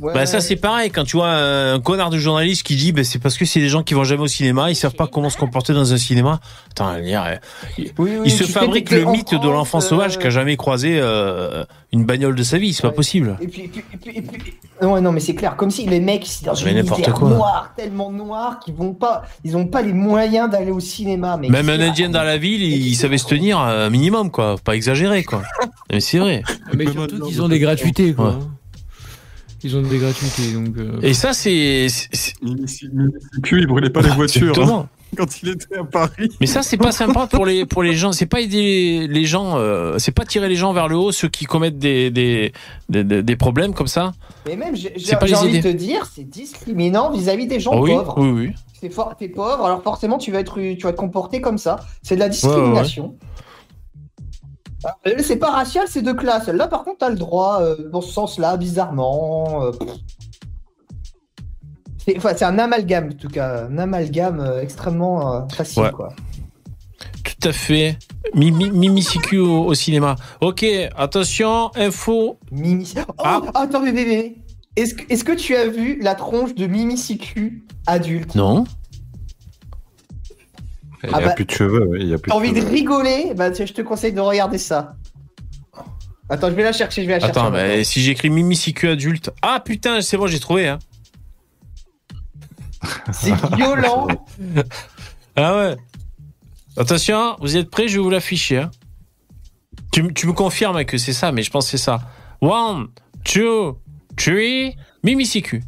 [0.01, 3.05] Ouais, Bah ça c'est pareil, quand tu vois un connard de journaliste qui dit bah,
[3.05, 5.29] c'est parce que c'est des gens qui vont jamais au cinéma, ils savent pas comment
[5.29, 6.41] se comporter dans un cinéma.
[6.71, 7.19] Attends, il,
[7.79, 10.57] Oui, oui, il se fabrique que le mythe de l'enfant sauvage euh, qui a jamais
[10.57, 13.37] croisé euh, une bagnole de sa vie, c'est pas possible.
[13.43, 14.55] Et puis, et puis, et puis, et puis-
[14.87, 15.57] ouais, non, mais c'est clair.
[15.57, 17.29] Comme si les mecs, c'est dans Mais une quoi.
[17.29, 21.37] noire, tellement noire, qu'ils vont pas, ils ont pas les moyens d'aller au cinéma.
[21.37, 24.57] Mais Même un indien dans la ville, il, il savait se tenir un minimum quoi,
[24.65, 25.43] pas exagérer quoi.
[25.93, 26.43] Mais c'est vrai.
[26.75, 28.39] mais surtout qu'ils ont des gratuités, quoi.
[29.63, 30.77] Ils ont des gratuités, donc.
[30.79, 31.87] euh, Et ça c'est
[33.43, 34.81] Puis il brûlait pas les voitures Exactement.
[34.81, 36.31] hein, quand il était à Paris.
[36.41, 38.13] Mais ça, c'est pas sympa pour les pour les gens.
[38.13, 39.59] C'est pas aider les gens.
[39.59, 42.53] euh, c'est pas tirer les gens vers le haut, ceux qui commettent des des
[42.89, 44.13] des, des- des problèmes comme ça.
[44.47, 47.61] Mais même, j'ai C'est pas j'ai les envie de te dire, c'est discriminant vis-à-vis des
[47.61, 48.15] gens Oh oui, pauvres.
[48.19, 48.53] oui, oui.
[49.19, 51.81] T'es pauvre, alors forcément tu vas être, tu vas te comporter comme ça.
[52.03, 53.15] C'est de la discrimination.
[53.21, 53.27] Ah,
[55.19, 56.49] C'est pas racial, c'est de classe.
[56.49, 59.65] Là, par contre, t'as le droit euh, dans ce sens-là, bizarrement.
[59.65, 59.73] euh.
[61.99, 65.91] C'est enfin, c'est un amalgame, en tout cas, un amalgame euh, extrêmement euh, facile, Ouais.
[65.91, 66.15] quoi.
[67.23, 67.99] Tout à fait.
[68.35, 68.91] Mimi
[69.39, 70.17] au, au cinéma.
[70.41, 70.65] Ok,
[70.97, 72.39] attention, info.
[72.51, 72.93] Mimi.
[73.09, 73.41] Oh, Ah.
[73.55, 74.37] attends, bébé, bébé.
[74.77, 76.97] Est-ce que, est-ce que tu as vu la tronche de Mimi
[77.87, 78.35] adulte?
[78.35, 78.65] Non.
[81.03, 81.91] Il n'y Ah a bah, plus de cheveux.
[82.01, 82.71] Il y a plus T'as de envie de cheveux.
[82.71, 84.97] rigoler Bah, tiens, je te conseille de regarder ça.
[86.29, 87.39] Attends, je vais la chercher, je vais la chercher.
[87.41, 87.85] Attends, temps.
[87.85, 89.31] si j'écris Mimi Siku adulte.
[89.43, 90.69] Ah putain, c'est bon, j'ai trouvé.
[90.69, 90.79] Hein.
[93.13, 94.07] C'est violent.
[95.37, 95.77] Ah ouais.
[96.77, 98.59] Attention, vous êtes prêts Je vais vous l'afficher.
[98.59, 98.71] hein.
[99.93, 102.01] Tu me confirmes que c'est ça, mais je pense que c'est ça.
[102.41, 102.89] One,
[103.25, 103.79] two,
[104.17, 105.61] three, Mimi Siku.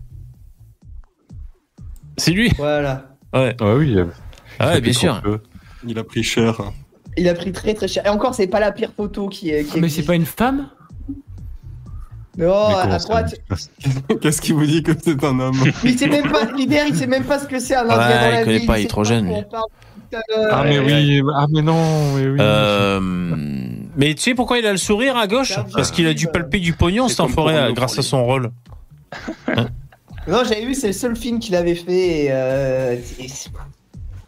[2.17, 3.17] C'est lui Voilà.
[3.35, 3.57] Ouais.
[3.61, 3.97] Ah oui.
[4.62, 5.20] Ah ouais, bien sûr.
[5.22, 5.40] peut.
[5.86, 6.60] Il a pris cher.
[7.16, 8.06] Il a pris très très cher.
[8.06, 9.64] Et encore, c'est pas la pire photo qui est.
[9.64, 10.68] Qui Mais c'est pas une femme
[12.40, 13.34] Oh, Mais à droite.
[14.22, 15.62] Qu'est-ce qui vous dit que c'est un homme?
[15.84, 17.98] Il sait même pas, l'hiver, il sait même pas ce que c'est un indien Ouais,
[17.98, 19.34] dans la il connaît ville, pas, il est trop jeune, lui.
[20.51, 22.39] Ah mais oui, ah mais non, mais oui.
[22.40, 23.01] Euh,
[23.97, 25.59] mais tu sais pourquoi il a le sourire à gauche?
[25.74, 28.51] Parce qu'il a dû palper du pognon, C'est cet enfoiré, grâce à son rôle.
[30.28, 32.24] Non, j'avais vu, c'est le seul film qu'il avait fait.
[32.24, 32.97] et, euh,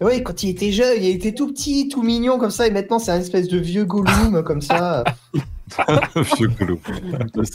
[0.05, 2.99] Oui, quand il était jeune, il était tout petit, tout mignon comme ça, et maintenant
[2.99, 5.03] c'est un espèce de vieux Gollum comme ça.
[6.37, 6.79] Vieux colot.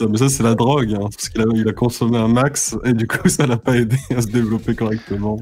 [0.10, 3.06] Mais ça, c'est la drogue, hein, parce qu'il a, a consommé un max et du
[3.06, 5.40] coup ça l'a pas aidé à se développer correctement.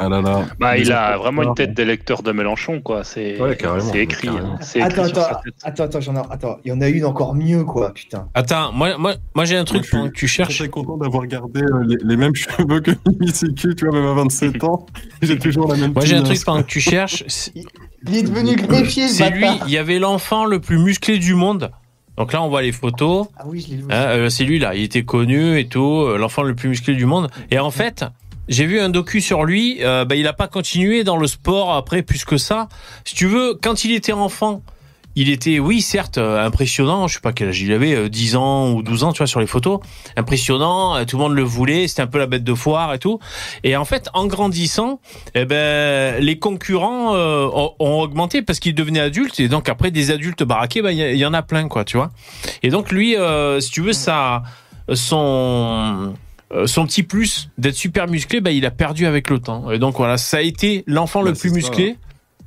[0.00, 0.46] Ah là là.
[0.60, 3.02] Bah, il a vraiment une tête d'électeur de Mélenchon, quoi.
[3.04, 3.66] C'est Ouais, écrit.
[3.68, 3.78] hein.
[3.94, 4.28] Écrit
[4.82, 5.54] Attends, sur sa attends, tête.
[5.64, 8.28] attends, attends, j'en ai, attends, il y en a une encore mieux, quoi, putain.
[8.34, 10.58] Attends, moi, moi, moi j'ai un Moi, truc je suis pendant que tu cherches.
[10.58, 14.08] très content d'avoir gardé euh, les, les mêmes cheveux que Mimi Siku, tu vois, même
[14.08, 14.86] à 27 ans.
[15.22, 17.24] J'ai toujours la même Moi j'ai un truc pendant que tu cherches.
[18.06, 21.72] Il est devenu greffier, c'est lui, il y avait l'enfant le plus musclé du monde.
[22.16, 23.26] Donc là on voit les photos.
[23.36, 23.84] Ah oui, je l'ai vu.
[23.90, 26.94] Hein, euh, c'est lui là, il était connu et tout, euh, l'enfant le plus musclé
[26.94, 27.28] du monde.
[27.50, 28.04] Et en fait,
[28.48, 29.78] j'ai vu un docu sur lui.
[29.82, 32.68] euh, bah, il a pas continué dans le sport après plus que ça.
[33.04, 34.62] Si tu veux, quand il était enfant,
[35.16, 37.08] il était, oui, certes, euh, impressionnant.
[37.08, 39.26] Je sais pas quel âge il avait, euh, 10 ans ou 12 ans, tu vois,
[39.26, 39.80] sur les photos.
[40.16, 41.88] Impressionnant, euh, tout le monde le voulait.
[41.88, 43.18] C'était un peu la bête de foire et tout.
[43.64, 45.00] Et en fait, en grandissant,
[45.34, 47.48] eh ben, les concurrents euh,
[47.80, 49.40] ont, augmenté parce qu'il devenait adulte.
[49.40, 51.66] Et donc après, des adultes baraqués, bah, il y, a- il y en a plein,
[51.66, 52.10] quoi, tu vois.
[52.62, 54.44] Et donc lui, euh, si tu veux, ça,
[54.94, 56.10] son euh,
[56.66, 59.70] son petit plus d'être super musclé, bah, il a perdu avec le temps.
[59.70, 61.96] Et donc voilà, ça a été l'enfant Bah, le plus ça, musclé,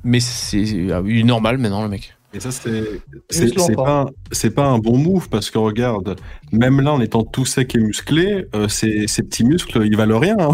[0.04, 2.14] mais c'est ah, normal maintenant le mec.
[2.34, 6.16] Et ça, c'est pas, c'est pas un bon move parce que regarde,
[6.50, 10.18] même là, en étant tout sec et musclé, euh, ces, ces petits muscles, ils valent
[10.18, 10.36] rien.
[10.40, 10.52] hein.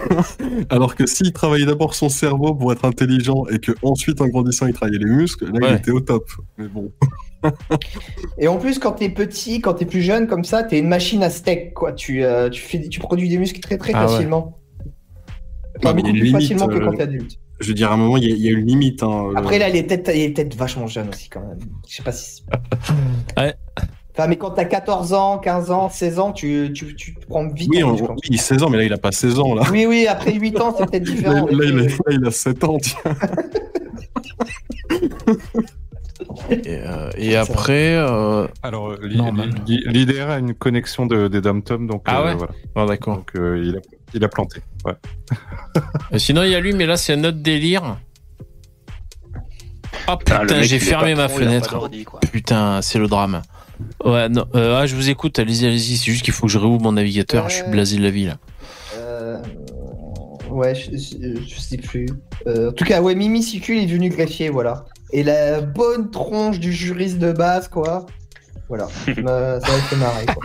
[0.70, 4.66] Alors que s'il travaillait d'abord son cerveau pour être intelligent et que ensuite, en grandissant,
[4.66, 6.30] il travaillait les muscles, là, il était au top.
[6.58, 6.92] Mais bon.
[8.38, 11.22] Et en plus, quand t'es petit, quand t'es plus jeune comme ça, t'es une machine
[11.22, 11.92] à steak, quoi.
[11.92, 14.58] Tu, euh, tu, fais, tu produis des muscles très très Ah facilement.
[15.84, 17.38] Mais beaucoup plus limite, facilement que quand euh, t'es adulte.
[17.60, 19.02] Je veux dire, à un moment, il y y a une limite.
[19.02, 21.58] hein, Après, le- là, il est peut-être il est peut-être vachement jeune aussi, quand même.
[21.88, 22.42] Je sais pas si.
[23.38, 23.54] Ouais.
[24.18, 27.46] Enfin, mais quand t'as 14 ans, 15 ans, 16 ans, tu, tu, tu te prends
[27.48, 27.68] vite.
[27.70, 27.94] Oui, on-
[28.30, 29.54] oui, 16 ans, mais là, il a pas 16 ans.
[29.54, 31.46] Là, Oui, oui, après 8 ans, c'est peut-être là, différent.
[31.50, 32.78] il- là, il, a, là, il a 7 ans.
[32.78, 32.98] tiens.
[36.50, 42.02] Et, euh, et après, euh, Alors, euh, l'IDR a une connexion de, des dom-tom, donc
[42.06, 42.52] Ah euh, ouais voilà.
[42.74, 43.16] bon, d'accord.
[43.16, 43.80] Donc euh, il, a,
[44.14, 44.60] il a planté.
[44.84, 44.94] Ouais.
[46.12, 47.98] Euh, Sinon, il y a lui, mais là, c'est un autre délire.
[50.06, 51.90] Ah Putain, j'ai fermé ma con, fenêtre.
[52.32, 53.42] Putain, c'est le drame.
[54.04, 55.96] Ouais, non, euh, ah, je vous écoute, allez-y, allez-y.
[55.96, 57.48] C'est juste qu'il faut que je réouvre mon navigateur.
[57.48, 57.70] Je suis Ouais.
[57.70, 58.38] blasé de la vie là.
[58.96, 59.42] Euh,
[60.48, 62.06] Ouais, je, je- je sais plus.
[62.46, 64.84] Euh, en tout cas, ouais, Mimi Sicule est venu greffier, voilà.
[65.12, 68.06] Et la bonne tronche du juriste de base, quoi.
[68.68, 70.42] Voilà, ça m'a ça fait marrer, quoi.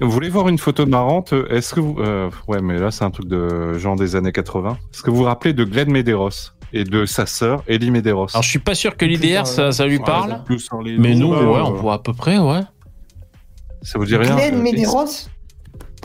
[0.00, 1.96] Vous voulez voir une photo marrante Est-ce que vous...
[1.98, 4.78] euh, ouais, mais là, c'est un truc de genre des années 80.
[4.92, 6.30] Est-ce que vous vous rappelez de Glenn Medeiros
[6.72, 8.28] et de sa sœur, Ellie Medeiros?
[8.32, 10.42] Alors, je suis pas sûr que l'IDR, ça, ça lui Ouais, parle.
[10.98, 12.62] Mais nous, ouais, euh, on voit à peu près, ouais.
[13.82, 15.28] Ça vous dit rien Glenn Euh, Medeiros?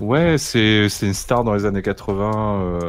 [0.02, 2.80] Ouais, c'est c'est une star dans les années 80, euh,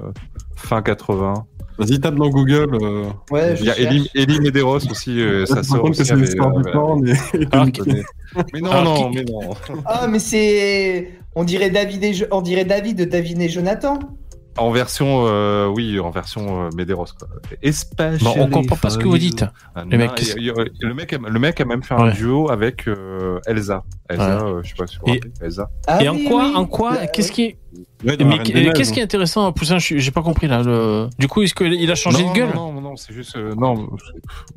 [0.57, 1.35] fin 80.
[1.79, 2.69] Vas-y, tape dans Google.
[2.81, 3.87] euh, Ouais, je Il y a cherche.
[3.93, 5.99] Ellie, Ellie Medeiros aussi, euh, rends compte aussi.
[6.01, 6.63] que c'est une avait- histoire du
[7.09, 8.03] et- et Alors, de-
[8.55, 9.41] Mais non, Alors, non, qui- mais non.
[9.85, 11.11] Ah, mais c'est.
[11.35, 12.13] On dirait David, et...
[12.31, 13.99] On dirait David de David et Jonathan.
[14.59, 17.29] En version, euh, oui, en version euh, Medeiros, quoi.
[17.63, 19.45] Especially Bon, on comprend pas ce que vous dites.
[19.75, 22.13] Ah, non, il le mec, a- le mec a même fait un Ouais.
[22.15, 23.85] duo avec euh, Elsa.
[24.09, 25.69] Elsa, euh, je sais pas si vous vous Et- rappelez, Elsa.
[25.87, 26.53] Ah, Et en quoi, oui.
[26.57, 27.59] en quoi, Euh, qu'est-ce qui est,
[28.05, 28.39] Ouais, mais
[28.73, 30.63] qu'est-ce qui est intéressant, Poussin, je- j'ai pas compris là.
[30.63, 31.09] Le...
[31.19, 32.55] Du coup, est-ce qu'il a changé non, de gueule?
[32.55, 33.37] Non, non, non, c'est juste.
[33.37, 33.89] euh, non,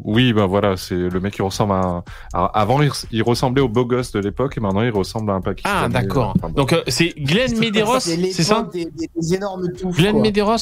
[0.04, 1.82] oui, bah voilà, c'est le mec qui ressemble à.
[1.82, 2.04] Un...
[2.34, 5.32] alors, avant, il, res- il ressemblait au beau gosse de l'époque et maintenant, il ressemble
[5.32, 5.86] à un Pakistanais.
[5.86, 6.34] Ah, d'accord.
[6.38, 6.54] Enfin, bon.
[6.56, 8.68] Donc, euh, c'est Glenn Medeiros, c'est ça?
[8.72, 9.96] des, des- des énormes touffes.
[9.98, 10.22] Glenn quoi.
[10.22, 10.56] Medeiros?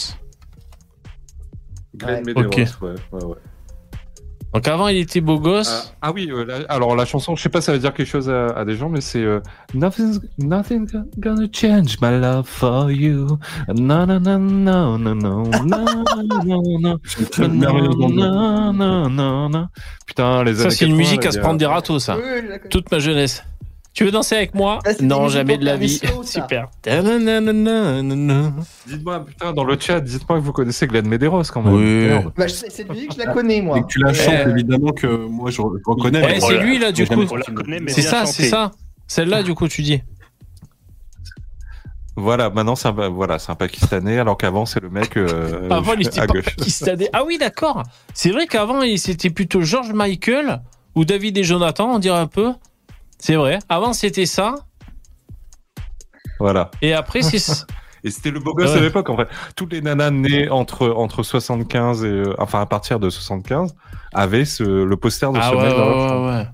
[1.95, 2.21] Glenn Ouais.
[2.33, 2.67] Medeiros, Ok.
[2.81, 3.35] ouais, ouais, ouais.
[4.57, 5.93] Donc, avant, il était beau gosse.
[6.01, 8.27] ah oui, euh, la- alors la chanson, je sais pas, ça veut dire quelque chose
[8.27, 9.39] à, à des gens, mais c'est euh,
[9.75, 10.87] Nothing's nothing
[11.19, 13.37] gonna change my love for you.
[13.75, 15.43] No, no, no, no, no, no,
[18.73, 19.65] no, no, no.
[20.07, 22.17] Putain, les Ça, c'est une 80, musique à se prendre des râteaux, ça.
[22.71, 23.43] Toute ma jeunesse.
[23.97, 24.77] Tu veux danser avec moi?
[24.85, 25.99] Des Non, jamais de la vie.
[26.23, 26.67] Super.
[28.85, 31.73] Dites-moi, putain, dans le chat, dites-moi que vous connaissez Glenn Medeiros quand même.
[31.73, 32.07] Oui.
[32.37, 33.79] Bah, cette musique, je la connais, moi.
[33.79, 36.21] Et que tu la chantes, euh, évidemment que moi je, je reconnais.
[36.21, 37.23] Mais c'est lui, là, du coup.
[37.87, 38.71] C'est ça, c'est ça.
[39.07, 39.99] Celle-là, du coup, tu dis.
[42.15, 45.93] Voilà, maintenant c'est un, voilà, c'est un Pakistanais, alors qu'avant c'est le mec euh, Avant,
[45.93, 46.55] il était à pas gauche.
[46.55, 47.09] pakistanais.
[47.13, 47.81] Ah oui, d'accord.
[48.13, 50.61] C'est vrai qu'avant, il- c'était plutôt George Michael
[50.95, 52.53] ou David et Jonathan, on dirait un peu.
[53.19, 53.59] C'est vrai.
[53.69, 54.55] Avant, c'était ça.
[56.39, 56.69] Voilà.
[56.81, 57.37] Et après, c'est.
[58.03, 58.79] Et c'était le beau gosse Ouais.
[58.79, 59.27] de l'époque, en fait.
[59.55, 63.75] Toutes les nanas nées entre, entre 75 et, euh, enfin, à partir de 75,
[64.13, 66.25] avaient ce, le poster de Ah ce ouais, mec ouais, dans leur ouais, chambre.
[66.27, 66.47] ouais.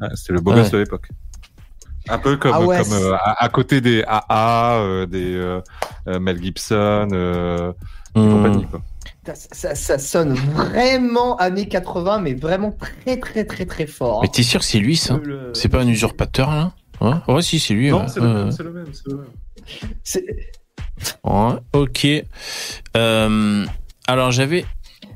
[0.00, 0.56] Ouais, C'était le beau Ouais.
[0.58, 1.08] gosse de l'époque.
[2.08, 6.18] Un peu comme, Ah ouais, comme c'est- euh, à, à côté des AA, euh, des
[6.18, 7.72] Mel Gibson, euh,
[8.16, 8.30] et Hmm.
[8.32, 8.80] compagnie, quoi.
[9.26, 12.72] Ça, ça- ça sonne vraiment années 80, mais vraiment
[13.04, 14.20] très très très très fort.
[14.22, 15.18] Mais t'es sûr que c'est lui, ça?
[15.22, 16.72] Le- C'est pas un usurpateur, là?
[17.00, 17.90] Ouais, ouais si, c'est lui.
[17.90, 18.08] Non, ouais.
[18.08, 18.52] c'est le même, ouais.
[18.52, 19.26] c'est le même, c'est le même.
[20.02, 20.24] C'est
[21.24, 22.06] Ouais, ok.
[22.96, 23.66] Euh,
[24.06, 24.64] alors, j'avais.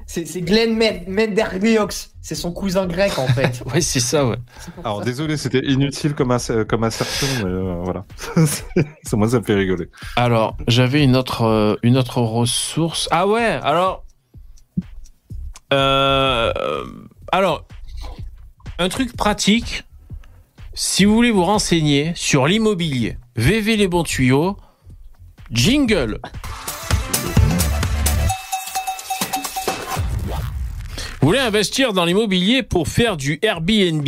[0.07, 2.11] c'est- Glenn Med- Mendergliox.
[2.29, 3.63] C'est son cousin grec, en fait.
[3.73, 4.37] Ouais, c'est ça, ouais.
[4.85, 5.05] Alors ça.
[5.07, 8.05] désolé, c'était inutile comme, ass- comme assertion, mais euh, voilà.
[9.03, 9.89] ça, moi, ça me fait rigoler.
[10.15, 13.09] Alors, j'avais une autre, euh, une autre ressource.
[13.13, 14.05] Ah ouais, alors.
[15.73, 16.53] Euh,
[17.33, 17.65] alors,
[18.79, 19.85] un truc pratique.
[20.75, 24.59] Si vous voulez vous renseigner sur l'immobilier, VV les bons tuyaux,
[25.51, 26.21] jingle.
[31.21, 34.07] Vous voulez investir dans l'immobilier pour faire du Airbnb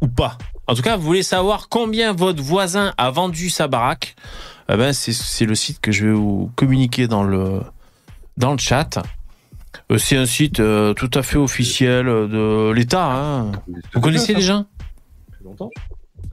[0.00, 0.36] ou pas?
[0.66, 4.14] En tout cas, vous voulez savoir combien votre voisin a vendu sa baraque?
[4.70, 7.60] Eh ben, c'est, c'est le site que je vais vous communiquer dans le,
[8.36, 9.02] dans le chat.
[9.90, 12.26] Euh, C'est un site euh, tout à fait officiel euh,
[12.68, 13.04] de l'État.
[13.12, 13.52] hein.
[13.94, 14.64] Vous connaissez déjà?
[15.30, 15.70] Depuis longtemps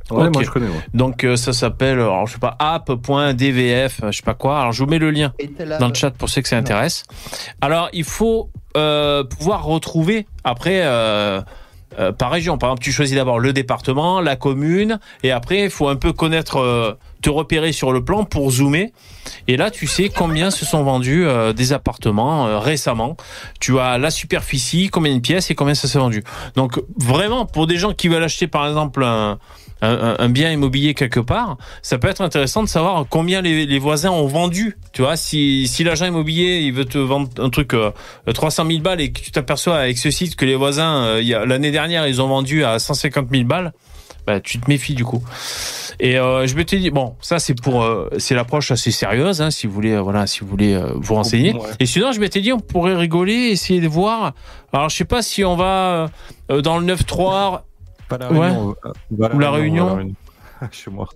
[0.10, 0.34] Ouais, Ok.
[0.34, 0.68] moi je connais.
[0.68, 0.82] Ouais.
[0.94, 4.60] Donc euh, ça s'appelle, alors, je sais pas, app.dvf, je sais pas quoi.
[4.60, 5.34] Alors je vous mets le lien
[5.80, 7.04] dans le chat pour ceux que ça intéresse.
[7.62, 11.42] Alors il faut euh, pouvoir retrouver après euh,
[12.00, 12.58] euh, par région.
[12.58, 16.14] Par exemple, tu choisis d'abord le département, la commune, et après, il faut un peu
[16.14, 18.94] connaître, te repérer sur le plan pour zoomer.
[19.48, 21.26] Et là, tu sais combien se sont vendus
[21.56, 23.18] des appartements récemment.
[23.60, 26.24] Tu as la superficie, combien de pièces et combien ça s'est vendu.
[26.56, 29.38] Donc, vraiment, pour des gens qui veulent acheter, par exemple, un,
[29.82, 33.80] un, un bien immobilier quelque part, ça peut être intéressant de savoir combien les, les
[33.80, 34.78] voisins ont vendu.
[34.94, 37.92] Tu vois, si, si l'agent immobilier il veut te vendre un truc euh,
[38.32, 41.28] 300 000 balles et que tu t'aperçois avec ce site que les voisins euh, il
[41.28, 43.74] y a- l'année dernière ils ont vendu à 150 000 balles,
[44.28, 45.24] bah, tu te méfies du coup.
[46.00, 49.42] Et euh, je me t'ai dit bon, ça c'est pour euh, c'est l'approche assez sérieuse
[49.42, 51.54] hein, si vous voulez euh, voilà si vous voulez euh, vous renseigner.
[51.54, 51.60] Ouais.
[51.80, 54.34] Et sinon je m'étais dit on pourrait rigoler, essayer de voir.
[54.74, 56.10] Alors je sais pas si on va
[56.52, 57.62] euh, dans le 9-3
[58.12, 58.40] Pas la Ouais.
[58.50, 58.76] Réunion.
[58.86, 60.14] euh, Ou la Réunion.
[60.60, 61.14] à Je suis mort.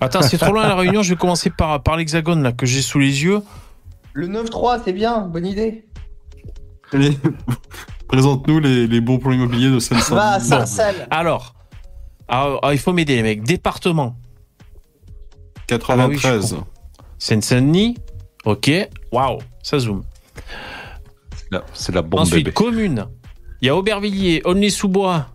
[0.00, 1.02] Attends, c'est trop loin la réunion.
[1.02, 3.42] Je vais commencer par, par l'hexagone là que j'ai sous les yeux.
[4.14, 5.84] Le 9-3, c'est bien, bonne idée.
[6.92, 7.16] Allez,
[8.08, 9.80] Présente-nous les, les bons plans immobiliers de Va à
[10.40, 10.48] Seine-Saint-Denis.
[10.48, 11.06] Saint-Salle.
[11.10, 11.54] Alors,
[12.28, 13.42] ah, ah, il faut m'aider les mecs.
[13.42, 14.16] Département,
[15.66, 16.56] 93.
[17.18, 17.96] Seine-Saint-Denis.
[18.44, 18.70] Ok.
[19.12, 20.02] Waouh, ça zoome.
[21.36, 22.52] C'est la- C'est la bombe Ensuite, bébé.
[22.52, 23.06] commune.
[23.60, 25.26] Il y a Aubervilliers, Aulnay-sous-Bois,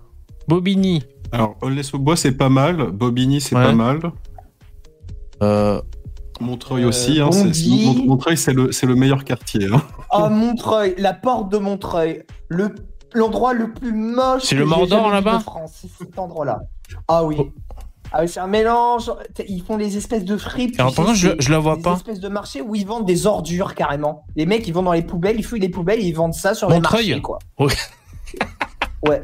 [0.48, 1.04] Bobigny.
[1.32, 2.92] Alors, Aulnay-sous-Bois, c'est pas mal.
[2.92, 3.64] Bobigny, c'est Ouais.
[3.64, 4.00] pas mal.
[5.42, 5.82] Euh,
[6.40, 7.20] Montreuil Euh, aussi.
[7.22, 7.86] Hein, c'est- Bondy.
[7.86, 9.68] Mont- Montreuil, c'est le, c'est le meilleur quartier.
[9.72, 9.82] hein.
[10.12, 12.24] Oh, Montreuil, la porte de Montreuil.
[12.50, 12.74] Le,
[13.14, 14.44] l'endroit le plus moche.
[14.44, 16.62] C'est le Mordor, là-bas de France, c'est cet endroit-là.
[17.08, 17.38] Ah oui.
[18.12, 19.12] Ah oui, c'est un mélange.
[19.48, 20.74] Ils font des espèces de fripes.
[20.74, 21.94] tu Alors, par contre, je, je la vois des pas.
[21.96, 24.26] espèces de marchés où ils vendent des ordures carrément.
[24.36, 26.54] Les mecs, ils vont dans les poubelles, ils fouillent les poubelles et ils vendent ça
[26.54, 27.40] sur Montreuil les marchés, quoi.
[27.60, 27.74] Ouais.
[29.08, 29.22] ouais.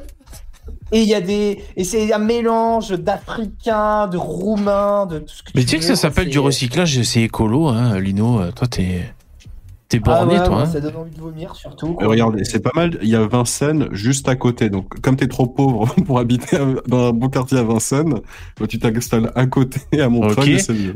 [0.91, 1.64] Et il y a des.
[1.76, 5.84] Et c'est un mélange d'Africains, de Roumains, de tout ce que Mais tu sais que
[5.84, 8.40] ça s'appelle du recyclage, c'est écolo, hein, Lino.
[8.41, 9.02] euh, Toi, t'es
[9.88, 10.57] t'es Ah borné, ouais, toi.
[10.57, 10.66] ouais, hein.
[10.68, 11.94] Ça donne envie de vomir surtout.
[11.94, 12.07] Quoi.
[12.07, 12.98] regardez, c'est pas mal.
[13.02, 14.70] Il y a Vincennes juste à côté.
[14.70, 16.57] Donc, comme t'es trop pauvre pour habiter
[16.88, 18.20] dans un bon quartier à Vincennes,
[18.60, 20.95] bah, tu t'installes à côté à Montreuil c'est mieux.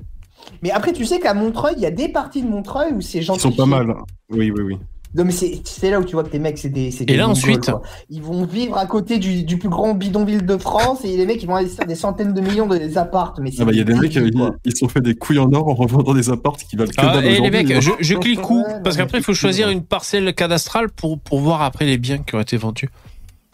[0.62, 3.20] Mais après, tu sais qu'à Montreuil, il y a des parties de Montreuil où c'est
[3.20, 3.40] Ils gentil.
[3.42, 3.94] sont pas mal.
[4.30, 4.78] Oui, oui, oui.
[5.16, 6.90] Non, mais c'est là où tu vois que tes mecs, c'est des.
[6.90, 7.84] c'est Et des là, ensuite quoi.
[8.10, 11.42] Ils vont vivre à côté du, du plus grand bidonville de France et les mecs,
[11.44, 13.40] ils vont investir des centaines de millions dans des appartes.
[13.40, 15.02] Mais c'est Ah bah, il y a des mecs, débiles, ils, ils se sont fait
[15.02, 17.52] des couilles en or en revendant des apparts qui valent que Ah, et les aujourd'hui,
[17.52, 17.80] mecs, hein.
[17.82, 18.64] je, je clique où?
[18.84, 22.18] Parce qu'après, il faut choisir cool, une parcelle cadastrale pour, pour voir après les biens
[22.18, 22.90] qui ont été vendus.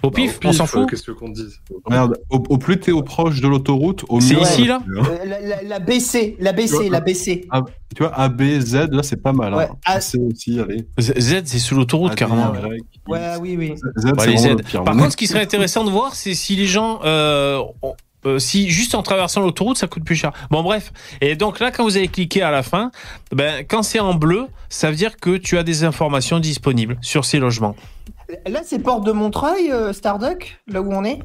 [0.01, 3.03] Au pif, on s'en fout Qu'est-ce que qu'on dise Regarde, au, au plus t'es au
[3.03, 4.41] proche de l'autoroute, au C'est mieux.
[4.43, 7.47] ici, là Euh, la, la- la BC, la Tu BC, vois, la BC.
[7.51, 7.61] Ah,
[7.95, 9.53] tu vois, A, B, Z, là, c'est pas mal.
[9.55, 9.75] Ouais, Hein.
[9.85, 10.87] A- C'est aussi, allez.
[10.99, 12.53] Z, c'est sous l'autoroute, carrément.
[13.07, 13.73] Ouais, oui, oui.
[13.97, 14.47] Z, Ouais, c'est les Z.
[14.49, 14.83] le pire.
[14.85, 17.95] Par contre, ce qui serait intéressant de voir, c'est si les gens, euh, ont-
[18.25, 20.31] euh, si juste en traversant l'autoroute, ça coûte plus cher.
[20.49, 20.93] Bon, bref.
[21.19, 22.91] Et donc là, quand vous avez cliqué à la fin,
[23.33, 27.25] ben, quand c'est en bleu, ça veut dire que tu as des informations disponibles sur
[27.25, 27.75] ces logements.
[28.47, 31.19] Là, c'est Porte de Montreuil, euh, Starduck, là où on est?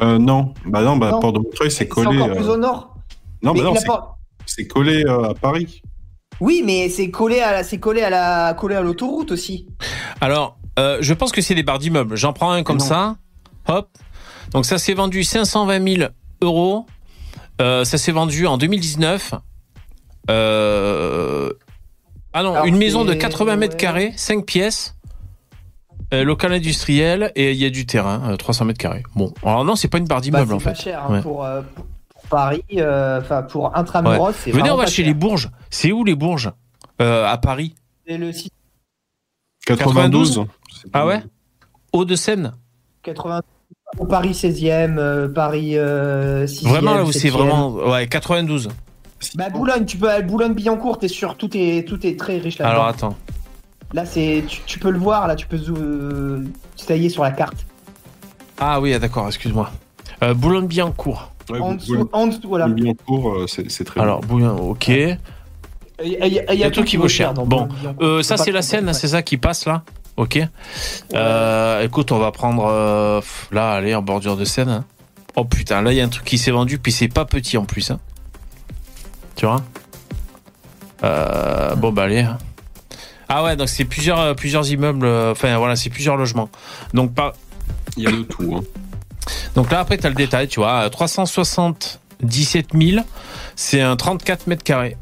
[0.00, 1.20] Euh, non, bah non, bah, Non.
[1.20, 2.16] Port de Montreuil, c'est collé.
[2.20, 2.94] encore euh, plus au nord.
[3.42, 4.14] Non, Mais bah non, c'est- porte-
[4.46, 5.82] c'est collé euh, à Paris.
[6.40, 9.66] Oui, mais c'est collé à la, c'est collé à la, collé à l'autoroute aussi.
[10.20, 12.16] Alors, euh, je pense que c'est des barres d'immeubles.
[12.16, 12.84] J'en prends un comme Non.
[12.84, 13.16] ça.
[13.68, 13.88] Hop.
[14.52, 16.86] Donc ça s'est vendu 520 000 euros.
[17.60, 19.34] Euh, ça s'est vendu en 2019.
[20.30, 21.50] Euh...
[22.32, 24.94] Ah non, Alors, une maison de c'est- 80 mètres carrés, 5 pièces.
[26.12, 29.02] Euh, local industriel et il y a du terrain, euh, 300 mètres carrés.
[29.14, 30.82] Bon, alors non, c'est pas une barre Bah, d'immeuble c'est en pas fait.
[30.82, 31.20] cher hein, Ouais.
[31.22, 31.84] pour, euh, pour-
[32.30, 35.06] Paris, euh, enfin pour Intramuros, c'est Venez, on va chez cher.
[35.06, 35.50] les Bourges.
[35.68, 36.50] C'est où les Bourges
[37.00, 37.74] Euh, À Paris.
[38.06, 38.52] Et le site
[39.66, 40.44] 92.
[40.82, 41.22] C'est pas Ah ouais?
[43.02, 43.40] 80
[43.98, 46.68] au Paris 16e, euh, Paris euh, 6e.
[46.68, 47.32] Vraiment là où c'est 7e.
[47.32, 47.70] vraiment.
[47.72, 48.68] Ouais, 92.
[49.34, 52.72] Bah Boulogne, tu peux aller Boulogne-Billancourt, t'es sûr, tout est tout est très riche là-dedans.
[52.74, 53.16] Alors attends.
[53.92, 56.44] Là c'est, tu, tu peux le voir, là tu peux euh,
[56.86, 57.66] tailler sur la carte.
[58.58, 59.70] Ah oui, ah, d'accord, excuse-moi.
[60.22, 61.30] Euh, Boulogne-Billancourt.
[61.50, 62.66] Ouais, en dessous, en dessous, voilà.
[62.68, 64.88] le Billancourt, euh, c'est c'est très Alors, Boulogne, ok.
[64.88, 65.18] Il
[66.04, 67.34] y a, y tout qui vaut cher.
[67.34, 68.04] dans Bon, Boulogne-Billancourt.
[68.06, 69.82] Euh, ça, c'est la scène, c'est ça qui passe là?
[70.16, 70.38] Ok.
[71.14, 72.64] Euh, écoute, on va prendre.
[72.66, 73.20] euh,
[73.50, 74.68] là, allez, en bordure de scène.
[74.68, 74.84] hein.
[75.36, 77.56] Oh putain, là, il y a un truc qui s'est vendu, puis c'est pas petit
[77.58, 77.90] en plus.
[77.90, 77.98] hein.
[79.36, 79.62] Tu vois?
[81.02, 82.20] Euh, Bon, bah, allez.
[82.20, 82.38] hein.
[83.34, 85.06] Ah ouais, donc c'est plusieurs, euh, plusieurs immeubles.
[85.06, 86.50] euh, Enfin, voilà, c'est plusieurs logements.
[86.92, 87.32] Donc, par,
[87.96, 88.54] Il y a de tout.
[88.56, 88.62] Hein.
[89.54, 90.88] Donc là, après, tu as le détail, tu vois.
[90.90, 93.02] 377 000,
[93.56, 94.96] c'est un 34 mètres carrés.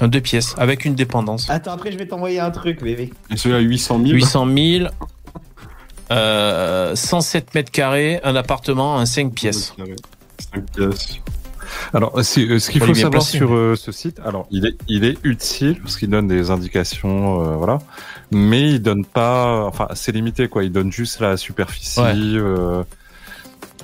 [0.00, 1.48] Un deux pièces, avec une dépendance.
[1.48, 3.12] Attends, après je vais t'envoyer un truc, bébé.
[3.30, 4.10] Et celui à 800 000.
[4.10, 4.88] 800 000,
[6.12, 9.74] euh, 107 mètres carrés, un appartement, un 5 pièces.
[10.54, 11.20] 5 pièces.
[11.94, 15.18] Alors, euh, ce qu'il Faut savoir sur euh, ce site, alors il est, il est
[15.24, 17.78] utile parce qu'il donne des indications, euh, voilà.
[18.30, 19.64] mais il donne pas.
[19.64, 20.64] Enfin, c'est limité quoi.
[20.64, 22.00] Il donne juste la superficie.
[22.00, 22.14] Ouais.
[22.16, 22.82] euh,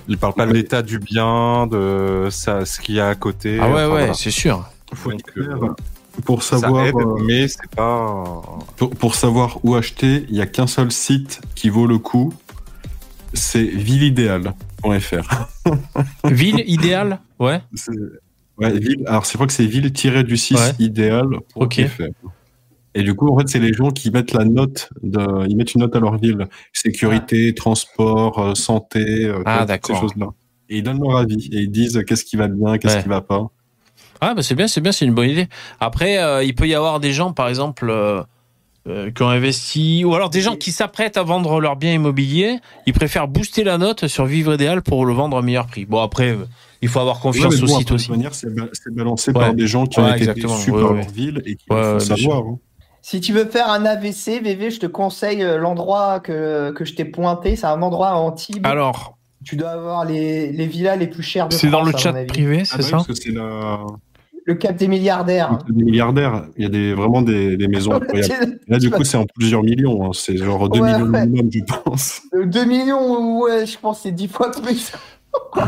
[0.08, 3.58] il parle pas de l'état du bien, de ça, ce qu'il y a à côté.
[3.60, 4.14] Ah ouais, enfin, ouais, voilà.
[4.14, 4.68] c'est sûr.
[4.94, 5.76] Faut Donc,
[6.24, 8.42] Pour savoir, aide, euh, mais c'est pas.
[8.76, 12.32] pour, pour savoir où acheter, il y a qu'un seul site qui vaut le coup.
[13.32, 13.64] C'est
[16.24, 17.60] Ville idéale Ouais.
[18.58, 19.02] Ouais, ville.
[19.06, 20.60] Alors c'est pas que c'est ville-du-6 Ouais.
[20.78, 21.26] idéal.
[21.54, 21.80] Ok.
[22.94, 25.74] Et du coup, en fait, c'est les gens qui mettent la note, de, ils mettent
[25.74, 26.46] une note à leur ville.
[26.74, 30.26] Sécurité, transport, euh, santé, euh, Ah, ces choses-là.
[30.68, 33.02] Et ils donnent leur avis et ils disent qu'est-ce qui va bien, qu'est-ce Ouais.
[33.02, 33.46] qui va pas.
[34.20, 35.48] Ah, bah c'est bien, c'est bien, c'est une bonne idée.
[35.80, 38.22] Après, euh, il peut y avoir des gens, par exemple, euh,
[38.88, 42.58] euh, qui ont investi, ou alors des gens qui s'apprêtent à vendre leurs biens immobiliers,
[42.86, 45.84] ils préfèrent booster la note sur Vivre Idéal pour le vendre à meilleur prix.
[45.86, 46.36] Bon, après,
[46.82, 48.06] il faut avoir confiance Ouais, au bon, site de aussi.
[48.08, 49.40] toute manière, c'est ba- c'est balancé Ouais.
[49.40, 50.56] par des gens qui ont été exactement.
[50.56, 50.96] déçus Ouais, par ouais.
[50.98, 52.38] leur ville et qui bien savoir.
[52.40, 52.58] hein.
[53.04, 56.94] Si tu veux faire un AVC, VV, je te conseille euh, l'endroit que, que je
[56.94, 57.56] t'ai pointé.
[57.56, 58.64] C'est un endroit à Antibes.
[58.66, 62.12] Alors, Tu dois avoir les, les villas les plus chères de c'est dans le chat
[62.26, 62.96] privé, Ah c'est bah oui, ça?
[62.98, 63.80] parce que c'est la...
[64.44, 65.58] Le cap des milliardaires.
[65.68, 66.46] des milliardaires.
[66.56, 68.58] Il y a des, vraiment des, des maisons incroyables.
[68.66, 70.04] Là, du coup, c'est en plusieurs millions.
[70.06, 70.10] hein.
[70.14, 71.26] C'est genre 2 Ouais, millions ouais.
[71.26, 72.22] minimum, je pense.
[72.34, 74.92] Euh, 2 millions, ouais, je pense que c'est 10 fois plus.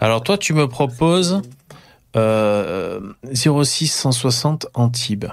[0.00, 1.42] Alors, toi, tu me proposes
[2.16, 3.00] euh,
[3.32, 5.26] 06 160 Antibes.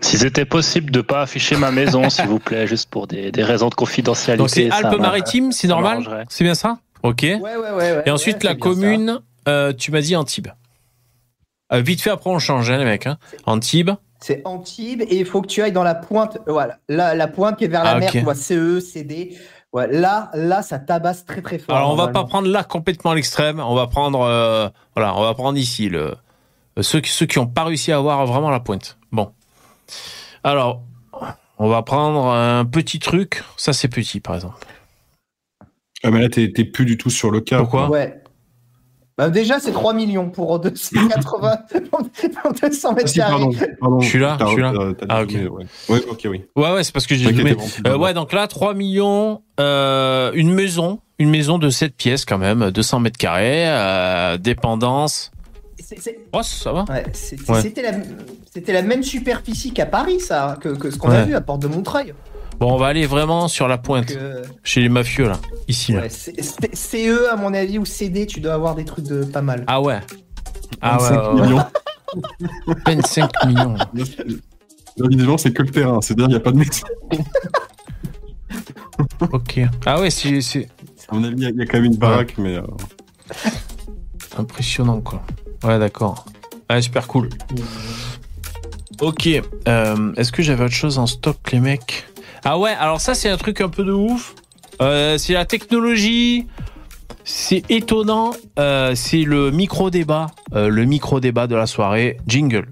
[0.00, 3.42] Si c'était possible de pas afficher ma maison, s'il vous plaît, juste pour des, des
[3.42, 4.38] raisons de confidentialité.
[4.38, 6.26] Donc, c'est Alpes-Maritimes, c'est normal.
[6.28, 6.78] C'est bien ça?
[7.02, 7.20] Ok.
[7.22, 7.70] Ouais, ouais, ouais.
[7.72, 10.48] ouais, Et ensuite, ouais, la commune, euh, tu m'as dit Antibes.
[11.72, 13.06] Euh, vite fait, après, on change, hein, les mecs.
[13.06, 13.18] Hein.
[13.46, 13.90] Antibes.
[14.20, 17.28] C'est Antibes et il faut que tu ailles dans la pointe, euh, voilà, la, la
[17.28, 18.12] pointe qui est vers la Ah, mer, ok.
[18.12, 19.36] tu vois, CE, CD.
[19.72, 21.74] Ouais, là, là, ça tabasse très très fort.
[21.76, 23.58] Alors, on va pas prendre là complètement à l'extrême.
[23.60, 26.14] On va prendre, euh, voilà, on va prendre ici le,
[26.80, 28.98] ceux, qui- ceux qui ont pas réussi à avoir vraiment la pointe.
[29.10, 29.32] Bon.
[30.44, 30.82] Alors,
[31.58, 33.42] on va prendre un petit truc.
[33.56, 34.64] Ça, c'est petit, par exemple.
[36.02, 37.58] Ah, mais là, t'es t'es plus du tout sur le cas.
[37.58, 37.88] Pourquoi?
[37.88, 38.20] Ouais.
[39.16, 41.58] Bah, déjà, c'est 3 millions pour 280,
[41.90, 43.30] pour 200 Ah, mètres carrés.
[43.30, 43.50] pardon,
[43.80, 44.00] pardon.
[44.00, 44.72] Je suis là, je suis là.
[45.08, 45.30] Ah, ok.
[45.30, 45.66] ouais.
[45.88, 46.42] Ouais, ok, oui.
[46.56, 47.54] Ouais, ouais, c'est parce que j'ai zoomé.
[47.86, 52.38] Euh, ouais, donc là, 3 millions, euh, une maison, une maison de 7 pièces quand
[52.38, 55.30] même, 200 mètres carrés, euh, dépendance.
[56.32, 57.04] Oh, ça va Ouais,
[57.48, 57.60] Ouais.
[57.62, 57.92] C'était la,
[58.52, 61.62] c'était la même superficie qu'à Paris, ça, que, que ce qu'on a vu à Porte
[61.62, 62.14] de Montreuil.
[62.60, 65.92] Bon, on va aller vraiment sur la pointe, Donc, euh, chez les mafieux, là, ici.
[65.92, 66.02] là.
[66.02, 69.24] ouais, c'est- c'est- CE, à mon avis, ou CD, tu dois avoir des trucs de
[69.24, 69.64] pas mal.
[69.66, 70.00] Ah ouais.
[70.80, 71.46] Ah ouais, 25 ouais, ouais.
[71.46, 71.64] millions.
[72.86, 73.74] 25 millions.
[73.74, 74.24] Là, c'est-
[74.96, 76.00] là, c'est que le terrain.
[76.00, 76.86] C'est-à-dire, il n'y a pas de maison.
[79.32, 79.60] Ok.
[79.86, 80.68] Ah ouais, c'est c'est
[81.08, 82.56] À mon avis, il y a- il y, a quand même une baraque, mais.
[82.56, 82.62] euh,
[84.38, 85.22] impressionnant, quoi.
[85.64, 86.24] Ouais, d'accord.
[86.70, 87.28] Ouais, super cool.
[89.00, 89.28] Ok.
[89.66, 92.06] euh, Est-ce que j'avais autre chose en stock, les mecs?
[92.44, 94.34] Ah ouais, alors ça, c'est un truc un peu de ouf.
[94.82, 96.46] Euh, c'est la technologie.
[97.24, 98.32] C'est étonnant.
[98.58, 100.26] Euh, c'est le micro-débat.
[100.54, 102.18] euh, le micro-débat de la soirée.
[102.26, 102.66] Jingle.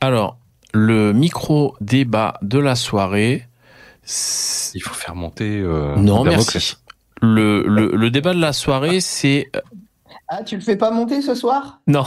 [0.00, 0.38] Alors,
[0.74, 3.46] le micro-débat de la soirée.
[4.04, 5.60] c'est- Il faut faire monter.
[5.60, 6.76] euh, Non, merci.
[7.20, 9.50] Le, le, le débat de la soirée, c'est.
[10.28, 11.80] Ah, tu le fais pas monter ce soir?
[11.86, 12.04] Non.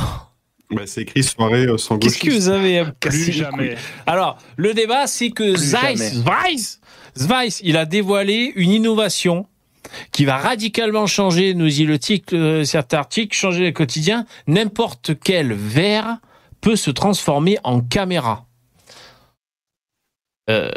[0.71, 3.75] Bah, c'est écrit soirée euh, sans Qu'est-ce que vous avez Plus jamais.
[4.05, 6.79] Alors, le débat, c'est que Zeiss, Weiss,
[7.15, 9.47] Zeiss, il a dévoilé une innovation
[10.11, 14.25] qui va radicalement changer, nous dit le titre, euh, cet article, changer le quotidien.
[14.47, 16.17] N'importe quel verre
[16.61, 18.45] peut se transformer en caméra.
[20.49, 20.71] Euh,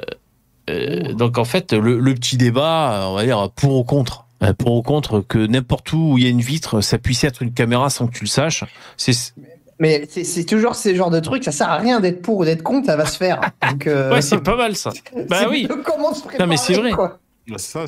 [0.71, 4.25] euh, donc en fait, le, le petit débat, on va dire pour ou contre.
[4.59, 7.43] Pour ou contre que n'importe où où il y a une vitre, ça puisse être
[7.43, 8.63] une caméra sans que tu le saches.
[8.97, 9.35] C'est
[9.81, 12.63] Mais c'est- toujours ces genres de trucs, ça sert à rien d'être pour ou d'être
[12.63, 13.41] contre, ça va se faire.
[13.71, 14.91] Donc, euh, ouais, c'est pas mal ça.
[15.29, 15.69] Bah oui.
[15.85, 16.97] comment se Non, mais c'est préparer, vrai.
[16.97, 17.19] quoi.
[17.49, 17.85] Bah, ça,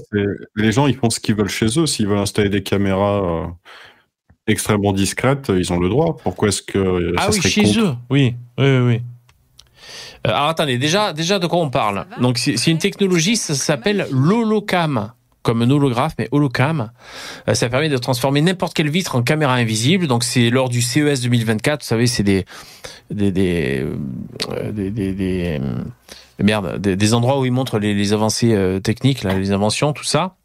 [0.56, 1.86] les gens, ils font ce qu'ils veulent chez eux.
[1.86, 3.46] S'ils veulent installer des caméras euh,
[4.46, 6.16] extrêmement discrètes, ils ont le droit.
[6.22, 7.94] Pourquoi est-ce que euh, Ah ça oui, serait chez contre eux.
[8.10, 8.78] Oui, oui, oui.
[8.86, 9.02] oui.
[10.26, 12.06] Euh, alors attendez, déjà, déjà de quoi on parle?
[12.20, 15.12] Donc c'est c'est une technologie, ça s'appelle l'holocam,
[15.42, 16.90] comme un holographe, mais holocam.
[17.48, 20.06] Euh, ça permet de transformer n'importe quelle vitre en caméra invisible.
[20.06, 22.44] Donc c'est lors du CES 2024, vous savez, c'est des
[23.10, 23.84] des des,
[24.50, 25.82] euh, des, des- euh,
[26.42, 30.36] merde, des, endroits où ils montrent les, avancées techniques, les inventions, tout ça.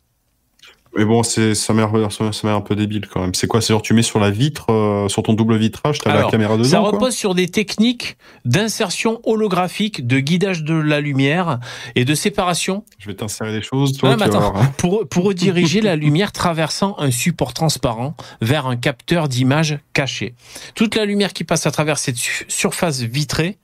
[0.97, 3.33] Mais bon, c'est ça m'a ça un peu débile quand même.
[3.33, 3.61] C'est quoi?
[3.61, 6.55] C'est genre tu mets sur la vitre, euh, sur ton double vitrage, t'as la caméra
[6.57, 6.69] dedans.
[6.69, 6.91] Ça quoi?
[6.91, 11.59] repose sur des techniques d'insertion holographique, de guidage de la lumière
[11.95, 14.11] et de séparation Je vais t'insérer des choses, toi.
[14.11, 19.27] Non, mais attends, pour, pour rediriger la lumière traversant un support transparent vers un capteur
[19.27, 20.33] d'image caché.
[20.75, 23.57] Toute la lumière qui passe à travers cette su- surface vitrée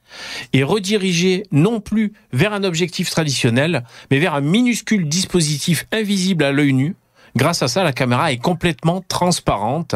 [0.52, 6.52] est redirigée non plus vers un objectif traditionnel, mais vers un minuscule dispositif invisible à
[6.52, 6.95] l'œil nu.
[7.36, 9.95] Grâce à ça, la caméra est complètement transparente.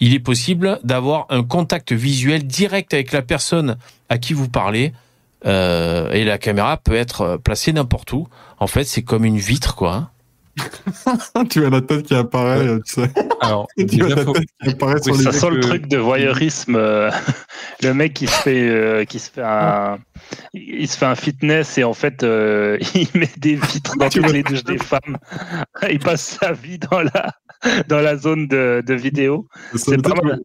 [0.00, 3.76] Il est possible d'avoir un contact visuel direct avec la personne
[4.08, 4.92] à qui vous parlez.
[5.44, 8.28] Euh, et la caméra peut être placée n'importe où.
[8.58, 9.94] En fait, c'est comme une vitre, quoi.
[9.94, 10.08] hein.
[11.50, 13.10] tu as la tête qui apparaît, euh, tu sais.
[13.40, 15.88] Alors, tu as la faut- tête qui apparaît Oui, sur les ça sent le truc
[15.88, 16.76] de voyeurisme.
[16.76, 17.10] euh,
[17.82, 19.98] le mec qui se fait, euh, qui se fait un,
[20.54, 24.30] il se fait un fitness et en fait, euh, il met des vitres dans toutes
[24.32, 25.18] les douches des femmes.
[25.90, 27.32] Il passe sa vie dans la,
[27.88, 29.46] dans la zone de, de vidéo.
[29.74, 30.24] C'est tu pas mal.
[30.24, 30.36] vois-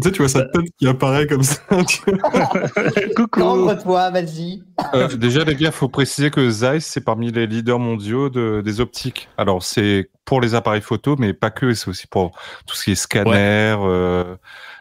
[0.00, 1.56] tu sais, tu vois sa tête qui apparaît comme ça.
[3.16, 3.40] Coucou.
[3.40, 4.62] Cambre-toi, vas-y.
[4.94, 8.80] Euh, déjà, les gars, faut préciser que Zeiss, c'est parmi les leaders mondiaux de, des
[8.80, 9.28] optiques.
[9.38, 11.72] Alors, c'est pour les appareils photo, mais pas que.
[11.72, 14.36] C'est aussi pour tout ce qui est scanner, euh,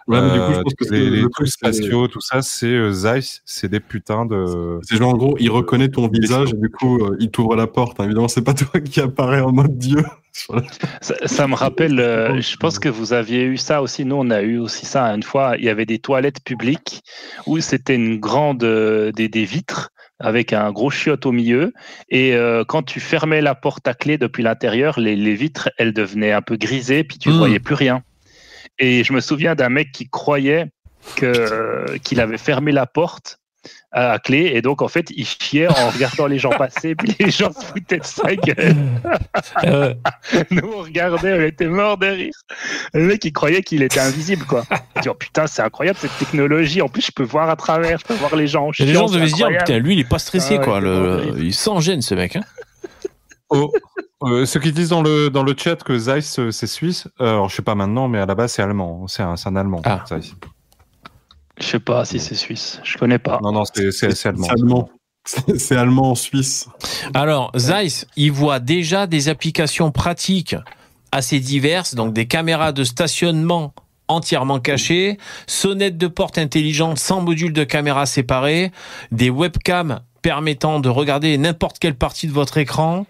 [0.08, 2.22] Ouais, mais du coup, je euh, pense que les, c'est- les le trucs spatiaux, tout
[2.22, 3.42] ça, c'est euh, Zeiss.
[3.44, 4.80] C'est des putains de.
[4.84, 7.66] C'est genre, en gros, il reconnaît ton visage et du coup, euh, il t'ouvre la
[7.66, 8.00] porte.
[8.00, 8.04] hein.
[8.06, 10.04] Évidemment, c'est pas toi qui apparaît en mode Dieu.
[11.02, 14.04] Ça, ça me rappelle, euh, je pense que vous aviez eu ça aussi.
[14.04, 15.56] Nous, on a eu aussi ça une fois.
[15.58, 17.02] Il y avait des toilettes publiques
[17.48, 21.72] où c'était une grande euh, des, des vitres avec un gros chiotte au milieu.
[22.10, 25.94] Et euh, quand tu fermais la porte à clé depuis l'intérieur, les, les vitres, elles
[25.94, 27.38] devenaient un peu grisées, puis tu ne Mm.
[27.38, 28.02] voyais plus rien.
[28.80, 30.68] Et je me souviens d'un mec qui croyait
[31.16, 33.40] que qu'il avait fermé la porte
[33.92, 37.32] à clé et donc en fait il chiait en regardant les gens passer puis les
[37.32, 38.76] gens se foutaient de sa gueule
[39.64, 39.94] Euh,
[40.52, 42.34] nous, on regardait, on était mort de rire.
[42.94, 44.64] Le mec, il croyait qu'il était invisible, quoi.
[44.96, 46.82] Il dit, oh putain, c'est incroyable cette technologie.
[46.82, 48.68] En plus, je peux voir à travers, je peux voir les gens.
[48.68, 50.80] en les gens devaient se dire, putain, lui, il est pas stressé, Ah quoi.
[50.80, 52.36] Le, il s'en gêne, ce mec.
[52.36, 52.44] Hein.
[53.50, 53.72] Oh,
[54.26, 57.30] euh, ceux qui disent dans le, dans le chat que Zeiss, euh, c'est suisse, euh,
[57.30, 59.08] alors je sais pas maintenant, mais à la base, c'est allemand.
[59.08, 59.82] C'est un, c'est un allemand.
[59.86, 60.04] Ah.
[60.08, 60.36] Zeiss.
[61.60, 62.80] Je sais pas si c'est suisse.
[62.84, 63.40] Je connais pas.
[63.42, 63.88] Non, non, c'est
[64.26, 64.44] allemand.
[64.44, 64.90] C'est allemand.
[65.26, 66.70] C'est c'est allemand en Suisse.
[67.16, 70.56] Alors, Zeiss, il voit déjà des applications pratiques
[71.12, 73.74] assez diverses, donc des caméras de stationnement
[74.08, 78.72] entièrement cachées, sonnettes de porte intelligentes sans module de caméra séparé,
[79.12, 83.06] des webcams permettant de regarder n'importe quelle partie de votre écran,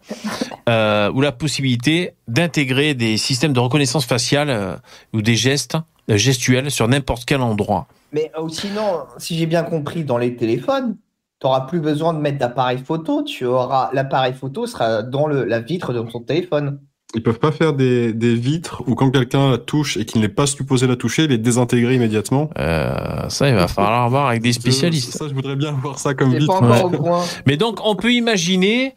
[0.69, 4.75] euh, ou la possibilité d'intégrer des systèmes de reconnaissance faciale euh,
[5.13, 5.77] ou des gestes
[6.09, 7.87] euh, gestuels sur n'importe quel endroit.
[8.11, 10.95] Mais euh, sinon, si j'ai bien compris, dans les téléphones,
[11.41, 13.23] tu n'auras plus besoin de mettre d'appareil photo.
[13.23, 16.79] Tu auras l'appareil photo sera dans le, la vitre de ton téléphone.
[17.13, 20.27] Ils peuvent pas faire des, des vitres où quand quelqu'un la touche et qu'il n'est
[20.29, 22.49] pas supposé la toucher, les désintégrer immédiatement.
[22.57, 25.11] Euh, ça, il va falloir voir avec des spécialistes.
[25.15, 26.47] Ça, je voudrais bien voir ça comme vitre.
[26.47, 26.97] pas encore Ouais.
[26.97, 27.21] au point.
[27.45, 28.95] Mais donc, on peut imaginer.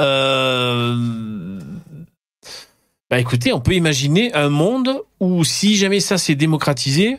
[0.00, 1.58] Euh...
[3.10, 7.18] Bah écoutez, on peut imaginer un monde où, si jamais ça s'est démocratisé,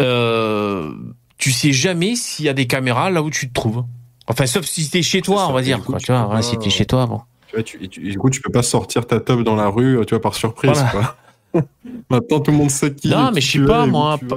[0.00, 0.92] euh...
[1.36, 3.84] tu sais jamais s'il y a des caméras là où tu te trouves.
[4.26, 5.78] Enfin, sauf si t'es chez toi, ça, on va dire.
[5.80, 7.20] coup, quoi, tu tu vois, si t'es chez toi, bon.
[7.48, 9.56] Tu vois, tu, et tu- et du coup, tu peux pas sortir ta teub dans
[9.56, 10.70] la rue, tu vois, par surprise.
[10.72, 10.90] Voilà.
[10.90, 11.16] quoi.
[12.10, 13.10] Maintenant, tout le monde sait qui.
[13.10, 14.36] Non, mais je sais pas, moi, pas-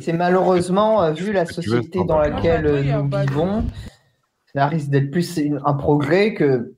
[0.00, 3.64] c'est- malheureusement, euh, vu la société dans laquelle euh, nous vivons,
[4.54, 6.72] ça risque d'être plus un progrès que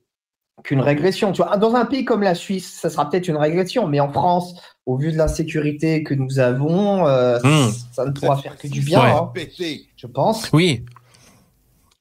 [0.63, 1.31] qu'une régression.
[1.31, 4.11] Tu vois, dans un pays comme la Suisse, ça sera peut-être une régression, mais en
[4.11, 4.53] France,
[4.85, 7.69] au vu de l'insécurité que nous avons, euh, Hmm.
[7.93, 9.09] ça ne pourra faire que du bien, Ouais.
[9.11, 9.31] hein,
[9.95, 10.49] je pense.
[10.53, 10.83] Oui,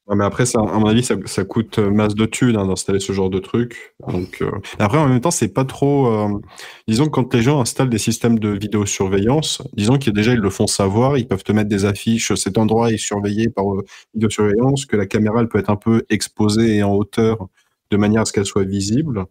[0.06, 2.66] Ouais, mais après, ça, à mon avis, ça, ça coûte euh, masse de thunes hein,
[2.66, 3.94] d'installer ce genre de truc.
[4.08, 4.50] Donc, euh,
[4.80, 6.08] Après, en même temps, c'est pas trop.
[6.08, 6.40] euh,
[6.88, 10.50] Disons que quand les gens installent des systèmes de vidéosurveillance, disons qu'ils déjà ils le
[10.50, 12.34] font savoir, ils peuvent te mettre des affiches.
[12.34, 13.84] Cet endroit est surveillé par euh,
[14.14, 17.46] vidéosurveillance, que la caméra elle peut être un peu exposée et en hauteur
[17.90, 19.24] de manière à ce qu'elle soit visible.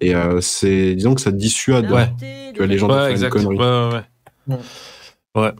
[0.00, 1.90] Et euh, c'est, disons que ça dissuade.
[1.90, 2.10] Ouais.
[2.52, 3.36] Tu vois, les gens de ouais, faire exact.
[3.36, 3.58] une connerie.
[3.58, 3.98] Ouais,
[4.48, 4.56] ouais,
[5.36, 5.42] ouais.
[5.42, 5.52] Ouais.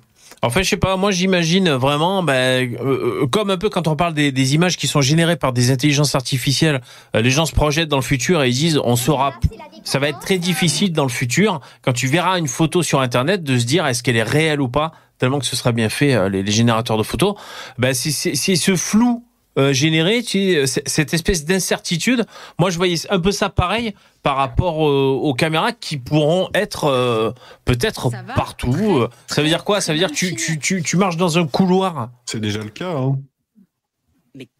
[0.43, 3.89] En fait, je sais pas, moi j'imagine vraiment, ben, euh, euh, comme un peu quand
[3.89, 6.83] on parle des, des images qui sont générées par des intelligences artificielles,
[7.15, 9.35] euh, les gens se projettent dans le futur et ils disent, on saura,
[9.83, 13.43] ça va être très difficile dans le futur, quand tu verras une photo sur Internet,
[13.45, 16.15] de se dire est-ce qu'elle est réelle ou pas, tellement que ce sera bien fait,
[16.15, 17.35] euh, les, les générateurs de photos.
[17.79, 19.25] Ben, c'est ce flou
[19.59, 22.25] euh, tu sais, c- cette espèce d'incertitude.
[22.59, 26.85] Moi, je voyais un peu ça pareil par rapport euh, aux caméras qui pourront être
[26.85, 27.31] euh,
[27.65, 28.75] peut-être partout.
[28.99, 29.81] Euh, Ça veut dire quoi?
[29.81, 32.11] Ça veut dire que tu, tu, tu, tu marches dans un couloir.
[32.27, 32.91] C'est déjà le cas.
[32.91, 33.17] Hein.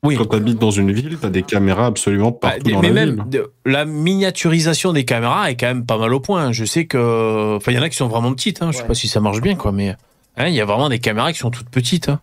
[0.03, 0.17] Oui.
[0.17, 2.89] Quand tu habites dans une ville, tu as des caméras absolument partout Bah, dans mais
[2.89, 3.29] la même ville.
[3.29, 6.51] de- la miniaturisation des caméras est quand même pas mal au point.
[6.53, 8.63] Je sais que, enfin, il y en a qui sont vraiment petites.
[8.63, 8.71] Hein.
[8.73, 8.89] Je sais Ouais.
[8.89, 9.95] pas si ça marche bien, quoi, mais
[10.39, 12.09] hein, il y a vraiment des caméras qui sont toutes petites.
[12.09, 12.21] hein.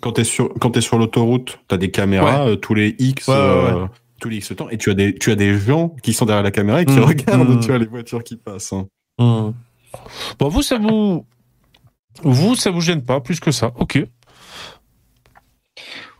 [0.00, 2.94] Quand tu es sur, quand t'es sur l'autoroute, tu as des caméras euh, tous les
[2.98, 3.28] X.
[3.28, 3.86] Ouais, ouais, euh,
[4.20, 6.42] tous les X temps, et tu as des tu as des gens qui sont derrière
[6.42, 7.60] la caméra et qui Mm, regardent mm.
[7.60, 8.72] tu vois les voitures qui passent.
[8.72, 8.86] hein.
[9.18, 9.54] Hum.
[10.38, 11.24] Bon, vous, ça vous,
[12.22, 13.72] vous, ça vous gêne pas plus que ça.
[13.76, 14.02] Ok.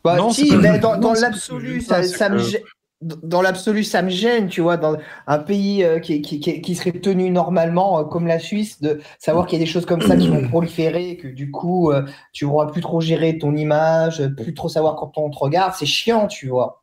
[0.04, 2.62] Bah, Non, si, mais dans, dans l'absolu, ça, ça me c'est gê-
[3.02, 4.96] dans l'absolu, ça me gêne, tu vois, dans
[5.26, 9.00] un pays euh, qui, qui, qui, qui serait tenu normalement, euh, comme la Suisse, de
[9.18, 12.02] savoir qu'il y a des choses comme ça qui vont proliférer, que du coup, euh,
[12.32, 15.86] tu pourras plus trop gérer ton image, plus trop savoir quand on te regarde, c'est
[15.86, 16.80] chiant, tu vois.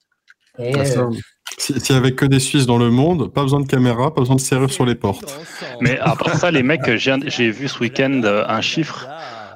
[0.59, 1.09] Et, Ah, euh,
[1.57, 4.21] Si- S'il y avait que des Suisses dans le monde, pas besoin de caméra, pas
[4.21, 5.23] besoin de serrure sur les portes.
[5.81, 9.07] Mais à part ça, les mecs, j'ai j'ai vu ce week-end euh, un chiffre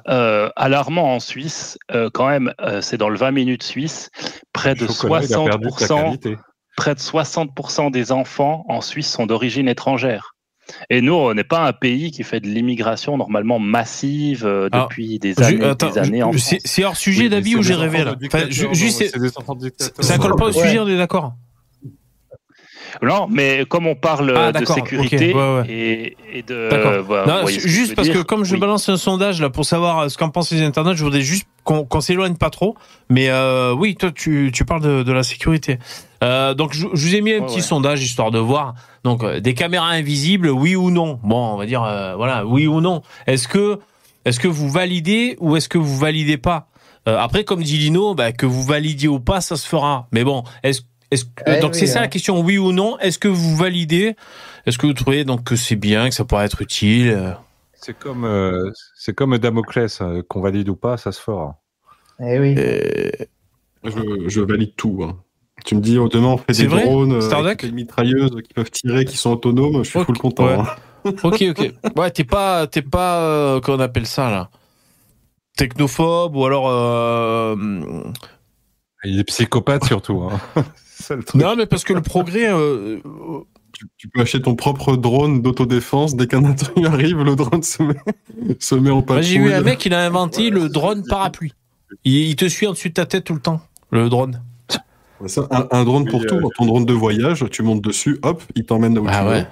[0.08, 1.76] euh, alarmant en Suisse.
[1.92, 4.10] euh, quand même, euh, c'est dans le 20 minutes suisse.
[4.52, 6.36] Près de Le chocolat, il a perdu de sa 60%, qualité.
[6.78, 10.36] Près de 60% des enfants en Suisse sont d'origine étrangère.
[10.90, 14.86] Et nous, on n'est pas un pays qui fait de l'immigration normalement massive euh, Alors,
[14.88, 16.62] depuis des années, attends, des années en ju- c'est France.
[16.66, 19.12] c'est hors sujet, Oui, c'est ou j'ai rêvé là Enfin, Juste,
[20.00, 20.62] ça colle pas au Ouais.
[20.66, 21.32] sujet, on est d'accord
[23.02, 25.70] Non, mais comme on parle Ah, de sécurité ok, ouais, ouais.
[25.70, 26.54] Et, et de...
[26.54, 28.60] Euh, voilà, Non, que juste parce que comme je Oui.
[28.60, 31.46] balance un sondage là pour savoir euh, ce qu'en pensent les internautes, je voudrais juste
[31.64, 32.76] qu'on qu'on s'éloigne pas trop.
[33.10, 35.78] Mais euh, oui, toi tu, tu parles de, de la sécurité.
[36.24, 37.60] Euh, donc je, je vous ai mis un Ouais, petit ouais.
[37.62, 38.74] sondage histoire de voir.
[39.04, 41.20] Donc euh, des caméras invisibles, oui ou non?
[41.22, 43.02] Bon, on va dire euh, voilà, oui ou non.
[43.26, 43.78] Est-ce que
[44.24, 46.68] est-ce que vous validez ou est-ce que vous validez pas?
[47.08, 50.08] Euh, Après, comme dit Lino, bah, que vous validiez ou pas, ça se fera.
[50.12, 50.82] Mais bon, est-ce
[51.46, 52.02] Eh donc oui, c'est ça hein.
[52.02, 52.98] la question, oui ou non?
[52.98, 54.16] Est-ce que vous validez?
[54.66, 57.36] Est-ce que vous trouvez donc que c'est bien, que ça pourrait être utile?
[57.74, 61.58] C'est comme, euh, c'est comme Damoclès, qu'on valide ou pas, ça se fera.
[62.20, 62.56] eh oui.
[63.84, 64.98] Je, je valide tout.
[65.04, 65.16] hein.
[65.64, 68.54] Tu me dis, oh, demain, on fait des vrai drones, euh, avec des mitrailleuses qui
[68.54, 70.46] peuvent tirer, qui sont autonomes, je suis Ok, full content.
[70.46, 70.54] ouais.
[70.58, 70.66] hein.
[71.22, 71.72] Ok, ok.
[71.96, 74.50] Ouais, t'es pas, t'es pas, euh, qu'on appelle ça là,
[75.56, 76.68] technophobe ou alors.
[76.68, 77.56] Euh...
[79.04, 80.22] Il est psychopathe surtout.
[80.30, 80.40] Hein.
[80.84, 81.40] C'est ça, le truc.
[81.40, 82.48] Non, mais parce que le progrès.
[82.52, 82.98] euh,
[83.72, 86.16] Tu, tu peux acheter ton propre drone d'autodéfense.
[86.16, 87.94] Dès qu'un intrus arrive, le drone se met,
[88.58, 89.24] se met en patrouille.
[89.24, 91.52] j'ai vu un mec, il a inventé le drone parapluie.
[92.04, 93.60] Il, il te suit en dessus de ta tête tout le temps,
[93.92, 94.42] le drone.
[95.26, 96.36] Ça, un, un drone pour Oui, tout.
[96.36, 99.28] euh, Ton drone de voyage, tu montes dessus, hop, il t'emmène là où Ah tu
[99.28, 99.40] ouais.
[99.40, 99.46] veux.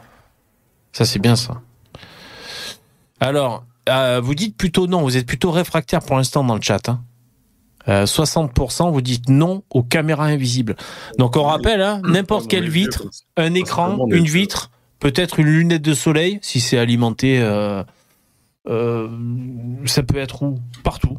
[0.92, 1.60] Ça, c'est bien ça.
[3.20, 6.88] Alors, euh, vous dites plutôt non, vous êtes plutôt réfractaire pour l'instant dans le chat.
[6.88, 7.02] Hein.
[7.88, 10.76] Euh, 60%, vous dites non aux caméras invisibles.
[11.18, 13.04] Donc, on rappelle, hein, n'importe quelle vitre,
[13.36, 17.84] un écran, une vitre, peut-être une lunette de soleil, si c'est alimenté, euh,
[18.68, 19.08] euh,
[19.84, 20.58] ça peut être où?
[20.82, 21.16] Partout.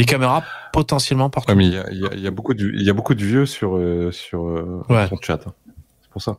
[0.00, 1.50] Des caméras potentiellement partout.
[1.50, 3.44] Ouais, mais il y a, y y beaucoup de, il y a beaucoup de vieux
[3.44, 5.06] sur, euh, sur euh, Ouais.
[5.06, 5.46] ton chat.
[5.46, 5.52] hein.
[6.00, 6.38] C'est pour ça.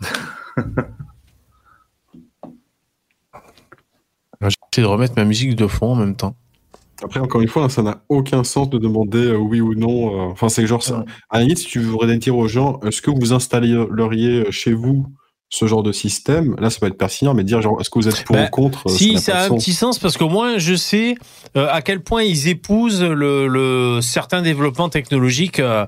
[4.42, 6.36] J'essaie de remettre ma musique de fond en même temps.
[7.02, 10.14] Après, encore une fois, ça n'a aucun sens de demander euh, oui ou non.
[10.28, 10.98] euh, Enfin, c'est genre ça.
[10.98, 11.04] Ouais.
[11.30, 15.06] À la limite, si tu voudrais dire aux gens, est-ce que vous installeriez chez vous
[15.48, 18.08] ce genre de système Là, ça peut être pertinent, mais dire genre, est-ce que vous
[18.08, 19.62] êtes pour Ben, ou contre euh, Si, ça a un sens.
[19.64, 21.14] petit sens parce qu'au moins je sais
[21.56, 25.86] euh, à quel point ils épousent le, le certains développements technologiques euh,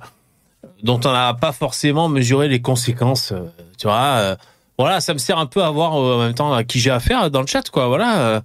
[0.83, 3.33] dont on n'a pas forcément mesuré les conséquences.
[3.33, 3.41] euh,
[3.79, 4.37] tu vois,
[4.79, 7.31] voilà, ça me sert un peu à voir en même temps à qui j'ai affaire
[7.31, 7.89] dans le chat, quoi.
[7.89, 8.43] Voilà.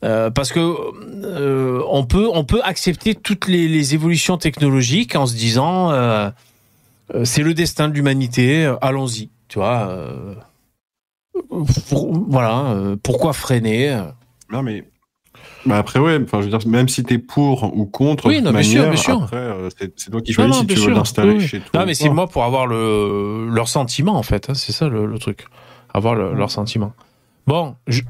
[0.00, 5.92] parce que on peut on peut accepter toutes les, les évolutions technologiques en se disant
[7.24, 9.86] c'est le destin de l'humanité, allons-y, tu vois.
[9.90, 10.34] euh,
[11.88, 14.00] pour- voilà, euh, pourquoi freiner?
[14.50, 14.88] Non, mais.
[15.66, 18.44] bah après, ouais, enfin, je veux dire, même si t'es pour ou contre, Oui, de
[18.46, 19.22] non, bien sûr, manière, bien sûr.
[19.24, 20.94] après, euh, c'est c'est toi qui choisis non, si bien tu veux sûr.
[20.96, 21.46] l'installer Oui, oui.
[21.48, 21.80] chez toi.
[21.80, 24.48] Non, mais c'est moi pour avoir le, leur sentiment, en fait.
[24.48, 25.46] hein, c'est ça le, le truc.
[25.94, 26.92] Avoir le- leur sentiment.
[27.46, 28.02] Bon, je-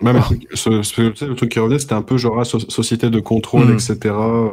[0.00, 2.44] Ouais, mais le truc- ce, tu le truc qui revenait, c'était un peu genre ah,
[2.44, 3.72] so- société de contrôle, Hmm.
[3.74, 3.96] etc.
[4.14, 4.48] Euh,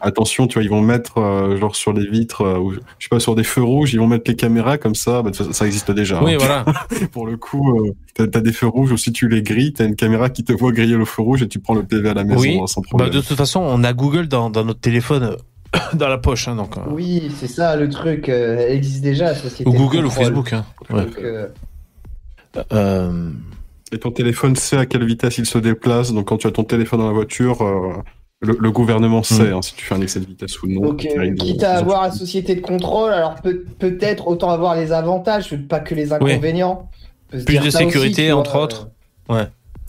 [0.00, 3.08] attention, tu vois, ils vont mettre euh, genre sur les vitres, euh, ou, je sais
[3.08, 5.22] pas, sur des feux rouges, ils vont mettre les caméras comme ça.
[5.22, 6.20] Bah, ça, ça existe déjà.
[6.24, 6.38] oui, hein.
[6.40, 6.64] voilà.
[7.12, 9.84] Pour le coup, euh, t'as as des feux rouges, ou si tu les grilles, t'as
[9.86, 12.14] une caméra qui te voit griller le feu rouge et tu prends le PV à
[12.14, 12.58] la maison Oui.
[12.60, 13.10] hein, sans Bah, problème.
[13.10, 15.36] de toute façon, on a Google dans, dans notre téléphone,
[15.94, 16.48] dans la poche.
[16.48, 18.28] hein, donc, euh, Oui, c'est ça le truc.
[18.28, 19.70] euh, elle existe déjà, la société.
[19.70, 20.10] ou Google ou.
[20.10, 20.52] Facebook.
[20.54, 20.64] hein.
[20.90, 21.04] Ouais.
[21.04, 21.46] Donc, euh,
[22.72, 23.30] Euh,
[23.92, 26.12] Et ton téléphone sait à quelle vitesse il se déplace.
[26.12, 27.92] Donc quand tu as ton téléphone dans la voiture, euh,
[28.40, 30.80] le, le gouvernement sait hein, si tu fais un excès de vitesse ou non.
[30.82, 34.76] donc, Il euh, quitte à avoir la société de contrôle, alors peut- peut-être autant avoir
[34.76, 36.88] les avantages, pas que les inconvénients.
[37.30, 38.88] Plus de aussi, sécurité, entre autres.
[39.30, 39.48] euh, Ouais.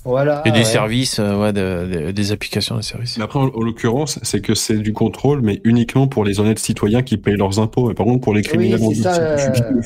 [0.09, 0.41] Voilà.
[0.45, 0.63] Et des ouais.
[0.65, 3.17] services, euh, ouais, de- de- des applications, des services.
[3.17, 6.59] Mais après, en, en l'occurrence, c'est que c'est du contrôle, mais uniquement pour les honnêtes
[6.59, 7.91] citoyens qui payent leurs impôts.
[7.91, 9.37] Et par contre, pour les criminels, dit, ça, euh.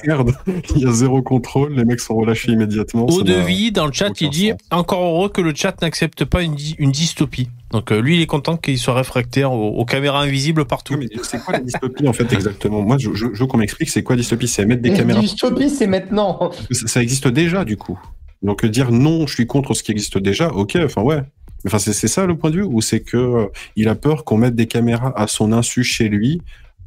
[0.05, 0.31] merde,
[0.75, 3.05] il y a zéro contrôle, les mecs sont relâchés immédiatement.
[3.05, 6.55] Au devis, dans le chat, il dit encore heureux que le chat n'accepte pas une,
[6.55, 7.49] dystopie.
[7.71, 10.95] Donc euh, lui, il est content qu'il soit réfractaire aux, aux caméras invisibles partout.
[10.97, 12.81] Oui, c'est quoi la dystopie en fait exactement?
[12.81, 14.47] Moi, je, je, je veux qu'on m'explique c'est quoi dystopie?
[14.47, 15.19] C'est mettre des Et caméras.
[15.21, 16.51] Dystopie, c'est maintenant.
[16.71, 17.99] Ça, ça existe déjà du coup.
[18.44, 21.22] Donc euh, dire non, je suis contre ce qui existe déjà, ok, enfin ouais.
[21.65, 23.45] Enfin c'est c'est ça le point de vue ou c'est que euh,
[23.78, 26.41] il a peur qu'on mette des caméras à son insu chez lui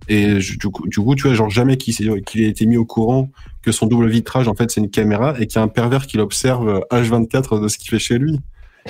[0.09, 2.85] et je- du coup, du coup tu vois genre jamais qu'il ait été mis au
[2.85, 3.31] courant
[3.63, 6.07] que son double vitrage en fait c'est une caméra et qu'il y a un pervers
[6.07, 8.39] qui l'observe euh, H24 de ce qu'il fait chez lui.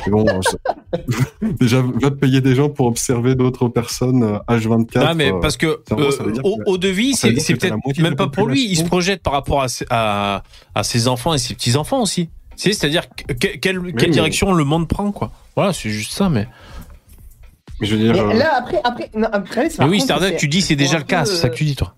[0.06, 0.98] Et bon, euh,
[1.60, 4.88] déjà va te payer des gens pour observer d'autres personnes euh, H24.
[4.96, 5.76] Ah, mais euh, parce que euh,
[6.66, 7.72] au, devis, c'est peut-être
[8.02, 8.66] même pas pour lui.
[8.68, 10.42] Il se projette par rapport à, ses- à,
[10.74, 12.28] à ses enfants et ses petits enfants aussi.
[12.56, 15.30] C'est- C'est-à-dire que- que- quelle, quelle mais- direction le monde prend, quoi.
[15.54, 16.48] Voilà, c'est juste ça, mais.
[17.80, 20.48] Mais je veux dire, Mais euh, là, après, après, non, après Mais oui, Starduck, tu
[20.48, 21.94] dis c'est déjà le cas, c'est ça que tu dis, toi.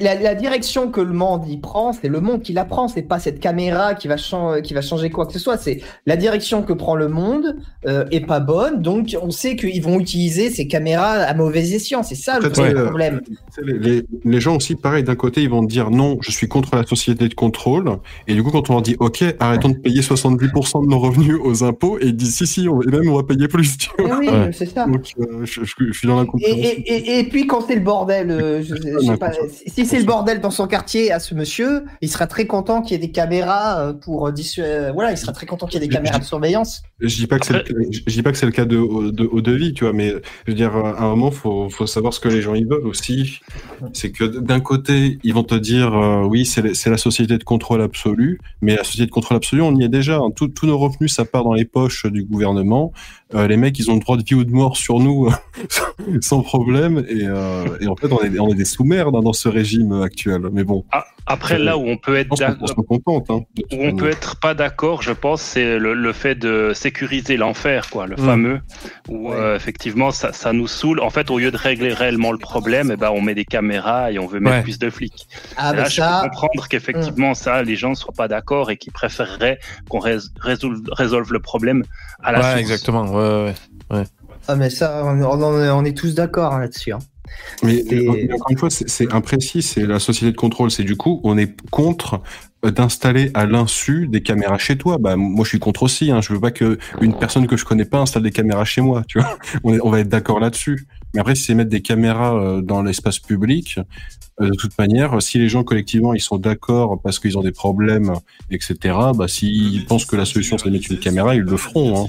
[0.00, 3.02] La, la direction que le monde y prend, c'est le monde qui la prend, c'est
[3.02, 4.16] pas cette caméra qui va,
[4.62, 5.56] qui va changer quoi que ce soit.
[5.56, 7.56] C'est la direction que prend le monde
[7.86, 12.02] euh, est pas bonne, donc on sait qu'ils vont utiliser ces caméras à mauvais escient.
[12.02, 12.74] C'est ça le ouais.
[12.84, 13.20] problème.
[13.54, 16.48] Sais, Les, les- les gens aussi, pareil, d'un côté, ils vont dire non, je suis
[16.48, 17.98] contre la société de contrôle.
[18.26, 21.36] Et du coup, quand on leur dit ok, arrêtons de payer 70% de nos revenus
[21.42, 23.76] aux impôts, et ils disent si, si, on, et même on va payer plus.
[23.78, 24.18] Tu vois.
[24.18, 24.50] Oui, Ouais.
[24.52, 24.86] c'est ça.
[24.86, 26.62] Donc, euh, je, je- je suis dans la Et, compréhension.
[26.64, 29.30] et, et, et puis quand c'est le bordel, euh, je, je sais pas,
[29.78, 32.92] si c'est le bordel dans son quartier à ce monsieur, il sera très content qu'il
[32.92, 35.84] y ait des caméras euh, pour dissu- euh, voilà, il sera très content qu'il y
[35.84, 36.82] ait des caméras de surveillance.
[36.98, 38.64] Je dis pas que c'est le, cas- je je dis pas que c'est le cas
[38.64, 40.08] de, de haut devis, tu vois, mais
[40.46, 42.88] je veux dire, à un moment, faut, faut savoir ce que les gens ils veulent
[42.88, 43.38] aussi.
[43.92, 47.38] C'est que d'un côté, ils vont te dire, euh, oui, c'est la- c'est la société
[47.38, 50.16] de contrôle absolu, mais la société de contrôle absolu, on y est déjà.
[50.16, 50.30] hein.
[50.34, 52.92] Tout- Tous nos revenus, ça part dans les poches du gouvernement.
[53.34, 55.28] Euh, les mecs, ils ont le droit de vie ou de mort sur nous
[56.20, 57.04] sans problème.
[57.08, 59.92] Et, euh, et en fait, on est, on est des sous-merdes hein, dans ce régime
[60.02, 60.42] actuel.
[60.52, 62.70] Mais bon, Ah, Après, là où on peut être d'accord.
[63.28, 63.40] Hein,
[63.72, 67.90] Où on peut être pas d'accord, je pense, c'est le, le fait de sécuriser l'enfer,
[67.90, 68.24] quoi, le Mm.
[68.30, 68.60] fameux,
[69.08, 71.00] où euh, effectivement ça, ça nous saoule.
[71.00, 74.10] En fait, au lieu de régler réellement le problème, eh ben, on met des caméras
[74.10, 74.62] et on veut mettre Ouais.
[74.62, 75.28] plus de flics.
[75.58, 78.70] Ah bah là, je ça, peux comprendre qu'effectivement, ça, les gens ne soient pas d'accord
[78.70, 79.58] et qu'ils préféreraient
[79.90, 81.82] qu'on rés- résolve, résolve le problème
[82.22, 82.60] à la Ouais, source.
[82.60, 83.04] exactement.
[83.12, 83.52] Ouais,
[83.90, 84.04] ouais.
[84.48, 86.92] Ah mais ça, on, est tous d'accord hein, là-dessus.
[86.92, 86.98] hein.
[87.62, 87.84] Mais,
[88.32, 90.70] encore une fois, c'est- imprécis, c'est la société de contrôle.
[90.70, 92.22] C'est du coup, on est contre
[92.64, 94.96] euh, d'installer à l'insu des caméras chez toi.
[94.98, 96.10] Bah, moi, je suis contre aussi.
[96.10, 96.20] Hein.
[96.22, 99.02] Je veux pas que une personne que je connais pas installe des caméras chez moi.
[99.06, 100.86] Tu vois, on, est- on va être d'accord là-dessus.
[101.14, 103.78] Mais après, si c'est mettre des caméras euh, dans l'espace public,
[104.40, 107.52] euh, de toute manière, si les gens collectivement ils sont d'accord parce qu'ils ont des
[107.52, 108.12] problèmes,
[108.50, 108.96] etc.
[109.14, 112.04] Bah, s'ils pensent que la solution c'est de mettre une caméra, ils le feront.
[112.04, 112.06] Hein.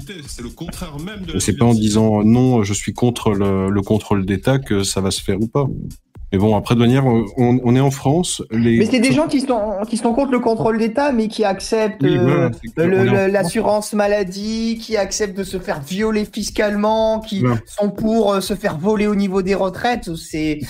[1.38, 5.10] C'est pas en disant non, je suis contre le, le contrôle d'État que ça va
[5.10, 5.66] se faire ou pas.
[6.32, 8.40] Mais bon, après, de manière, on, on est en France.
[8.52, 8.78] Les...
[8.78, 9.58] Mais c'est des gens qui sont
[9.88, 14.78] qui sont contre le contrôle d'État, mais qui acceptent Oui, euh, voilà, est l'assurance maladie,
[14.80, 17.56] qui acceptent de se faire violer fiscalement, qui Voilà.
[17.66, 20.14] sont pour euh, se faire voler au niveau des retraites.
[20.14, 20.60] C'est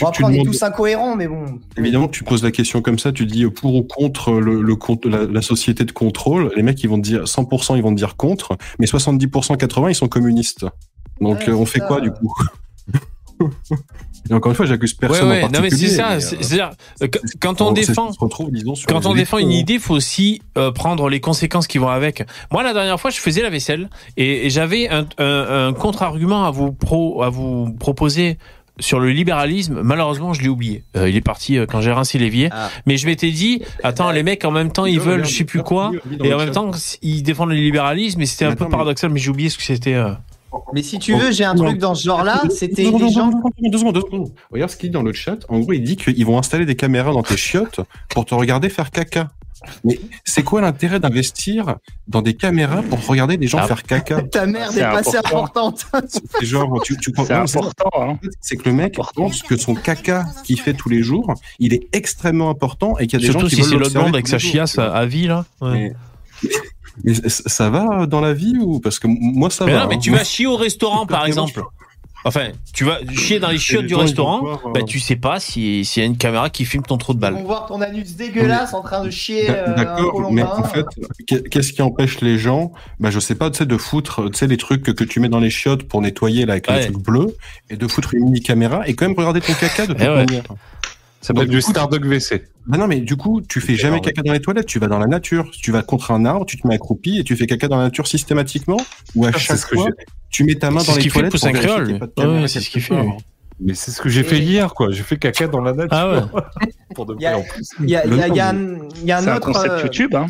[0.00, 1.44] bon, après on est demandes- tous incohérents, mais bon.
[1.76, 4.62] Évidemment, tu poses la question comme ça, tu dis pour ou contre le,
[5.04, 6.50] la, la société de contrôle.
[6.56, 9.90] Les mecs, ils vont te dire 100%, ils vont te dire contre, mais 70%, 80%,
[9.90, 10.66] ils sont communistes.
[11.20, 11.86] Donc, Ouais, euh, on fait ça.
[11.86, 12.32] quoi du coup?
[14.30, 16.12] Et encore une fois, j'accuse Ouais, personne ouais, en non, mais c'est ça.
[16.12, 16.70] euh, C'est-à-dire,
[17.02, 19.78] euh, qu- quand on défend, qui se retrouve, disons, sur quand on défend une idée,
[19.78, 22.22] faut aussi euh, prendre les conséquences qui vont avec.
[22.50, 26.44] Moi, la dernière fois, je faisais la vaisselle et, et j'avais un, un- un contre-argument
[26.46, 28.38] à vous pro, à vous proposer
[28.80, 29.82] sur le libéralisme.
[29.82, 30.84] Malheureusement, je l'ai oublié.
[30.96, 32.48] Euh, il est parti euh, quand j'ai rincé l'évier.
[32.50, 32.70] Ah.
[32.86, 35.62] Mais je m'étais dit, attends, les mecs, en même temps, ils veulent, je sais plus
[35.62, 35.92] quoi,
[36.24, 36.70] et en même temps,
[37.02, 38.20] ils défendent le libéralisme.
[38.22, 39.94] Et c'était un peu paradoxal, mais j'ai oublié ce que c'était.
[39.94, 40.12] euh.
[40.72, 42.42] Mais si tu veux, j'ai un truc dans ce genre-là.
[42.50, 43.28] C'était des gens.
[43.28, 44.32] deux secondes, deux secondes.
[44.50, 45.38] Regarde ce qu'il dit dans le chat.
[45.48, 48.68] En gros, il dit qu'ils vont installer des caméras dans tes chiottes pour te regarder
[48.68, 49.30] faire caca.
[49.82, 51.76] Mais c'est quoi l'intérêt d'investir
[52.06, 53.66] dans des caméras pour regarder des gens Ah.
[53.66, 54.20] faire caca?
[54.30, 55.68] Ta merde C'est est pas assez important.
[55.68, 56.18] importante.
[56.38, 58.18] C'est genre, tu, tu c'est- important, hein.
[58.42, 61.88] C'est que le mec pense que son caca qu'il fait tous les jours, il est
[61.94, 64.14] extrêmement important et qu'il y a des Surtout gens qui si veulent c'est l'autre bande
[64.14, 65.46] avec sa chiasse à, à vie, là.
[65.62, 65.94] Ouais.
[66.42, 66.50] Mais,
[67.02, 69.80] mais ça va dans la vie ou parce que moi ça Mais va.
[69.80, 69.98] non, mais hein.
[69.98, 71.62] tu vas chier au restaurant, par exemple.
[72.26, 75.16] Enfin, tu vas chier dans les chiottes les du restaurant, voir, euh, bah tu sais
[75.16, 77.34] pas si- s'il y a une caméra qui filme ton trou de balle.
[77.34, 80.86] vont voir ton anus dégueulasse en train de chier euh, D'accord, mais en fait,
[81.26, 82.72] qu'est- qu'est-ce qui empêche les gens?
[82.98, 85.20] Bah, je sais pas, tu sais, de foutre, tu sais, les trucs que, que tu
[85.20, 86.78] mets dans les chiottes pour nettoyer là avec Ouais.
[86.78, 87.36] les trucs bleus,
[87.68, 90.08] et de foutre une mini caméra et quand même regarder ton caca de toute Eh
[90.08, 90.14] ouais.
[90.24, 90.44] manière.
[91.24, 92.42] Ça s'appelle du Stardog WC.
[92.66, 94.98] Bah non, mais du coup, tu fais jamais caca dans les toilettes, tu vas dans
[94.98, 95.50] la nature.
[95.50, 97.84] Tu vas contre un arbre, tu te mets accroupi et tu fais caca dans la
[97.84, 98.76] nature systématiquement.
[99.14, 99.88] Ou à c'est chaque ce que fois,
[100.28, 101.44] tu mets ta main C'est dans ce les qu'il fait le toilettes.
[101.44, 101.98] vérifier créole, qu'il y ait lui.
[102.00, 102.94] pas de caméra Ouais, c'est ce qu'il fait.
[103.60, 104.90] Mais c'est ce que j'ai fait hier, quoi.
[104.90, 105.88] J'ai fait caca dans la nature.
[105.92, 106.42] Ah ouais.
[106.94, 107.38] Pour de Il y a-.
[107.80, 109.46] Il y a, il y a- il y a un, un C'est un autre.
[109.52, 110.26] concept euh, YouTube, hein.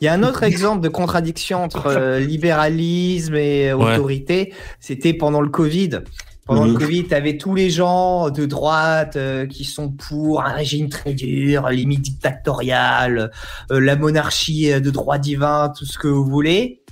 [0.00, 3.94] Il y a un autre exemple de contradiction entre euh, libéralisme et euh, Ouais.
[3.94, 4.52] autorité.
[4.80, 6.00] C'était pendant le Covid.
[6.46, 6.78] Pendant le Mhm.
[6.78, 11.14] Covid, tu avais tous les gens de droite euh, qui sont pour un régime très
[11.14, 13.30] dur, limite dictatorial,
[13.70, 16.82] euh, la monarchie euh, de droit divin, tout ce que vous voulez.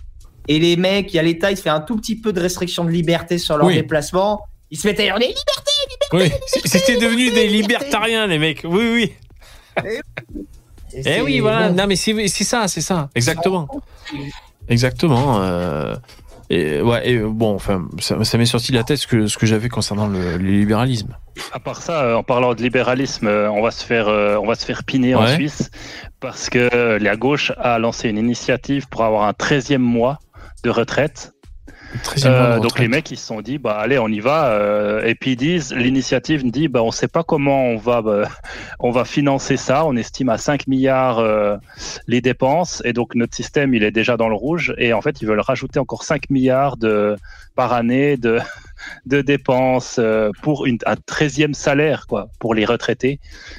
[0.46, 2.40] Et les mecs, il y a l'État, il se fait un tout petit peu de
[2.40, 3.74] restriction de liberté sur leur Oui.
[3.74, 4.40] déplacement.
[4.70, 5.34] Ils se mettent à hurler
[6.12, 8.62] Oui, c'est- c'était devenu des libertariens, les mecs.
[8.64, 9.12] Oui, oui.
[10.92, 11.68] Et Eh oui, voilà.
[11.70, 11.74] bon.
[11.76, 13.10] Non, mais c'est c'est ça, c'est ça.
[13.16, 13.68] Exactement.
[14.68, 15.40] Exactement.
[15.42, 15.94] euh,
[16.50, 19.38] Et, ouais, et, bon, enfin, ça, ça m'est sorti de la tête ce que, ce
[19.38, 21.16] que j'avais concernant le, le libéralisme.
[21.52, 24.46] À part ça, euh, en parlant de libéralisme, euh, on va se faire, euh, on
[24.46, 25.28] va se faire piner en.
[25.28, 25.70] Suisse
[26.18, 30.18] parce que la gauche a lancé une initiative pour avoir un 13e mois
[30.64, 31.32] de retraite.
[32.02, 35.02] Très Euh, donc les mecs ils se sont dit bah allez on y va euh,
[35.04, 38.28] et puis ils disent l'initiative dit bah on sait pas comment on va bah,
[38.78, 39.84] on va financer ça.
[39.84, 41.56] On estime à 5 milliards euh,
[42.06, 42.80] les dépenses.
[42.84, 44.72] Et donc notre système il est déjà dans le rouge.
[44.78, 47.16] Et en fait ils veulent rajouter encore 5 milliards de
[47.56, 48.38] par année de
[49.06, 53.18] de dépenses euh, pour une, un 13e salaire quoi pour les retraités.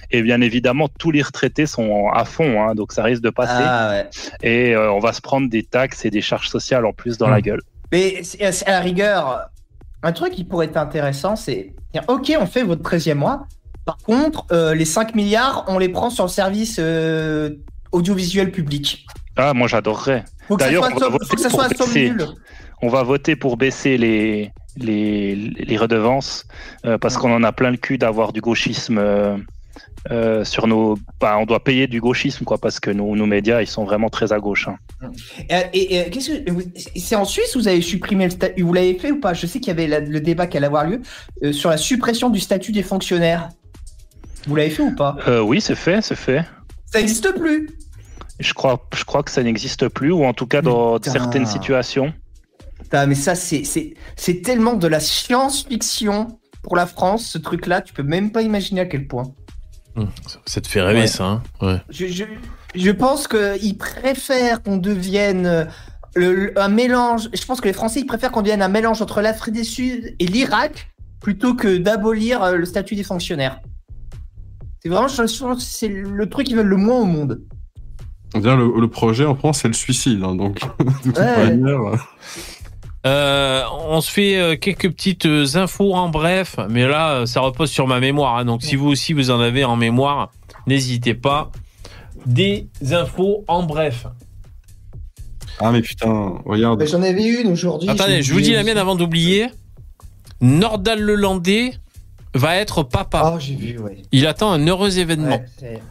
[0.09, 3.51] Et bien évidemment tous les retraités sont à fond hein, donc ça risque de passer.
[3.57, 4.09] Ah ouais.
[4.41, 7.27] et euh, on va se prendre des taxes et des charges sociales en plus dans
[7.27, 9.49] la gueule Mais c'est à la rigueur,
[10.03, 13.47] un truc qui pourrait être intéressant, c'est dire, ok, on fait votre 13e mois.
[13.85, 17.49] Par contre, euh, les 5 milliards, on les prend sur le service euh,
[17.91, 19.05] audiovisuel public.
[19.35, 20.87] ah moi j'adorerais D'ailleurs, on
[22.83, 26.45] on va voter pour baisser les, les, les redevances
[26.85, 28.99] euh, parce qu'on en a plein le cul d'avoir du gauchisme
[30.09, 30.97] euh, euh, sur nos.
[31.19, 34.09] Bah, on doit payer du gauchisme quoi parce que nos, nos médias ils sont vraiment
[34.09, 34.67] très à gauche.
[34.67, 34.77] hein.
[35.73, 36.63] Et, et- et qu'est-ce que vous-
[36.95, 39.33] c'est en Suisse vous avez supprimé le statut Vous l'avez fait ou pas?
[39.33, 41.01] Je sais qu'il y avait la- le débat qui allait avoir lieu
[41.43, 43.49] euh, sur la suppression du statut des fonctionnaires.
[44.47, 45.15] Vous l'avez fait ou pas?
[45.27, 46.43] Euh, oui, c'est fait, c'est fait.
[46.91, 47.69] Ça n'existe plus.
[48.39, 51.11] Je crois, je crois que ça n'existe plus ou en tout cas dans Putain.
[51.11, 52.11] certaines situations.
[52.81, 57.81] Putain, mais ça, c'est tellement de la science-fiction pour la France, ce truc-là.
[57.81, 59.23] Tu peux même pas imaginer à quel point.
[59.95, 60.07] Hum,
[60.45, 61.07] Ça te fait rêver, Ouais.
[61.07, 61.25] ça.
[61.25, 61.81] Hein ouais.
[61.89, 62.23] Je, je,
[62.75, 65.65] je pense qu'ils préfèrent qu'on devienne euh,
[66.15, 67.29] le- le- un mélange.
[67.33, 70.15] Je pense que les Français, ils préfèrent qu'on devienne un mélange entre l'Afrique du Sud
[70.19, 70.89] et l'Irak
[71.19, 73.59] plutôt que d'abolir euh, le statut des fonctionnaires.
[74.81, 77.41] C'est vraiment, je pense que c'est le truc qu'ils veulent le moins au monde.
[78.33, 80.23] Le, le projet en France, c'est le suicide.
[80.23, 81.55] hein, donc, de toute Ouais.
[81.55, 81.79] manière,
[83.05, 87.71] Euh, on se fait euh, quelques petites euh, infos en bref, mais là, ça repose
[87.71, 88.37] sur ma mémoire.
[88.37, 88.45] hein.
[88.45, 90.31] donc, si vous aussi vous en avez en mémoire,
[90.67, 91.51] n'hésitez pas.
[92.27, 94.05] Des infos en bref.
[95.59, 96.85] Ah, mais putain, regarde.
[96.85, 97.89] J'en avais une aujourd'hui.
[97.89, 99.47] Attendez, je vous dis la mienne avant d'oublier.
[100.39, 101.73] Nordal Lelandais
[102.33, 103.21] va être papa.
[103.25, 104.01] Ah, j'ai vu, ouais.
[104.11, 105.41] Il attend un heureux événement.
[105.61, 105.81] Ouais,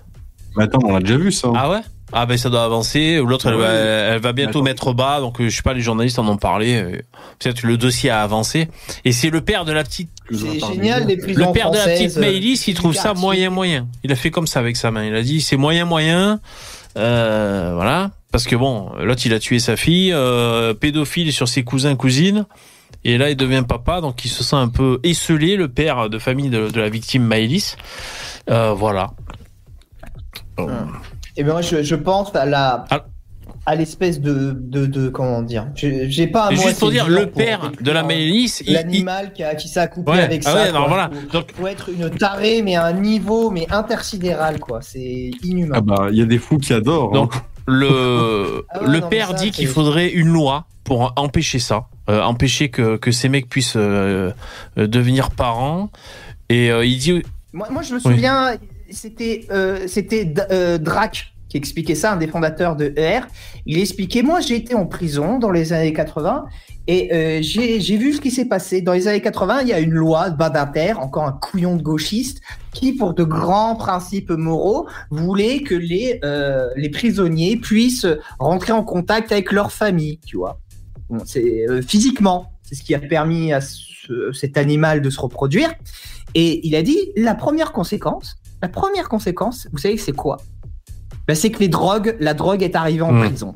[0.57, 1.51] Mais attends, on l'a déjà vu ça.
[1.55, 1.81] Ah ouais?
[2.13, 3.17] Ah ben ça doit avancer.
[3.25, 5.21] L'autre, elle, va, elle va bientôt mettre bas.
[5.21, 6.77] Donc euh, je sais pas, les journalistes en ont parlé.
[6.77, 7.01] euh,
[7.39, 8.69] Peut-être que le dossier a avancé.
[9.05, 10.11] Et c'est le père de la petite.
[10.33, 13.51] C'est génial, les prisons Le père de la petite euh, Maëlys, il trouve ça moyen
[13.51, 13.87] moyen.
[14.05, 15.05] Il a fait comme ça avec sa main.
[15.05, 16.41] Il a dit c'est moyen moyen.
[16.97, 18.11] Euh, voilà.
[18.33, 22.47] Parce que bon, l'autre il a tué sa fille, euh, pédophile sur ses cousins cousines.
[23.03, 26.19] Et là, il devient papa, donc il se sent un peu esselé, le père de
[26.19, 27.77] famille de, de la victime Maëlys.
[28.51, 29.13] Euh, voilà.
[31.41, 32.85] Et ben moi, je, je pense à la.
[32.91, 33.07] Ah.
[33.65, 35.09] À l'espèce de, de, de.
[35.09, 39.33] Comment dire Je- J'ai pas mot juste pour dire, le père de la il- L'animal
[39.33, 40.55] qui, a- qui s'est accouplé Ouais, avec ah ça.
[40.63, 41.11] ouais, alors voilà.
[41.33, 44.81] Donc- faut être une tarée, mais à un niveau mais intersidéral, quoi.
[44.83, 45.77] C'est inhumain.
[45.79, 47.13] Ah bah, il y a des fous qui adorent.
[47.13, 47.43] Donc, hein.
[47.67, 51.85] le, Ah ouais, le non, père ça, dit qu'il faudrait une loi pour empêcher ça,
[52.11, 54.31] euh, empêcher que, que ces mecs puissent euh,
[54.79, 55.91] euh, devenir parents.
[56.51, 57.23] Et euh, il dit,
[57.53, 58.57] Moi, moi, je me souviens,
[58.91, 63.23] c'était euh, c'était euh, Drac qui expliquait ça, un des fondateurs de ER.
[63.67, 66.45] Il expliquait, moi, j'ai été en prison dans les années 80
[66.87, 68.83] et euh, j'ai vu ce qui s'est passé.
[68.83, 72.41] Dans les années 80, il y a une loi, Badinter, encore un couillon de gauchiste,
[72.73, 78.07] qui, pour de grands principes moraux, voulait que les, euh, les prisonniers puissent
[78.39, 80.61] rentrer en contact avec leur famille, tu vois.
[81.25, 85.75] C'est physiquement, c'est ce qui a permis à ce- cet animal de se reproduire.
[86.37, 90.37] Et il a dit la première conséquence, la première conséquence, vous savez que c'est quoi?
[91.27, 93.27] Ben, C'est que les drogues, la drogue est arrivée en Mm.
[93.29, 93.55] prison.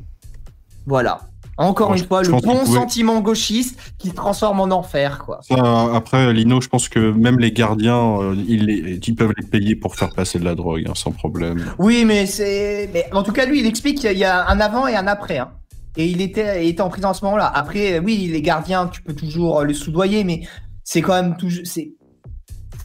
[0.85, 1.21] Voilà.
[1.57, 5.39] Encore Moi, une fois, le bon pouvait- sentiment gauchiste qui se transforme en enfer, quoi.
[5.47, 5.55] Ça,
[5.95, 9.75] après, Lino, je pense que même les gardiens, euh, ils, les- ils peuvent les payer
[9.77, 11.63] pour faire passer de la drogue, hein, sans problème.
[11.79, 12.89] Oui, mais c'est.
[12.93, 15.37] Mais en tout cas, lui, il explique qu'il y a un avant et un après.
[15.37, 15.51] Hein.
[15.95, 17.49] Et il était, il était en prison à ce moment-là.
[17.55, 20.41] Après, oui, les gardiens, tu peux toujours les soudoyer, mais
[20.83, 21.63] c'est quand même toujours.
[21.65, 21.93] C'est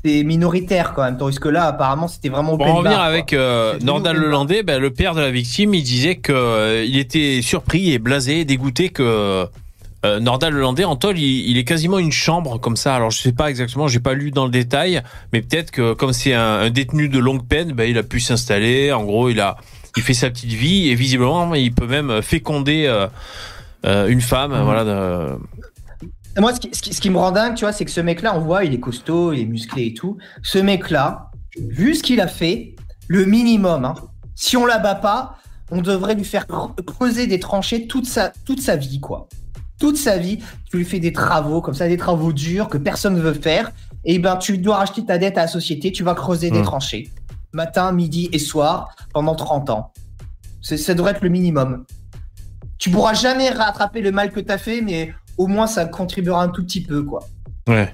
[0.04, 1.16] c'est minoritaire quand même.
[1.18, 2.56] Tandis que là, apparemment, c'était vraiment.
[2.56, 4.16] Pour en revenir bar, avec euh, Nordal.
[4.16, 7.98] Lelandais, ben, le père de la victime, il disait que euh, il était surpris et
[7.98, 9.46] blasé, dégoûté que
[10.06, 12.94] euh, Nordal Lelandais, en tôle, il, il est quasiment une chambre comme ça.
[12.96, 15.02] Alors je sais pas exactement, j'ai pas lu dans le détail,
[15.32, 18.18] mais peut-être que comme c'est un, un détenu de longue peine, ben, il a pu
[18.20, 18.92] s'installer.
[18.92, 19.56] En gros, il a,
[19.98, 23.08] il fait sa petite vie et visiblement, il peut même féconder euh,
[23.84, 24.52] euh, une femme.
[24.52, 24.62] Mhm.
[24.62, 24.84] Voilà.
[24.84, 25.38] de-
[26.38, 28.00] Moi, ce qui, ce, qui, ce qui me rend dingue, tu vois, c'est que ce
[28.00, 30.16] mec-là, on voit, il est costaud, il est musclé et tout.
[30.42, 32.76] Ce mec-là, vu ce qu'il a fait,
[33.08, 33.94] le minimum, hein,
[34.36, 35.36] si on l'abat pas,
[35.72, 39.28] on devrait lui faire cre- creuser des tranchées toute sa, toute sa vie, quoi.
[39.78, 40.38] Toute sa vie,
[40.70, 43.72] tu lui fais des travaux, comme ça, des travaux durs que personne ne veut faire.
[44.04, 46.64] Et ben, tu dois racheter ta dette à la société, tu vas creuser des Mm.
[46.64, 47.10] tranchées.
[47.52, 49.92] Matin, midi et soir, pendant 30 ans.
[50.62, 51.84] C'est- Ça devrait être le minimum.
[52.78, 56.42] Tu pourras jamais rattraper le mal que tu as fait, mais au moins ça contribuera
[56.42, 57.20] un tout petit peu, quoi.
[57.66, 57.90] Ouais.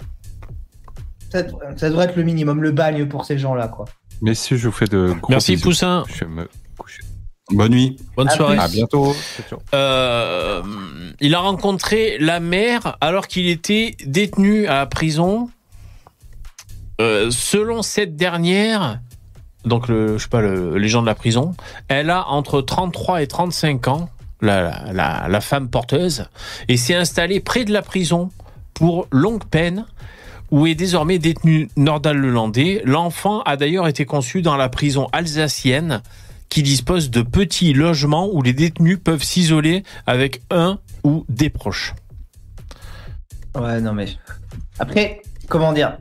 [1.31, 1.43] Ça,
[1.77, 3.85] ça devrait être le minimum, le bagne pour ces gens-là, quoi.
[4.21, 5.69] Messieurs, je vous fais de gros Merci bisous.
[5.69, 6.05] Poussin.
[6.09, 7.03] Je vais me coucher.
[7.53, 7.97] Bonne nuit.
[8.17, 8.57] Bonne À soirée.
[8.57, 8.65] plus.
[8.65, 9.15] À bientôt.
[9.75, 10.63] Euh,
[11.21, 15.49] il a rencontré la mère alors qu'il était détenu à la prison.
[17.01, 19.01] Euh, selon cette dernière,
[19.65, 21.55] donc le, je sais pas, le, les gens de la prison,
[21.89, 24.09] elle a entre 33 et 35 ans,
[24.41, 26.27] la, la, la, la femme porteuse,
[26.69, 28.31] et s'est installée près de la prison
[28.75, 29.87] pour longue peine,
[30.51, 32.83] où est désormais détenu Nordal Lelandais.
[32.85, 36.03] L'enfant a d'ailleurs été conçu dans la prison alsacienne,
[36.49, 41.95] qui dispose de petits logements où les détenus peuvent s'isoler avec un ou des proches.
[43.57, 44.07] Ouais, non, mais.
[44.79, 45.99] Après, comment dire?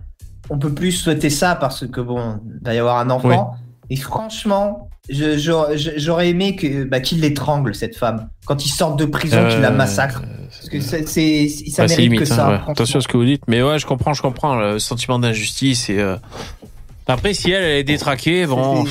[0.52, 3.56] On peut plus souhaiter ça parce que, bon, il va y avoir un enfant.
[3.90, 8.30] Et franchement, j'aurais aimé que bah, qu'il l'étrangle, cette femme.
[8.46, 10.22] Quand ils sortent de prison, qu'il la Euh, massacre.
[10.50, 12.48] Parce que c'est, ça Ouais, c'est mérite limite, que hein, ça.
[12.50, 12.56] ouais.
[12.56, 12.72] franchement.
[12.74, 15.90] Attention à ce que vous dites, mais ouais, je comprends, je comprends le sentiment d'injustice
[15.90, 16.16] et euh,
[17.08, 18.86] après si elle, elle est détraquée, bon.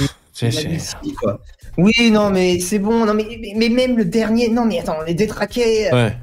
[1.77, 3.05] Oui, non, mais c'est bon.
[3.05, 3.27] Non, mais,
[3.57, 4.49] mais, même le dernier.
[4.49, 5.93] Non, mais attends, les détraqués.
[5.93, 6.17] euh, ouais.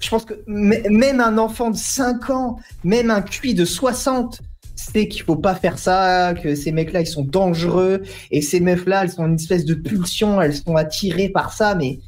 [0.00, 4.40] Je pense que même un enfant de 5 ans, même un cuit de 60,
[4.78, 9.02] sait qu'il faut pas faire ça, que ces mecs-là, ils sont dangereux, et ces meufs-là,
[9.04, 11.98] elles sont une espèce de pulsion, elles sont attirées par ça, mais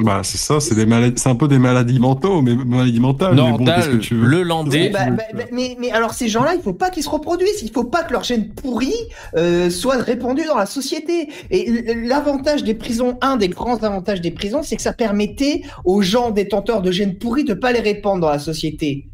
[0.00, 3.34] Bah, c'est ça, c'est des maladies, c'est un peu des maladies mentaux, mais maladies mentales.
[3.34, 4.26] mais bon, qu'est-ce que Nordal, tu veux?
[4.26, 7.08] le landais, Bah, bah, bah, mais, mais alors ces gens-là, il faut pas qu'ils se
[7.08, 8.94] reproduisent, il faut pas que leur gène pourri
[9.36, 11.30] euh, soit répandu dans la société.
[11.50, 16.00] Et l'avantage des prisons, un des grands avantages des prisons, c'est que ça permettait aux
[16.00, 19.08] gens détenteurs de gènes pourris de pas les répandre dans la société.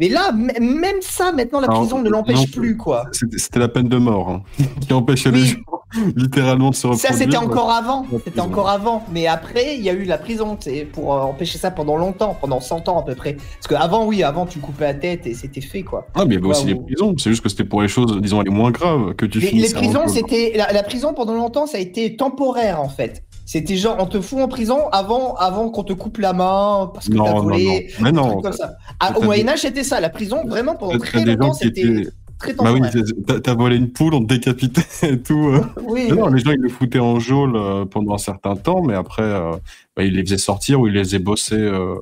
[0.00, 3.04] Mais là, même ça, maintenant, la Alors, prison ne l'empêche plus, quoi.
[3.12, 4.42] C'était la peine de mort hein,
[4.80, 5.58] qui empêchait les gens
[6.16, 7.10] littéralement de se reproduire.
[7.10, 8.06] Ça, c'était encore avant.
[8.24, 9.04] C'était encore avant.
[9.12, 10.56] Mais après, il y a eu la prison,
[10.92, 13.34] pour euh, empêcher ça pendant longtemps, pendant 100 ans à peu près.
[13.34, 16.06] Parce que avant, oui, avant, tu coupais la tête et c'était fait, quoi.
[16.14, 17.14] Ah, mais il y avait aussi les prisons.
[17.18, 19.50] C'est juste que c'était pour les choses, disons, les moins graves que tu Les, les
[19.50, 23.22] finissais en prisons, c'était la, la prison pendant longtemps, ça a été temporaire en fait.
[23.52, 27.08] C'était genre on te fout en prison avant, avant qu'on te coupe la main parce
[27.08, 27.64] que Non, t'as non, volé.
[27.98, 28.04] non.
[28.04, 28.30] Mais non.
[28.30, 28.74] truc comme ça.
[29.00, 29.98] Ah, au des- Moyen Âge, c'était ça.
[29.98, 32.80] La prison, vraiment pendant très t'as des gens longtemps, qui c'était étaient- très Bah oui,
[33.26, 35.48] t'as- t'as volé une poule, on te décapitait et tout.
[35.48, 35.64] euh.
[35.82, 36.06] oui.
[36.10, 38.94] Mais non, les gens, ils le foutaient en geôle euh, pendant un certain temps, mais
[38.94, 39.50] après, euh,
[39.96, 41.96] bah, ils les faisaient sortir ou ils les faisaient bosser euh,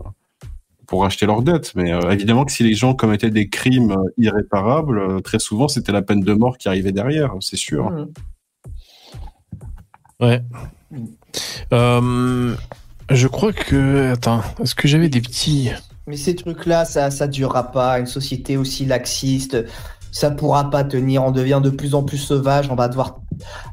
[0.86, 1.72] pour acheter leurs dettes.
[1.76, 5.66] Mais euh, évidemment que si les gens commettaient des crimes euh, irréparables, euh, très souvent,
[5.66, 7.90] c'était la peine de mort qui arrivait derrière, c'est sûr.
[7.90, 8.08] Mhm.
[10.20, 10.42] ouais.
[11.72, 12.54] Euh,
[13.10, 15.70] je crois que, attends, est-ce que j'avais des petits
[16.06, 17.98] Mais ces trucs-là, ça, ça durera pas.
[17.98, 19.56] Une société aussi laxiste,
[20.12, 21.24] ça pourra pas tenir.
[21.24, 22.68] On devient de plus en plus sauvage.
[22.70, 23.20] On va devoir,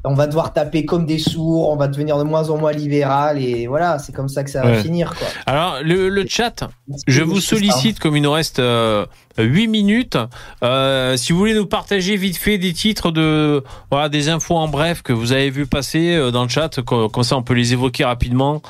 [0.04, 1.70] on va devoir taper comme des sourds.
[1.70, 3.42] On va devenir de moins en moins libéral.
[3.42, 4.82] Et voilà, c'est comme ça que ça va Ouais.
[4.82, 5.28] finir, quoi.
[5.46, 6.68] Alors, le, le chat,
[7.08, 7.50] je vous ça.
[7.56, 9.06] sollicite, comme il nous reste euh,
[9.38, 10.18] 8 minutes,
[10.64, 14.68] euh, si vous voulez nous partager vite fait des titres de, voilà, des infos en
[14.68, 17.54] bref que vous avez vu passer euh, dans le chat, co- comme ça on peut
[17.54, 18.62] les évoquer rapidement.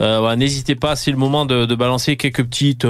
[0.00, 2.86] Euh, voilà, N'hésitez pas, c'est le moment de, de balancer quelques petites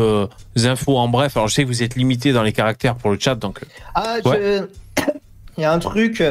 [0.65, 1.37] infos en bref.
[1.37, 3.61] Alors, je sais que vous êtes limité dans les caractères pour le chat, donc.
[3.95, 4.65] Ah, je-
[5.59, 6.23] il y a un truc.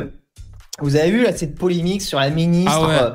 [0.82, 2.96] Vous avez vu là cette polémique sur la ministre Ah ouais.
[3.02, 3.10] euh,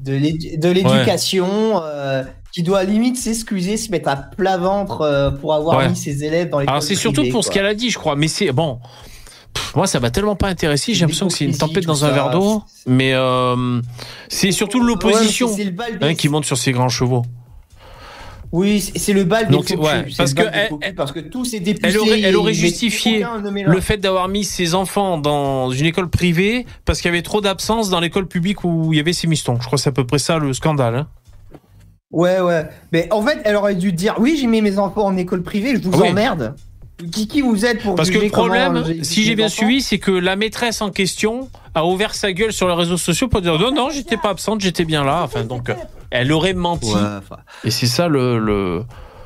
[0.00, 2.22] de l'édu- de l'éducation euh,
[2.52, 5.88] qui doit limite s'excuser, se mettre à plat ventre euh, pour avoir Ouais.
[5.88, 6.66] mis ses élèves dans les.
[6.66, 8.78] Alors, c'est surtout pour ce qu'elle a dit, je crois, mais c'est bon.
[9.54, 10.92] Pff, Moi, ça m'a tellement pas intéressé.
[10.94, 12.62] J'ai l'impression que c'est une tempête dans un verre d'eau.
[12.86, 13.14] Mais
[14.28, 15.50] c'est surtout l'opposition
[16.02, 17.22] hein, qui monte sur ses grands chevaux.
[18.52, 20.42] Oui, c'est le bal des Donc, ouais, parce que
[20.80, 21.88] elle- parce que tous ces députés.
[21.88, 23.24] Elle aurait, elle justifié
[23.66, 27.40] le fait d'avoir mis ses enfants dans une école privée parce qu'il y avait trop
[27.40, 29.58] d'absence dans l'école publique où il y avait ces mistons.
[29.60, 30.94] Je crois que c'est à peu près ça le scandale.
[30.96, 31.06] hein.
[32.12, 32.66] Ouais, ouais.
[32.92, 35.74] Mais en fait, elle aurait dû dire oui, j'ai mis mes enfants en école privée,
[35.76, 36.08] je vous oui.
[36.08, 36.54] emmerde.
[37.12, 40.10] Qui, qui vous êtes pour Parce que le problème, si j'ai bien suivi, c'est que
[40.10, 43.70] la maîtresse en question a ouvert sa gueule sur les réseaux sociaux pour dire non,
[43.70, 45.22] non, j'étais pas absente, j'étais bien là.
[45.22, 45.70] Enfin, donc,
[46.10, 46.92] elle aurait menti.
[46.92, 48.38] Ouais, enfin, Et c'est ça le.
[48.38, 48.84] le...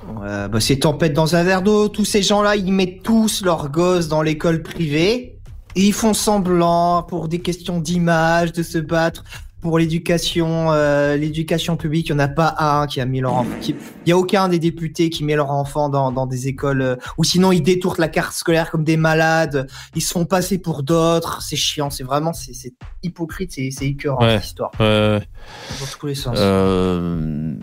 [0.08, 1.88] ouais, bah, c'est tempête dans un verre d'eau.
[1.88, 5.36] Tous ces gens-là, ils mettent tous leurs gosses dans l'école privée.
[5.76, 9.22] Et ils font semblant pour des questions d'image, de se battre
[9.60, 12.08] pour l'éducation, euh, l'éducation publique.
[12.08, 13.50] Il n'y en a pas un qui a mis leur enfant.
[13.66, 13.74] Il
[14.06, 16.82] n'y a aucun des députés qui met leur enfant dans, dans des écoles.
[16.82, 19.66] euh, ou sinon, ils détournent la carte scolaire comme des malades.
[19.94, 21.42] Ils se font passer pour d'autres.
[21.42, 21.90] C'est chiant.
[21.90, 22.72] C'est vraiment, c'est c'est
[23.02, 23.52] hypocrite.
[23.52, 24.36] C'est c'est écœurant Ouais.
[24.36, 24.70] cette histoire.
[24.80, 26.36] Euh, Dans tous les sens.
[26.40, 27.54] euh,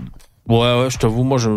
[0.48, 1.50] Ouais, ouais, je t'avoue, moi, je.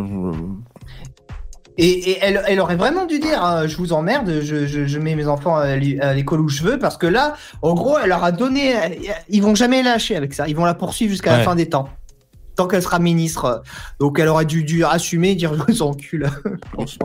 [1.82, 4.98] Et, et elle, elle aurait vraiment dû dire hein, je vous emmerde, je, je, je
[4.98, 7.96] mets mes enfants à l'é- à l'école où je veux parce que là, en gros,
[7.98, 8.74] elle leur a donné,
[9.30, 11.38] ils vont jamais lâcher avec ça, ils vont la poursuivre jusqu'à Ouais.
[11.38, 11.88] la fin des temps,
[12.54, 13.62] tant qu'elle sera ministre.
[13.98, 16.28] Donc elle aurait dû, dû assumer, dire je vous encule.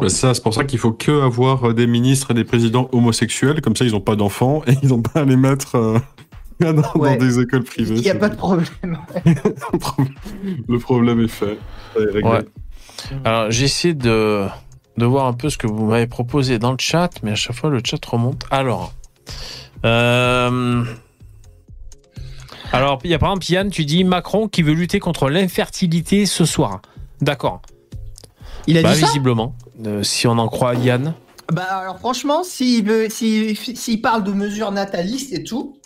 [0.09, 3.61] Ça, c'est pour ça qu'il faut que avoir euh, des ministres et des présidents homosexuels,
[3.61, 5.99] comme ça ils n'ont pas d'enfants et ils n'ont pas à les mettre euh,
[6.59, 7.17] dans, Ouais.
[7.17, 7.95] dans des écoles privées.
[7.95, 8.67] Il n'y a pas de problème.
[10.67, 11.57] Le problème est fait.
[11.97, 12.43] Ouais.
[13.23, 14.45] Alors, j'essaie de,
[14.97, 17.55] de voir un peu ce que vous m'avez proposé dans le chat, mais à chaque
[17.55, 18.43] fois, le chat remonte.
[18.51, 18.93] Alors.
[19.85, 20.83] euh,
[22.71, 26.25] Alors, il y a par exemple Yann, tu dis Macron qui veut lutter contre l'infertilité
[26.25, 26.81] ce soir.
[27.21, 27.61] D'accord.
[28.67, 29.55] Il a Bah, dit ça visiblement,
[29.85, 31.13] euh, si on en croit Yann.
[31.53, 35.77] Bah alors franchement, s'il veut, s'il s'il parle de mesures natalistes et tout,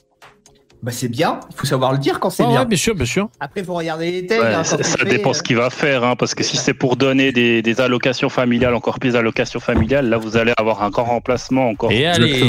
[0.82, 1.40] bah c'est bien.
[1.50, 2.60] Il faut savoir le dire quand c'est bien.
[2.62, 3.30] ouais, bien sûr, bien sûr.
[3.40, 4.44] Après, faut regarder les textes.
[4.44, 6.96] Ouais, hein, ça dépend euh, ce qu'il va faire, hein, parce que si c'est pour
[6.96, 11.04] donner des, des allocations familiales, encore plus d'allocations familiales, là vous allez avoir un grand
[11.06, 11.92] remplacement encore.
[11.92, 12.42] Et allez.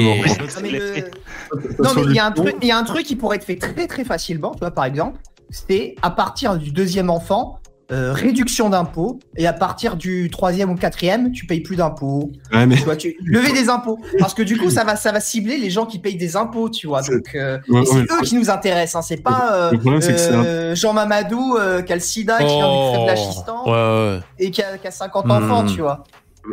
[0.52, 3.36] Non, mais le- il y, a un truc- il y a un truc qui pourrait
[3.36, 5.18] être fait très très facilement, tu vois, par exemple,
[5.50, 7.59] c'est à partir du deuxième enfant,
[7.92, 12.30] euh, réduction d'impôts, et à partir du troisième ou quatrième, tu payes plus d'impôts.
[12.52, 15.12] Ouais, mais- Tu vois, tu lever des impôts, parce que du coup, ça va ça
[15.12, 17.02] va cibler les gens qui payent des impôts, tu vois.
[17.02, 18.02] Donc, euh, Ouais, c'est ouais.
[18.02, 22.00] eux qui nous intéressent, hein, c'est pas euh, euh, Jean Mamadou euh, qui a le
[22.00, 23.70] SIDA, qui vient du crève l'Achistan Oh.
[23.70, 23.74] ouais,
[24.16, 24.20] ouais.
[24.38, 25.66] et qui a, qui a 50 enfants, Hmm.
[25.74, 26.04] tu vois.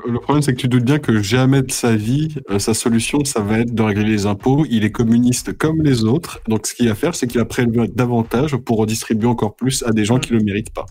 [0.05, 3.23] Le problème, c'est que tu doutes bien que jamais de sa vie, euh, sa solution,
[3.23, 4.65] ça va être de régler les impôts.
[4.69, 6.41] Il est communiste comme les autres.
[6.47, 9.91] Donc, ce qu'il va faire, c'est qu'il va prélever davantage pour redistribuer encore plus à
[9.91, 10.85] des gens qui le méritent pas.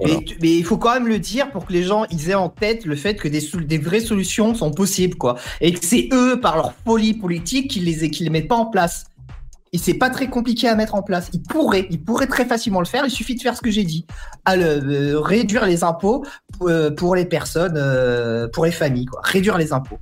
[0.00, 0.20] Voilà.
[0.42, 2.84] Mais, il faut quand même le dire pour que les gens ils aient en tête
[2.84, 5.36] le fait que des vraies solutions sont possibles, quoi.
[5.60, 8.66] Et que c'est eux, par leur folie politique, qui les, qui les mettent pas en
[8.66, 9.06] place.
[9.74, 11.28] Et c'est pas très compliqué à mettre en place.
[11.32, 13.02] Ils pourraient, ils pourraient très facilement le faire.
[13.04, 14.06] Il suffit de faire ce que j'ai dit.
[14.44, 14.64] À le-
[15.14, 16.24] euh, réduire les impôts
[16.62, 19.20] euh, pour les personnes, euh, pour les familles, quoi.
[19.24, 19.98] Réduire les impôts.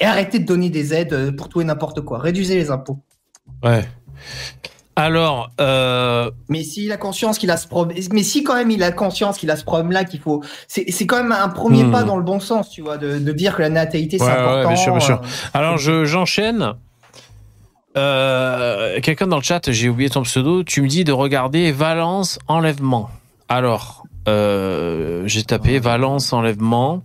[0.00, 2.18] Et arrêter de donner des aides pour tout et n'importe quoi.
[2.18, 2.98] Réduisez les impôts.
[3.64, 3.88] Ouais.
[4.96, 8.82] Alors, euh, Mais s'il a conscience qu'il a ce problème, mais si quand même il
[8.82, 11.92] a conscience qu'il a ce problème-là, qu'il faut, c'est c'est quand même un premier Hmm.
[11.92, 14.30] pas dans le bon sens, tu vois, de, de dire que la natalité c'est Ouais,
[14.32, 14.68] ouais, important.
[14.68, 15.20] bien sûr, bien sûr.
[15.54, 16.74] Alors, je, j'enchaîne.
[17.98, 22.38] Euh, quelqu'un dans le chat, j'ai oublié ton pseudo, tu me dis de regarder Valence
[22.46, 23.10] enlèvement.
[23.48, 27.02] Alors, euh, j'ai tapé Valence enlèvement.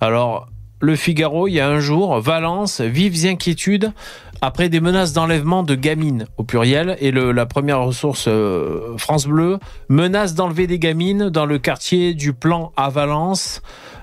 [0.00, 0.48] Alors,
[0.80, 3.92] le Figaro, il y a un jour, Valence, vives inquiétudes
[4.40, 6.96] après des menaces d'enlèvement de gamines au pluriel.
[7.00, 9.58] Et le, la première ressource, euh, France Bleu,
[9.90, 13.60] menace d'enlever des gamines dans le quartier du plan à Valence.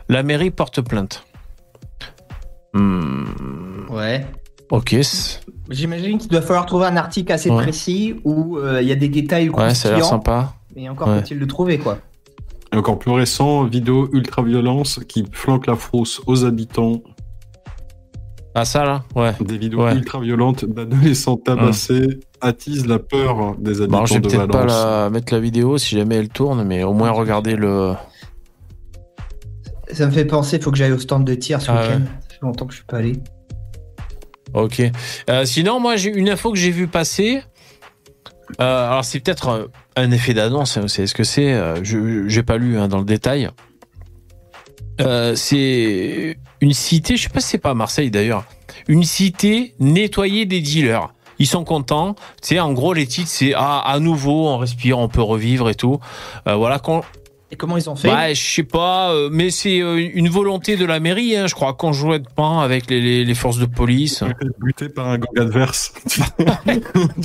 [0.08, 1.24] La mairie porte plainte.
[2.74, 3.26] Hmm,
[3.90, 4.24] Ouais.
[4.70, 4.96] ok.
[5.69, 7.61] J'imagine qu'il doit falloir trouver un article assez Ouais.
[7.64, 10.53] précis où euh, il y a des détails Ouais, ça a l'air sympa.
[10.76, 11.19] Mais encore Ouais.
[11.19, 11.98] faut-il le trouver, quoi.
[12.73, 17.02] Et encore plus récent, vidéo ultra-violence qui flanque la frousse aux habitants.
[18.56, 19.03] Ah, ça là?
[19.15, 19.34] Ouais.
[19.39, 19.94] Des vidéos Ouais.
[19.95, 24.73] ultra-violentes d'adolescents tabassés attisent la peur des habitants Bon, je vais de peut-être Valence.
[24.73, 27.94] pas la, mettre la vidéo si jamais elle tourne, mais au moins regarder le.
[29.91, 31.99] Ça me fait penser, faut que j'aille au stand de tir ce Ah week-end.
[31.99, 32.06] ouais.
[32.30, 33.14] Ça fait longtemps que je suis pas allé.
[34.64, 34.82] Ok.
[35.30, 37.42] Euh, sinon, moi, j'ai une info que j'ai vu passer.
[38.60, 39.66] Euh, alors, c'est peut-être euh,
[39.96, 40.78] un effet d'annonce.
[40.78, 41.54] Vous savez ce que c'est
[41.84, 43.50] Je j'ai pas lu hein, dans le détail.
[45.36, 48.46] C'est une cité, je sais pas si c'est pas Marseille d'ailleurs,
[48.88, 51.14] une cité nettoyée des dealers.
[51.38, 52.16] Ils sont contents.
[52.42, 55.70] Tu sais, en gros, les titres, c'est ah, à nouveau, on respire, on peut revivre
[55.70, 56.00] et tout.
[56.48, 56.80] Voilà,
[57.49, 60.76] Et comment ils ont fait Ouais, je sais pas, euh, mais c'est euh, une volonté
[60.76, 64.22] de la mairie, hein, je crois, conjointement avec les, les, les forces de police.
[64.60, 65.94] Buté par un gang adverse.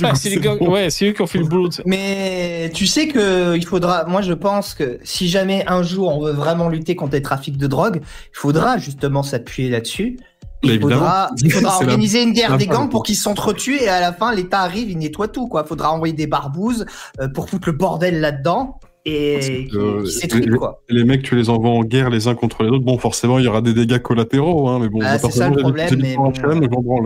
[0.03, 1.69] Ah, c'est les gars- ouais, c'est eux qui ont fait le boulot.
[1.85, 4.05] Mais tu sais que il faudra.
[4.05, 7.57] Moi, je pense que si jamais un jour on veut vraiment lutter contre les trafics
[7.57, 10.17] de drogue, il faudra justement s'appuyer là-dessus.
[10.65, 13.99] Il faudra, il faudra la- organiser une guerre des gangs pour qu'ils s'entretuent et à
[13.99, 15.65] la fin l'État arrive, il nettoie tout quoi.
[15.65, 16.85] Faudra envoyer des barbouzes
[17.19, 20.81] euh, pour foutre le bordel là-dedans et Euh, c'est les, triste quoi.
[20.89, 22.85] les mecs, tu les envoies en guerre les uns contre les autres.
[22.85, 25.57] Bon, forcément, il y aura des dégâts collatéraux, hein, mais bon, Ah, c'est ça le
[25.57, 26.15] problème, mais
[26.67, 27.03] bon.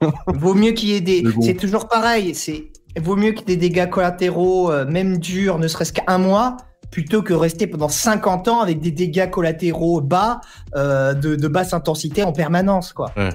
[0.34, 1.22] Vaut mieux qu'il y ait des.
[1.22, 1.42] Bon.
[1.42, 2.34] C'est toujours pareil.
[2.34, 2.66] C'est
[2.98, 6.56] vaut mieux qu'il y ait des dégâts collatéraux, euh, même durs, ne serait-ce qu'un mois,
[6.92, 10.40] plutôt que rester pendant 50 ans avec des dégâts collatéraux bas,
[10.76, 13.10] euh, de, de basse intensité en permanence, quoi.
[13.16, 13.30] Ouais.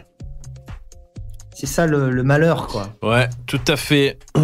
[1.54, 2.88] C'est ça le, le malheur, quoi.
[3.04, 4.18] Ouais, tout à fait.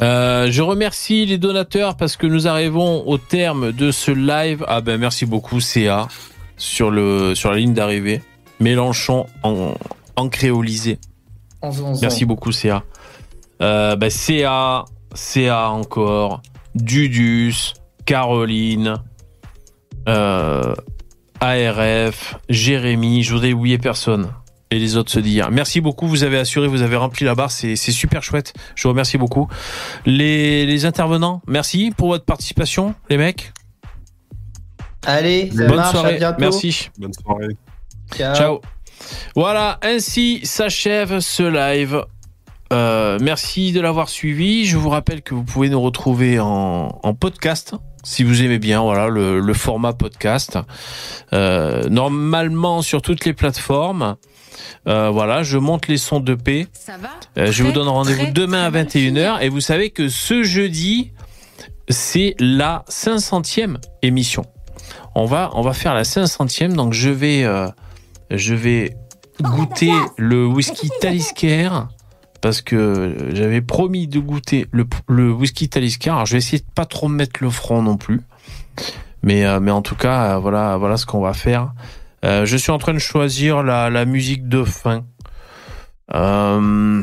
[0.00, 4.64] Euh, je remercie les donateurs parce que nous arrivons au terme de ce live.
[4.68, 6.06] Ah ben merci beaucoup CA
[6.56, 8.22] sur le sur la ligne d'arrivée.
[8.60, 9.74] Mélenchon en,
[10.16, 10.98] en créolisé.
[11.62, 12.84] En- en- Merci beaucoup CA.
[13.60, 14.84] Euh, ben, CA,
[15.14, 16.42] CA encore,
[16.76, 18.96] Dudus, Caroline,
[20.08, 20.74] euh,
[21.40, 23.24] ARF, Jérémy.
[23.24, 24.28] Je voudrais oublier personne.
[24.70, 25.50] Et les autres se dire.
[25.50, 28.52] Merci beaucoup, vous avez assuré, vous avez rempli la barre, c'est super chouette.
[28.74, 29.48] Je vous remercie beaucoup.
[30.04, 33.52] Les, les intervenants, merci pour votre participation, les mecs.
[35.06, 36.40] Allez, ça Bonne marche, à soirée, bientôt.
[36.40, 36.90] merci.
[36.98, 37.56] Bonne soirée.
[38.14, 38.34] Ciao.
[38.34, 38.60] Ciao.
[39.34, 42.04] Voilà, ainsi s'achève ce live.
[42.70, 44.66] Euh, merci de l'avoir suivi.
[44.66, 48.82] Je vous rappelle que vous pouvez nous retrouver en, en podcast si vous aimez bien.
[48.82, 50.58] Voilà le, le format podcast.
[51.32, 54.16] Euh, normalement sur toutes les plateformes.
[54.86, 56.66] Euh, voilà, je monte les sons de paix.
[57.36, 59.42] Euh, je vous donne rendez-vous demain à 21h.
[59.42, 61.12] Et vous savez que ce jeudi,
[61.88, 64.44] c'est la 500e émission.
[65.14, 66.74] On va, on va faire la 500e.
[66.74, 67.68] Donc je vais, euh,
[68.30, 68.96] je vais
[69.42, 71.70] goûter le whisky Talisker
[72.40, 76.10] parce que j'avais promis de goûter le, le whisky Talisker.
[76.10, 78.20] Alors je vais essayer de pas trop me mettre le front non plus.
[79.22, 81.72] Mais, euh, mais en tout cas, euh, voilà, voilà ce qu'on va faire.
[82.24, 85.04] Euh, je suis en train de choisir la, la musique de fin.
[86.14, 87.02] Euh,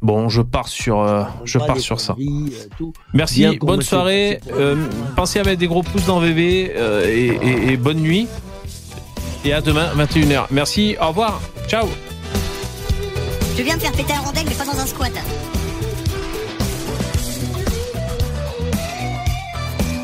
[0.00, 2.16] bon, je pars sur, euh, je pars sur ça.
[3.14, 4.40] Merci, bonne soirée.
[4.52, 4.76] Euh,
[5.16, 8.26] pensez à mettre des gros pouces dans VV euh, et, et- et bonne nuit.
[9.44, 10.46] Et à demain, 21h.
[10.50, 11.40] Merci, au revoir.
[11.68, 11.86] Ciao.
[13.56, 15.12] Je viens de faire péter un rondelle, mais pas dans un squat.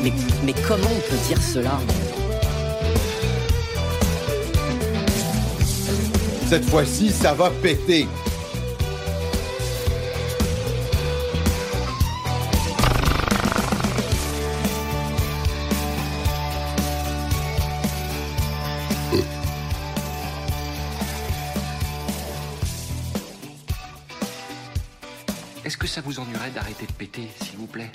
[0.03, 0.13] Mais,
[0.45, 1.79] mais comment on peut dire cela?
[6.49, 8.07] Cette fois-ci, ça va péter.
[25.63, 27.91] Est-ce que ça vous ennuierait d'arrêter de péter, s'il vous plaît?